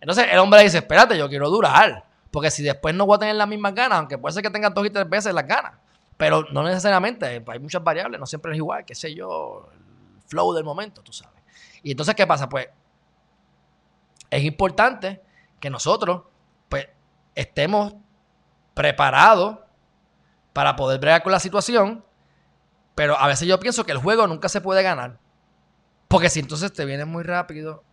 Entonces 0.00 0.26
el 0.30 0.38
hombre 0.38 0.62
dice, 0.62 0.78
espérate, 0.78 1.16
yo 1.16 1.28
quiero 1.28 1.48
durar, 1.48 2.04
porque 2.30 2.50
si 2.50 2.62
después 2.62 2.94
no 2.94 3.06
voy 3.06 3.16
a 3.16 3.20
tener 3.20 3.36
las 3.36 3.48
mismas 3.48 3.74
ganas, 3.74 3.98
aunque 3.98 4.18
puede 4.18 4.34
ser 4.34 4.42
que 4.42 4.50
tenga 4.50 4.68
dos 4.68 4.86
y 4.86 4.90
tres 4.90 5.08
veces 5.08 5.32
las 5.32 5.46
ganas, 5.46 5.72
pero 6.18 6.44
no 6.52 6.62
necesariamente, 6.62 7.42
hay 7.46 7.58
muchas 7.58 7.82
variables, 7.82 8.20
no 8.20 8.26
siempre 8.26 8.52
es 8.52 8.58
igual, 8.58 8.84
qué 8.84 8.94
sé 8.94 9.14
yo, 9.14 9.66
el 9.72 10.22
flow 10.28 10.52
del 10.52 10.64
momento, 10.64 11.02
tú 11.02 11.12
sabes. 11.12 11.33
Y 11.84 11.92
entonces, 11.92 12.14
¿qué 12.16 12.26
pasa? 12.26 12.48
Pues 12.48 12.68
es 14.30 14.42
importante 14.42 15.22
que 15.60 15.70
nosotros, 15.70 16.22
pues, 16.68 16.88
estemos 17.34 17.94
preparados 18.72 19.58
para 20.52 20.74
poder 20.74 20.98
bregar 20.98 21.22
con 21.22 21.30
la 21.30 21.38
situación, 21.38 22.04
pero 22.94 23.18
a 23.18 23.26
veces 23.26 23.46
yo 23.46 23.60
pienso 23.60 23.84
que 23.84 23.92
el 23.92 23.98
juego 23.98 24.26
nunca 24.26 24.48
se 24.48 24.62
puede 24.62 24.82
ganar. 24.82 25.18
Porque 26.08 26.30
si 26.30 26.40
entonces 26.40 26.72
te 26.72 26.84
vienes 26.86 27.06
muy 27.06 27.22
rápido, 27.22 27.84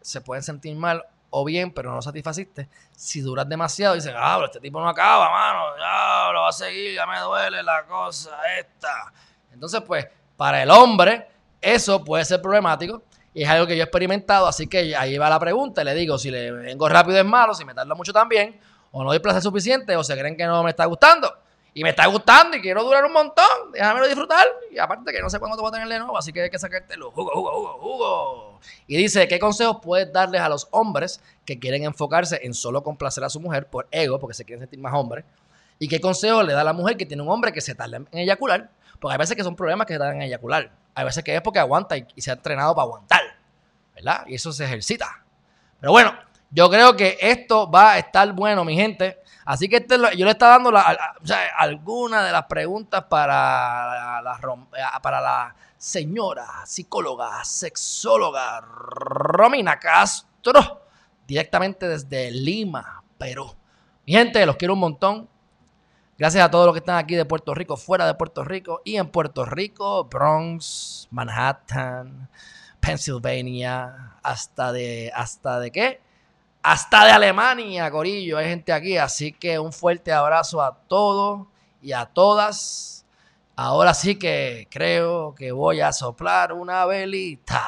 se 0.00 0.20
pueden 0.22 0.42
sentir 0.42 0.74
mal 0.76 1.04
o 1.28 1.44
bien, 1.44 1.72
pero 1.72 1.92
no 1.92 2.00
satisfaciste. 2.00 2.68
Si 2.96 3.20
duras 3.20 3.46
demasiado, 3.46 3.94
dicen, 3.94 4.14
ah, 4.16 4.36
pero 4.36 4.46
este 4.46 4.60
tipo 4.60 4.80
no 4.80 4.88
acaba, 4.88 5.30
mano, 5.30 5.76
ya 5.76 6.32
lo 6.32 6.42
va 6.42 6.48
a 6.48 6.52
seguir, 6.52 6.94
ya 6.94 7.06
me 7.06 7.20
duele 7.20 7.62
la 7.62 7.84
cosa 7.84 8.38
esta. 8.58 9.12
Entonces, 9.52 9.82
pues, 9.86 10.06
para 10.36 10.62
el 10.62 10.70
hombre, 10.70 11.28
eso 11.60 12.02
puede 12.02 12.24
ser 12.24 12.40
problemático 12.40 13.02
y 13.34 13.42
es 13.42 13.48
algo 13.48 13.66
que 13.66 13.76
yo 13.76 13.82
he 13.82 13.84
experimentado, 13.84 14.46
así 14.46 14.66
que 14.66 14.96
ahí 14.96 15.18
va 15.18 15.28
la 15.28 15.38
pregunta. 15.38 15.84
le 15.84 15.94
digo, 15.94 16.16
si 16.16 16.30
le 16.30 16.50
vengo 16.52 16.88
rápido 16.88 17.18
es 17.18 17.24
malo, 17.24 17.52
si 17.52 17.64
me 17.64 17.74
tarda 17.74 17.94
mucho 17.94 18.12
también, 18.12 18.58
o 18.92 19.02
no 19.02 19.10
doy 19.10 19.18
placer 19.18 19.42
suficiente, 19.42 19.96
o 19.96 20.04
se 20.04 20.16
creen 20.16 20.36
que 20.36 20.46
no 20.46 20.62
me 20.62 20.70
está 20.70 20.86
gustando 20.86 21.44
y 21.74 21.82
me 21.82 21.90
está 21.90 22.06
gustando 22.06 22.56
y 22.56 22.60
quiero 22.60 22.84
durar 22.84 23.04
un 23.04 23.12
montón, 23.12 23.72
déjamelo 23.72 24.06
disfrutar. 24.06 24.46
Y 24.70 24.78
aparte 24.78 25.12
que 25.12 25.20
no 25.20 25.28
sé 25.28 25.40
cuándo 25.40 25.56
te 25.56 25.60
voy 25.60 25.70
a 25.70 25.72
tener 25.72 25.88
de 25.88 25.98
nuevo, 25.98 26.16
así 26.16 26.32
que 26.32 26.42
hay 26.42 26.50
que 26.50 26.58
sacártelo. 26.58 27.10
Jugo, 27.10 27.32
jugo, 27.34 27.50
jugo, 27.50 27.78
jugo. 27.80 28.60
Y 28.86 28.96
dice, 28.96 29.26
¿qué 29.26 29.40
consejos 29.40 29.78
puedes 29.82 30.12
darles 30.12 30.40
a 30.40 30.48
los 30.48 30.68
hombres 30.70 31.20
que 31.44 31.58
quieren 31.58 31.82
enfocarse 31.82 32.40
en 32.44 32.54
solo 32.54 32.84
complacer 32.84 33.24
a 33.24 33.28
su 33.28 33.40
mujer 33.40 33.66
por 33.66 33.88
ego, 33.90 34.20
porque 34.20 34.34
se 34.34 34.44
quieren 34.44 34.60
sentir 34.60 34.78
más 34.78 34.94
hombres? 34.94 35.24
¿Y 35.80 35.88
qué 35.88 36.00
consejos 36.00 36.46
le 36.46 36.52
da 36.52 36.60
a 36.60 36.64
la 36.64 36.72
mujer 36.72 36.96
que 36.96 37.06
tiene 37.06 37.24
un 37.24 37.28
hombre 37.28 37.52
que 37.52 37.60
se 37.60 37.74
tarda 37.74 37.96
en 37.96 38.08
eyacular? 38.12 38.70
Porque 39.00 39.14
hay 39.14 39.18
veces 39.18 39.36
que 39.36 39.42
son 39.42 39.56
problemas 39.56 39.88
que 39.88 39.94
se 39.94 39.98
tardan 39.98 40.16
en 40.16 40.22
eyacular. 40.22 40.70
Hay 40.94 41.04
veces 41.04 41.24
que 41.24 41.34
es 41.34 41.42
porque 41.42 41.58
aguanta 41.58 41.96
y, 41.96 42.06
y 42.14 42.22
se 42.22 42.30
ha 42.30 42.34
entrenado 42.34 42.72
para 42.76 42.84
aguantar. 42.84 43.23
¿Verdad? 43.94 44.24
Y 44.26 44.34
eso 44.34 44.52
se 44.52 44.64
ejercita. 44.64 45.24
Pero 45.80 45.92
bueno, 45.92 46.12
yo 46.50 46.70
creo 46.70 46.96
que 46.96 47.18
esto 47.20 47.70
va 47.70 47.92
a 47.92 47.98
estar 47.98 48.32
bueno, 48.32 48.64
mi 48.64 48.76
gente. 48.76 49.18
Así 49.44 49.68
que 49.68 49.76
este, 49.76 49.96
yo 50.16 50.24
le 50.24 50.30
estaba 50.30 50.52
dando 50.52 50.72
algunas 51.58 52.24
de 52.24 52.32
las 52.32 52.44
preguntas 52.44 53.04
para 53.04 54.22
la, 54.22 54.38
para 55.02 55.20
la 55.20 55.54
señora 55.76 56.64
psicóloga, 56.64 57.44
sexóloga 57.44 58.60
Romina 58.62 59.78
Castro, 59.78 60.86
directamente 61.26 61.86
desde 61.88 62.30
Lima, 62.30 63.02
Perú. 63.18 63.54
Mi 64.06 64.14
gente, 64.14 64.46
los 64.46 64.56
quiero 64.56 64.74
un 64.74 64.80
montón. 64.80 65.28
Gracias 66.16 66.44
a 66.44 66.50
todos 66.50 66.66
los 66.66 66.74
que 66.74 66.78
están 66.78 66.96
aquí 66.96 67.16
de 67.16 67.24
Puerto 67.24 67.52
Rico, 67.52 67.76
fuera 67.76 68.06
de 68.06 68.14
Puerto 68.14 68.44
Rico 68.44 68.80
y 68.84 68.96
en 68.96 69.08
Puerto 69.08 69.44
Rico, 69.44 70.04
Bronx, 70.04 71.08
Manhattan, 71.10 72.30
Pennsylvania, 72.84 74.16
hasta 74.22 74.72
de, 74.72 75.10
hasta 75.14 75.60
de 75.60 75.70
qué? 75.70 76.00
hasta 76.64 77.04
de 77.04 77.10
Alemania, 77.10 77.90
Corillo, 77.90 78.38
hay 78.38 78.46
gente 78.46 78.72
aquí. 78.72 78.96
Así 78.96 79.32
que 79.32 79.58
un 79.58 79.72
fuerte 79.72 80.10
abrazo 80.12 80.62
a 80.62 80.74
todos 80.74 81.46
y 81.82 81.92
a 81.92 82.06
todas. 82.06 83.04
Ahora 83.54 83.92
sí 83.92 84.16
que 84.18 84.66
creo 84.70 85.34
que 85.34 85.52
voy 85.52 85.82
a 85.82 85.92
soplar 85.92 86.54
una 86.54 86.86
velita. 86.86 87.62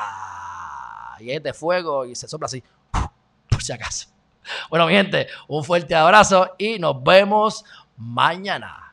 Y 1.21 1.31
es 1.31 1.43
de 1.43 1.53
fuego 1.53 2.07
y 2.07 2.15
se 2.15 2.27
sopla 2.27 2.47
así, 2.47 2.65
por 3.51 3.63
si 3.63 3.73
acaso. 3.73 4.09
Bueno, 4.71 4.87
mi 4.87 4.95
gente, 4.95 5.29
un 5.47 5.63
fuerte 5.63 5.95
abrazo 5.95 6.55
y 6.57 6.79
nos 6.79 7.03
vemos 7.03 7.65
mañana. 7.99 8.86